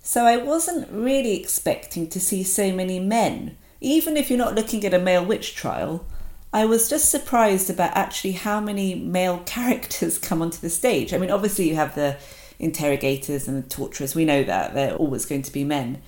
So 0.02 0.26
I 0.26 0.38
wasn't 0.38 0.90
really 0.90 1.40
expecting 1.40 2.08
to 2.10 2.20
see 2.20 2.44
so 2.44 2.72
many 2.72 3.00
men 3.00 3.58
even 3.82 4.18
if 4.18 4.30
you're 4.30 4.40
not 4.40 4.56
looking 4.56 4.86
at 4.86 4.94
a 4.94 5.00
male 5.00 5.24
witch 5.24 5.56
trial, 5.56 6.06
I 6.52 6.66
was 6.66 6.90
just 6.90 7.10
surprised 7.10 7.70
about 7.70 7.96
actually 7.96 8.34
how 8.34 8.60
many 8.60 8.96
male 8.96 9.40
characters 9.46 10.18
come 10.18 10.42
onto 10.42 10.60
the 10.60 10.70
stage. 10.70 11.14
I 11.14 11.18
mean, 11.18 11.32
obviously, 11.32 11.70
you 11.70 11.76
have 11.76 11.96
the 11.96 12.18
interrogators 12.58 13.48
and 13.48 13.64
the 13.64 13.70
torturers, 13.70 14.16
we 14.16 14.26
know 14.26 14.44
that 14.44 14.74
they're 14.74 14.96
always 14.96 15.26
going 15.26 15.44
to 15.44 15.54
be 15.54 15.64
men. 15.64 16.02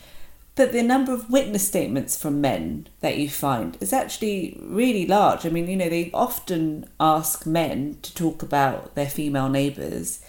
But 0.55 0.73
the 0.73 0.83
number 0.83 1.13
of 1.13 1.29
witness 1.29 1.65
statements 1.67 2.17
from 2.17 2.41
men 2.41 2.87
that 2.99 3.17
you 3.17 3.29
find 3.29 3.77
is 3.79 3.93
actually 3.93 4.59
really 4.61 5.05
large. 5.05 5.45
I 5.45 5.49
mean, 5.49 5.67
you 5.67 5.77
know, 5.77 5.89
they 5.89 6.11
often 6.13 6.89
ask 6.99 7.45
men 7.45 7.97
to 8.01 8.13
talk 8.13 8.43
about 8.43 8.93
their 8.95 9.09
female 9.09 9.47
neighbours. 9.47 10.21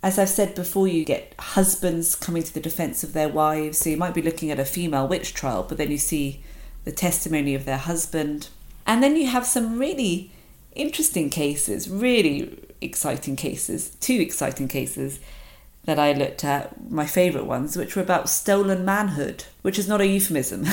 As 0.00 0.18
I've 0.18 0.28
said 0.28 0.54
before, 0.54 0.86
you 0.86 1.04
get 1.04 1.34
husbands 1.38 2.14
coming 2.14 2.42
to 2.44 2.54
the 2.54 2.60
defence 2.60 3.02
of 3.02 3.14
their 3.14 3.28
wives. 3.28 3.78
So 3.78 3.90
you 3.90 3.96
might 3.96 4.14
be 4.14 4.22
looking 4.22 4.50
at 4.50 4.60
a 4.60 4.64
female 4.64 5.08
witch 5.08 5.34
trial, 5.34 5.64
but 5.68 5.76
then 5.76 5.90
you 5.90 5.98
see 5.98 6.42
the 6.84 6.92
testimony 6.92 7.54
of 7.54 7.64
their 7.64 7.78
husband. 7.78 8.48
And 8.86 9.02
then 9.02 9.16
you 9.16 9.26
have 9.26 9.46
some 9.46 9.78
really 9.78 10.30
interesting 10.74 11.30
cases, 11.30 11.90
really 11.90 12.58
exciting 12.80 13.36
cases, 13.36 13.96
two 14.00 14.20
exciting 14.20 14.68
cases 14.68 15.18
that 15.84 15.98
I 15.98 16.12
looked 16.12 16.44
at, 16.44 16.90
my 16.90 17.06
favourite 17.06 17.46
ones, 17.46 17.76
which 17.76 17.96
were 17.96 18.02
about 18.02 18.28
stolen 18.28 18.84
manhood, 18.84 19.44
which 19.62 19.78
is 19.78 19.88
not 19.88 20.00
a 20.00 20.06
euphemism. 20.06 20.64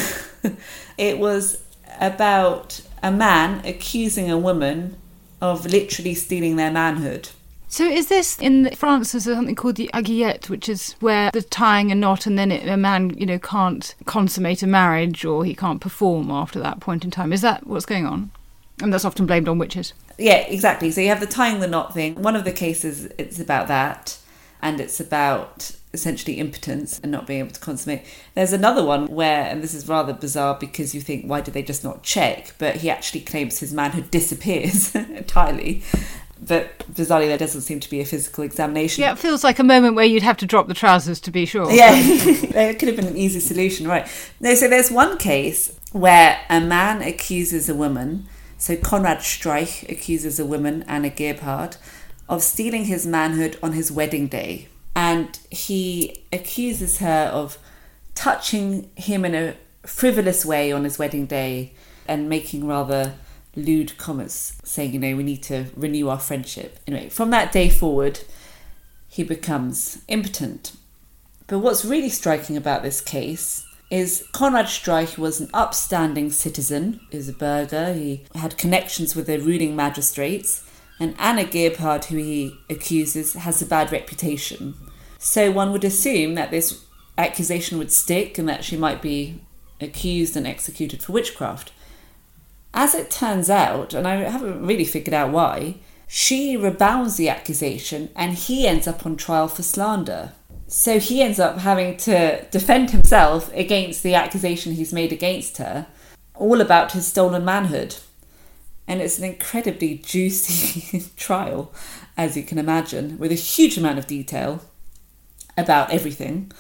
it 0.97 1.18
was 1.18 1.64
about 1.99 2.82
a 3.01 3.12
man 3.12 3.66
accusing 3.66 4.30
a 4.30 4.38
woman 4.38 4.97
of 5.41 5.66
literally 5.66 6.14
stealing 6.14 6.57
their 6.57 6.72
manhood. 6.72 7.30
So 7.72 7.86
is 7.86 8.07
this 8.07 8.38
in 8.39 8.72
France? 8.72 9.12
There's 9.12 9.26
something 9.26 9.55
called 9.55 9.76
the 9.76 9.91
aiguillette, 9.93 10.49
which 10.49 10.68
is 10.68 10.95
where 10.99 11.30
the 11.32 11.43
tying 11.43 11.91
a 11.91 11.95
knot, 11.95 12.26
and 12.26 12.38
then 12.38 12.51
it, 12.51 12.68
a 12.68 12.78
man, 12.78 13.12
you 13.12 13.28
know, 13.28 13.38
can't 13.38 13.93
consummate 14.05 14.64
a 14.64 14.68
marriage 14.68 15.24
or 15.24 15.45
he 15.45 15.53
can't 15.53 15.80
perform 15.80 16.32
after 16.32 16.60
that 16.60 16.80
point 16.80 17.03
in 17.03 17.12
time. 17.12 17.32
Is 17.32 17.41
that 17.41 17.68
what's 17.68 17.86
going 17.86 18.07
on? 18.07 18.32
And 18.82 18.91
that's 18.91 19.05
often 19.05 19.28
blamed 19.28 19.47
on 19.47 19.60
witches. 19.60 19.93
Yeah, 20.18 20.38
exactly. 20.47 20.89
So 20.89 21.01
you 21.01 21.10
have 21.10 21.20
the 21.20 21.28
tying 21.28 21.60
the 21.60 21.68
knot 21.68 21.93
thing. 21.93 22.22
One 22.22 22.36
of 22.36 22.43
the 22.43 22.51
cases, 22.51 23.05
it's 23.18 23.39
about 23.39 23.68
that 23.68 24.18
and 24.62 24.80
it's 24.80 24.99
about 24.99 25.72
essentially 25.93 26.36
impotence 26.36 26.99
and 26.99 27.12
not 27.12 27.26
being 27.26 27.39
able 27.39 27.51
to 27.51 27.60
consummate. 27.60 28.05
There's 28.36 28.53
another 28.53 28.84
one 28.84 29.07
where, 29.07 29.45
and 29.45 29.64
this 29.64 29.74
is 29.74 29.88
rather 29.88 30.14
bizarre 30.14 30.55
because 30.60 30.93
you 30.93 31.01
think, 31.01 31.26
why 31.26 31.41
did 31.41 31.53
they 31.53 31.64
just 31.64 31.84
not 31.84 32.03
check? 32.03 32.53
But 32.60 32.78
he 32.78 32.89
actually 32.89 33.22
claims 33.22 33.60
his 33.60 33.74
manhood 33.74 34.12
disappears 34.12 34.93
entirely. 34.95 35.84
But 36.41 36.80
bizarrely, 36.93 37.28
there 37.28 37.38
doesn't 37.38 37.62
seem 37.62 37.80
to 37.82 37.89
be 37.89 37.99
a 37.99 38.05
physical 38.05 38.43
examination. 38.43 39.01
Yeah, 39.01 39.12
it 39.12 39.18
feels 39.18 39.43
like 39.43 39.60
a 39.60 39.64
moment 39.64 39.95
where 39.95 40.05
you'd 40.05 40.24
have 40.24 40.38
to 40.38 40.45
drop 40.45 40.68
the 40.68 40.74
trousers 40.74 41.20
to 41.22 41.32
be 41.32 41.45
sure. 41.45 41.70
Yeah, 41.72 41.91
it 41.95 42.80
could 42.80 42.88
have 42.88 42.95
been 42.95 43.07
an 43.07 43.18
easy 43.18 43.39
solution, 43.39 43.88
right? 43.88 44.07
No, 44.39 44.55
so 44.55 44.70
there's 44.70 44.89
one 44.89 45.18
case 45.18 45.78
where 45.91 46.39
a 46.49 46.62
man 46.62 47.01
accuses 47.01 47.68
a 47.68 47.76
woman. 47.76 48.28
So 48.57 48.76
Konrad 48.76 49.18
Streich 49.18 49.89
accuses 49.89 50.39
a 50.39 50.45
woman, 50.45 50.84
Anna 50.88 51.10
Gebhard, 51.10 51.78
of 52.30 52.43
stealing 52.43 52.86
his 52.86 53.05
manhood 53.05 53.57
on 53.61 53.73
his 53.73 53.91
wedding 53.91 54.27
day. 54.27 54.69
And 54.95 55.38
he 55.49 56.23
accuses 56.32 56.99
her 56.99 57.30
of 57.34 57.57
touching 58.15 58.89
him 58.95 59.25
in 59.25 59.36
a 59.36 59.55
frivolous 59.86 60.45
way 60.45 60.71
on 60.71 60.84
his 60.84 60.99
wedding 60.99 61.25
day 61.25 61.73
and 62.07 62.30
making 62.30 62.67
rather 62.67 63.15
lewd 63.55 63.97
comments, 63.97 64.57
saying, 64.63 64.93
you 64.93 64.99
know, 64.99 65.15
we 65.15 65.23
need 65.23 65.43
to 65.43 65.65
renew 65.75 66.09
our 66.09 66.19
friendship. 66.19 66.80
Anyway, 66.86 67.09
from 67.09 67.32
that 67.32 67.51
day 67.51 67.69
forward, 67.69 68.21
he 69.07 69.23
becomes 69.23 70.03
impotent. 70.07 70.73
But 71.47 71.59
what's 71.59 71.84
really 71.84 72.09
striking 72.09 72.55
about 72.55 72.84
this 72.84 73.01
case 73.01 73.65
is 73.89 74.23
Konrad 74.34 74.65
Streich 74.65 75.17
was 75.17 75.41
an 75.41 75.49
upstanding 75.51 76.30
citizen, 76.30 76.99
he 77.09 77.17
was 77.17 77.27
a 77.27 77.34
burgher, 77.34 77.93
he 77.93 78.23
had 78.36 78.55
connections 78.55 79.15
with 79.15 79.25
the 79.25 79.39
ruling 79.39 79.75
magistrates, 79.75 80.63
and 81.00 81.16
Anna 81.18 81.45
Gebhard, 81.45 82.06
who 82.06 82.18
he 82.18 82.60
accuses, 82.70 83.34
has 83.34 83.62
a 83.62 83.66
bad 83.66 83.91
reputation. 83.91 84.76
So 85.18 85.52
one 85.52 85.72
would 85.72 85.84
assume 85.84 86.36
that 86.36 86.52
this 86.52 86.84
accusation 87.18 87.78
would 87.78 87.91
stick 87.91 88.38
and 88.38 88.47
that 88.50 88.64
she 88.64 88.78
might 88.78 89.02
be 89.02 89.41
accused 89.80 90.36
and 90.36 90.45
executed 90.45 91.02
for 91.02 91.14
witchcraft. 91.14 91.72
As 92.74 92.93
it 92.93 93.10
turns 93.10 93.50
out, 93.50 93.93
and 93.93 94.08
I 94.08 94.16
haven't 94.30 94.66
really 94.66 94.86
figured 94.86 95.14
out 95.14 95.32
why, 95.32 95.76
she 96.08 96.58
rebounds 96.58 97.16
the 97.16 97.30
accusation 97.30 98.10
and 98.16 98.34
he 98.34 98.68
ends 98.68 98.88
up 98.88 99.06
on 99.06 99.16
trial 99.16 99.47
for 99.47 99.64
slander. 99.64 100.34
So 100.68 101.00
he 101.00 101.22
ends 101.22 101.39
up 101.39 101.60
having 101.60 101.97
to 101.97 102.45
defend 102.52 102.91
himself 102.91 103.52
against 103.54 104.04
the 104.04 104.16
accusation 104.16 104.74
he's 104.74 104.93
made 104.93 105.12
against 105.12 105.58
her, 105.58 105.88
all 106.36 106.62
about 106.62 106.91
his 106.91 107.08
stolen 107.08 107.43
manhood 107.43 107.95
and 108.89 109.01
it's 109.01 109.19
an 109.19 109.23
incredibly 109.23 109.99
juicy 109.99 111.05
trial, 111.15 111.71
as 112.17 112.35
you 112.35 112.41
can 112.41 112.57
imagine, 112.57 113.19
with 113.19 113.31
a 113.31 113.35
huge 113.35 113.77
amount 113.77 113.99
of 113.99 114.07
detail 114.07 114.61
about 115.55 115.91
everything, 115.91 116.51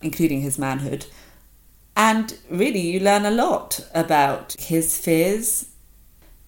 including 0.00 0.40
his 0.40 0.58
manhood. 0.58 1.04
And 1.94 2.38
really, 2.50 2.80
you 2.80 2.98
learn 2.98 3.26
a 3.26 3.30
lot 3.30 3.86
about 3.94 4.56
his 4.58 4.98
fears, 4.98 5.70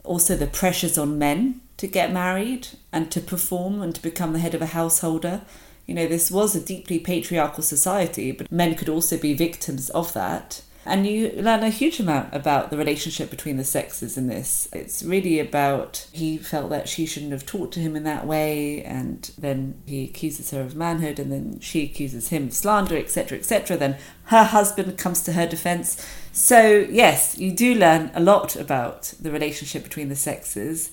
also 0.02 0.34
the 0.34 0.46
pressures 0.46 0.96
on 0.96 1.18
men 1.18 1.60
to 1.76 1.86
get 1.86 2.10
married 2.10 2.68
and 2.90 3.10
to 3.10 3.20
perform 3.20 3.82
and 3.82 3.94
to 3.94 4.02
become 4.02 4.32
the 4.32 4.38
head 4.38 4.54
of 4.54 4.62
a 4.62 4.66
householder. 4.66 5.42
You 5.84 5.94
know, 5.94 6.06
this 6.06 6.30
was 6.30 6.56
a 6.56 6.64
deeply 6.64 6.98
patriarchal 6.98 7.62
society, 7.62 8.32
but 8.32 8.50
men 8.50 8.74
could 8.76 8.88
also 8.88 9.18
be 9.18 9.34
victims 9.34 9.90
of 9.90 10.14
that. 10.14 10.62
And 10.88 11.06
you 11.06 11.32
learn 11.36 11.62
a 11.62 11.68
huge 11.68 12.00
amount 12.00 12.34
about 12.34 12.70
the 12.70 12.78
relationship 12.78 13.28
between 13.28 13.58
the 13.58 13.64
sexes 13.64 14.16
in 14.16 14.26
this. 14.26 14.68
It's 14.72 15.02
really 15.02 15.38
about 15.38 16.08
he 16.12 16.38
felt 16.38 16.70
that 16.70 16.88
she 16.88 17.04
shouldn't 17.04 17.32
have 17.32 17.44
talked 17.44 17.74
to 17.74 17.80
him 17.80 17.94
in 17.94 18.04
that 18.04 18.26
way, 18.26 18.82
and 18.82 19.30
then 19.36 19.82
he 19.84 20.04
accuses 20.04 20.50
her 20.50 20.62
of 20.62 20.74
manhood, 20.74 21.18
and 21.18 21.30
then 21.30 21.60
she 21.60 21.84
accuses 21.84 22.28
him 22.28 22.46
of 22.46 22.54
slander, 22.54 22.96
etc., 22.96 23.36
etc. 23.36 23.76
Then 23.76 23.98
her 24.24 24.44
husband 24.44 24.96
comes 24.96 25.22
to 25.24 25.34
her 25.34 25.46
defense. 25.46 26.02
So, 26.32 26.86
yes, 26.90 27.36
you 27.36 27.52
do 27.52 27.74
learn 27.74 28.10
a 28.14 28.20
lot 28.20 28.56
about 28.56 29.12
the 29.20 29.30
relationship 29.30 29.82
between 29.82 30.08
the 30.08 30.16
sexes. 30.16 30.90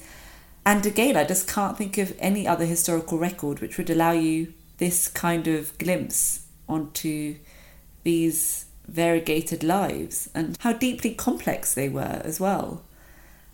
And 0.65 0.85
again, 0.85 1.15
I 1.15 1.23
just 1.23 1.47
can't 1.47 1.77
think 1.77 1.97
of 1.97 2.15
any 2.19 2.45
other 2.45 2.65
historical 2.65 3.17
record 3.17 3.59
which 3.59 3.77
would 3.77 3.89
allow 3.89 4.11
you 4.11 4.53
this 4.77 5.07
kind 5.07 5.47
of 5.47 5.77
glimpse 5.77 6.47
onto 6.67 7.35
these 8.03 8.64
variegated 8.87 9.63
lives 9.63 10.29
and 10.33 10.57
how 10.61 10.73
deeply 10.73 11.13
complex 11.13 11.73
they 11.73 11.89
were 11.89 12.21
as 12.23 12.39
well. 12.39 12.83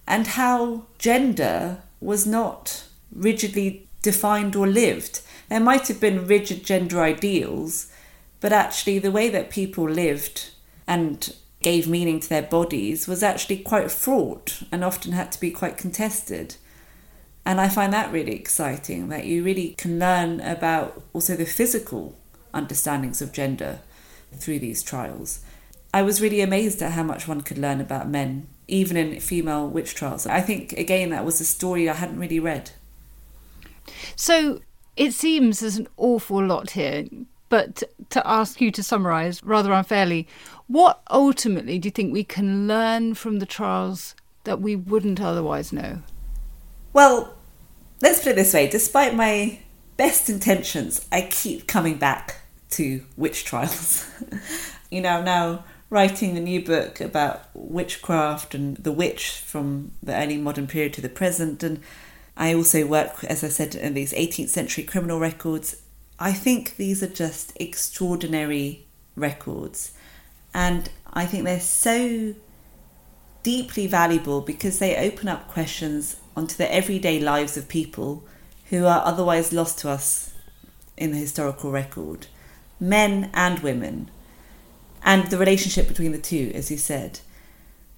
And 0.07 0.27
how 0.27 0.86
gender 0.97 1.82
was 1.99 2.25
not 2.25 2.86
rigidly 3.13 3.88
defined 4.01 4.55
or 4.55 4.67
lived. 4.67 5.21
There 5.49 5.59
might 5.59 5.88
have 5.88 5.99
been 5.99 6.27
rigid 6.27 6.65
gender 6.65 7.01
ideals, 7.01 7.91
but 8.39 8.51
actually, 8.51 8.99
the 8.99 9.11
way 9.11 9.29
that 9.29 9.51
people 9.51 9.86
lived 9.86 10.49
and 10.88 11.36
gave 11.61 11.88
meaning 11.88 12.19
to 12.19 12.29
their 12.29 12.41
bodies 12.41 13.07
was 13.07 13.21
actually 13.21 13.57
quite 13.57 13.91
fraught 13.91 14.63
and 14.71 14.84
often 14.84 15.11
had 15.11 15.32
to 15.32 15.39
be 15.39 15.51
quite 15.51 15.77
contested. 15.77 16.55
And 17.45 17.61
I 17.61 17.69
find 17.69 17.93
that 17.93 18.11
really 18.11 18.34
exciting 18.36 19.09
that 19.09 19.25
you 19.25 19.43
really 19.43 19.75
can 19.77 19.99
learn 19.99 20.39
about 20.41 21.03
also 21.13 21.36
the 21.36 21.45
physical 21.45 22.15
understandings 22.53 23.21
of 23.21 23.32
gender 23.32 23.79
through 24.34 24.59
these 24.59 24.84
trials. 24.84 25.39
I 25.93 26.03
was 26.03 26.21
really 26.21 26.41
amazed 26.41 26.82
at 26.82 26.93
how 26.93 27.03
much 27.03 27.27
one 27.27 27.41
could 27.41 27.57
learn 27.57 27.82
about 27.82 28.09
men, 28.09 28.47
even 28.67 28.95
in 28.95 29.19
female 29.19 29.67
witch 29.67 29.93
trials. 29.93 30.25
I 30.25 30.41
think, 30.41 30.73
again, 30.73 31.09
that 31.09 31.25
was 31.25 31.41
a 31.41 31.45
story 31.45 31.89
I 31.89 31.93
hadn't 31.93 32.19
really 32.19 32.39
read. 32.39 32.71
So 34.15 34.61
it 34.95 35.13
seems 35.13 35.59
there's 35.59 35.77
an 35.77 35.88
awful 35.97 36.45
lot 36.45 36.71
here, 36.71 37.05
but 37.49 37.84
to 38.09 38.25
ask 38.25 38.61
you 38.61 38.71
to 38.71 38.84
summarise 38.84 39.43
rather 39.43 39.73
unfairly, 39.73 40.27
what 40.67 41.01
ultimately 41.09 41.77
do 41.79 41.88
you 41.88 41.91
think 41.91 42.13
we 42.13 42.23
can 42.23 42.67
learn 42.67 43.13
from 43.13 43.39
the 43.39 43.45
trials 43.45 44.15
that 44.45 44.61
we 44.61 44.75
wouldn't 44.75 45.19
otherwise 45.19 45.73
know? 45.73 46.01
Well, 46.93 47.36
let's 48.01 48.19
put 48.19 48.32
it 48.32 48.36
this 48.36 48.53
way 48.53 48.69
despite 48.69 49.13
my 49.13 49.59
best 49.97 50.29
intentions, 50.29 51.05
I 51.11 51.21
keep 51.29 51.67
coming 51.67 51.97
back 51.97 52.41
to 52.72 53.03
witch 53.15 53.45
trials. 53.45 54.09
you 54.89 55.01
know, 55.01 55.22
now 55.22 55.63
writing 55.89 56.38
a 56.38 56.41
new 56.41 56.63
book 56.63 57.01
about 57.01 57.49
witchcraft 57.53 58.55
and 58.55 58.78
the 58.78 58.91
witch 58.91 59.32
from 59.45 59.91
the 60.01 60.15
early 60.15 60.38
modern 60.38 60.65
period 60.65 60.93
to 60.93 61.01
the 61.01 61.09
present. 61.09 61.61
And 61.61 61.82
I 62.36 62.53
also 62.53 62.88
work, 62.88 63.24
as 63.26 63.43
I 63.43 63.49
said, 63.49 63.76
in 63.76 63.93
these 63.93 64.13
18th 64.13 64.49
century 64.49 64.84
criminal 64.84 65.19
records. 65.19 65.76
I 66.17 66.32
think 66.32 66.78
these 66.78 67.03
are 67.03 67.07
just 67.07 67.51
extraordinary 67.59 68.86
records. 69.15 69.91
And 70.53 70.89
I 71.13 71.26
think 71.26 71.43
they're 71.43 71.59
so 71.59 72.36
deeply 73.43 73.88
valuable 73.88 74.41
because 74.41 74.80
they 74.80 74.95
open 74.95 75.28
up 75.28 75.49
questions 75.49 76.17
onto 76.36 76.55
the 76.55 76.74
everyday 76.74 77.19
lives 77.19 77.57
of 77.57 77.67
people 77.67 78.24
who 78.69 78.86
are 78.86 79.05
otherwise 79.05 79.51
lost 79.51 79.80
to 79.80 79.89
us 79.89 80.34
in 80.95 81.11
the 81.11 81.17
historical 81.17 81.72
record 81.72 82.28
men 82.82 83.29
and 83.34 83.59
women, 83.59 84.09
and 85.03 85.27
the 85.27 85.38
relationship 85.38 85.88
between 85.88 86.11
the 86.11 86.17
two, 86.17 86.51
as 86.53 86.69
you 86.69 86.77
said. 86.77 87.19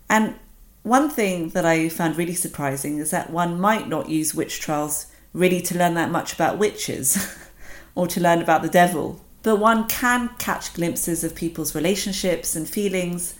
And 0.09 0.35
one 0.83 1.09
thing 1.09 1.49
that 1.49 1.65
I 1.65 1.89
found 1.89 2.17
really 2.17 2.35
surprising 2.35 2.97
is 2.97 3.09
that 3.11 3.29
one 3.29 3.59
might 3.59 3.87
not 3.87 4.09
use 4.09 4.35
witch 4.35 4.59
trials 4.59 5.07
really 5.31 5.61
to 5.61 5.77
learn 5.77 5.93
that 5.95 6.11
much 6.11 6.33
about 6.33 6.59
witches 6.59 7.35
or 7.95 8.05
to 8.07 8.19
learn 8.19 8.41
about 8.41 8.61
the 8.61 8.69
devil, 8.69 9.21
but 9.41 9.55
one 9.55 9.87
can 9.87 10.29
catch 10.37 10.73
glimpses 10.73 11.23
of 11.23 11.35
people's 11.35 11.73
relationships 11.73 12.55
and 12.55 12.67
feelings 12.67 13.35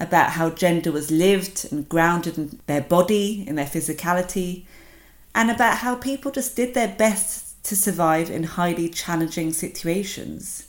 about 0.00 0.30
how 0.30 0.50
gender 0.50 0.90
was 0.90 1.10
lived 1.10 1.70
and 1.70 1.88
grounded 1.88 2.36
in 2.36 2.58
their 2.66 2.80
body, 2.80 3.44
in 3.46 3.54
their 3.54 3.66
physicality, 3.66 4.64
and 5.34 5.50
about 5.50 5.78
how 5.78 5.94
people 5.94 6.30
just 6.30 6.56
did 6.56 6.74
their 6.74 6.88
best 6.88 7.41
to 7.64 7.76
survive 7.76 8.30
in 8.30 8.44
highly 8.44 8.88
challenging 8.88 9.52
situations. 9.52 10.68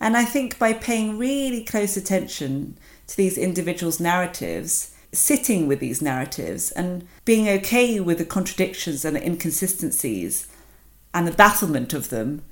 And 0.00 0.16
I 0.16 0.24
think 0.24 0.58
by 0.58 0.72
paying 0.72 1.18
really 1.18 1.64
close 1.64 1.96
attention 1.96 2.78
to 3.08 3.16
these 3.16 3.38
individuals' 3.38 4.00
narratives, 4.00 4.94
sitting 5.12 5.66
with 5.66 5.80
these 5.80 6.02
narratives 6.02 6.70
and 6.72 7.06
being 7.24 7.48
okay 7.48 7.98
with 7.98 8.18
the 8.18 8.24
contradictions 8.24 9.04
and 9.04 9.16
the 9.16 9.24
inconsistencies 9.24 10.46
and 11.14 11.26
the 11.26 11.32
bafflement 11.32 11.94
of 11.94 12.10
them, 12.10 12.42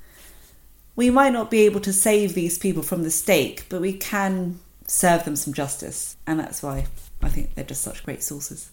we 0.95 1.09
might 1.09 1.31
not 1.31 1.51
be 1.51 1.59
able 1.59 1.79
to 1.81 1.93
save 1.93 2.33
these 2.33 2.57
people 2.57 2.83
from 2.83 3.03
the 3.03 3.11
stake, 3.11 3.65
but 3.69 3.81
we 3.81 3.93
can 3.93 4.59
serve 4.87 5.25
them 5.25 5.35
some 5.35 5.53
justice. 5.53 6.17
And 6.25 6.39
that's 6.39 6.63
why 6.63 6.87
I 7.21 7.29
think 7.29 7.53
they're 7.53 7.63
just 7.63 7.83
such 7.83 8.03
great 8.03 8.23
sources. 8.23 8.71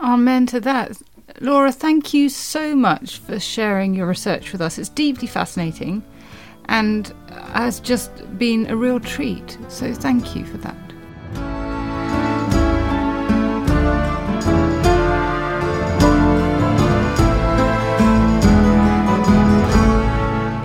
Amen 0.00 0.46
to 0.46 0.60
that. 0.60 0.96
Laura, 1.40 1.72
thank 1.72 2.12
you 2.12 2.28
so 2.28 2.74
much 2.74 3.18
for 3.18 3.38
sharing 3.38 3.94
your 3.94 4.06
research 4.06 4.52
with 4.52 4.60
us. 4.60 4.78
It's 4.78 4.88
deeply 4.88 5.28
fascinating 5.28 6.02
and 6.66 7.12
has 7.52 7.80
just 7.80 8.10
been 8.38 8.66
a 8.66 8.76
real 8.76 9.00
treat. 9.00 9.58
So 9.68 9.92
thank 9.92 10.36
you 10.36 10.44
for 10.44 10.58
that. 10.58 10.76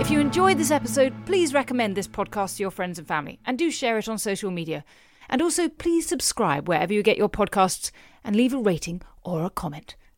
If 0.00 0.10
you 0.10 0.20
enjoyed 0.20 0.58
this 0.58 0.70
episode, 0.70 1.12
please 1.26 1.54
recommend 1.54 1.96
this 1.96 2.08
podcast 2.08 2.56
to 2.56 2.62
your 2.62 2.70
friends 2.70 2.98
and 2.98 3.08
family 3.08 3.38
and 3.44 3.58
do 3.58 3.70
share 3.70 3.98
it 3.98 4.08
on 4.08 4.18
social 4.18 4.50
media. 4.50 4.84
And 5.28 5.42
also, 5.42 5.68
please 5.68 6.06
subscribe 6.06 6.68
wherever 6.68 6.92
you 6.92 7.02
get 7.02 7.16
your 7.18 7.28
podcasts 7.28 7.90
and 8.22 8.36
leave 8.36 8.54
a 8.54 8.58
rating 8.58 9.02
or 9.24 9.44
a 9.44 9.50
comment. 9.50 9.96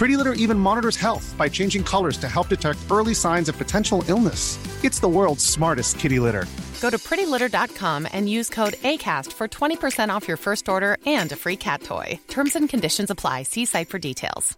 Pretty 0.00 0.16
Litter 0.16 0.32
even 0.32 0.58
monitors 0.58 0.96
health 0.96 1.34
by 1.36 1.46
changing 1.46 1.84
colors 1.84 2.16
to 2.16 2.26
help 2.26 2.48
detect 2.48 2.78
early 2.90 3.12
signs 3.12 3.50
of 3.50 3.58
potential 3.58 4.02
illness. 4.08 4.56
It's 4.82 4.98
the 4.98 5.08
world's 5.08 5.44
smartest 5.44 5.98
kitty 5.98 6.18
litter. 6.18 6.46
Go 6.80 6.88
to 6.88 6.96
prettylitter.com 6.96 8.08
and 8.10 8.26
use 8.26 8.48
code 8.48 8.76
ACAST 8.82 9.30
for 9.30 9.46
20% 9.46 10.08
off 10.08 10.26
your 10.26 10.38
first 10.38 10.70
order 10.70 10.96
and 11.04 11.30
a 11.32 11.36
free 11.36 11.56
cat 11.56 11.82
toy. 11.82 12.18
Terms 12.28 12.56
and 12.56 12.66
conditions 12.66 13.10
apply. 13.10 13.42
See 13.42 13.66
site 13.66 13.90
for 13.90 13.98
details. 13.98 14.56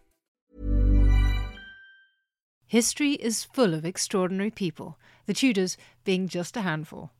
History 2.69 3.15
is 3.15 3.43
full 3.43 3.75
of 3.75 3.85
extraordinary 3.85 4.53
people, 4.53 4.97
the 5.27 5.35
Tudors 5.35 5.77
being 6.05 6.29
just 6.29 6.57
a 6.57 6.61
handful. 6.61 7.11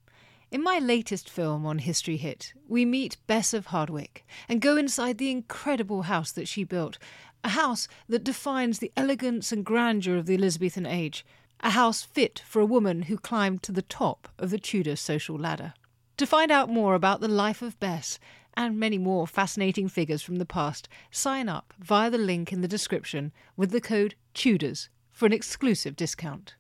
In 0.53 0.63
my 0.63 0.79
latest 0.79 1.31
film 1.31 1.65
on 1.65 1.79
History 1.79 2.19
Hit, 2.19 2.53
we 2.69 2.85
meet 2.85 3.17
Bess 3.27 3.55
of 3.55 3.69
Hardwick 3.69 4.23
and 4.51 4.61
go 4.61 4.77
inside 4.77 5.17
the 5.17 5.31
incredible 5.31 6.03
house 6.03 6.31
that 6.33 6.47
she 6.47 6.63
built, 6.63 6.99
a 7.45 7.51
house 7.51 7.89
that 8.09 8.25
defines 8.25 8.79
the 8.79 8.93
elegance 8.97 9.53
and 9.53 9.65
grandeur 9.65 10.17
of 10.17 10.27
the 10.27 10.35
Elizabethan 10.35 10.87
age, 10.87 11.25
a 11.61 11.71
house 11.71 12.03
fit 12.03 12.43
for 12.47 12.61
a 12.61 12.67
woman 12.67 13.03
who 13.03 13.17
climbed 13.17 13.63
to 13.63 13.73
the 13.73 13.83
top 13.83 14.29
of 14.39 14.51
the 14.51 14.59
Tudor 14.59 14.97
social 14.97 15.37
ladder. 15.37 15.75
To 16.19 16.27
find 16.27 16.51
out 16.51 16.69
more 16.69 16.95
about 16.95 17.21
the 17.21 17.29
life 17.29 17.63
of 17.63 17.79
Bess 17.81 18.19
and 18.55 18.79
many 18.79 18.99
more 18.99 19.27
fascinating 19.27 19.89
figures 19.89 20.23
from 20.23 20.37
the 20.37 20.47
past, 20.47 20.89
sign 21.11 21.49
up 21.49 21.73
via 21.79 22.11
the 22.11 22.19
link 22.19 22.53
in 22.53 22.61
the 22.61 22.69
description 22.69 23.33
with 23.57 23.71
the 23.71 23.81
code 23.81 24.15
TUDORS 24.35 24.89
for 25.11 25.27
an 25.27 25.33
exclusive 25.33 25.97
discount. 25.97 26.55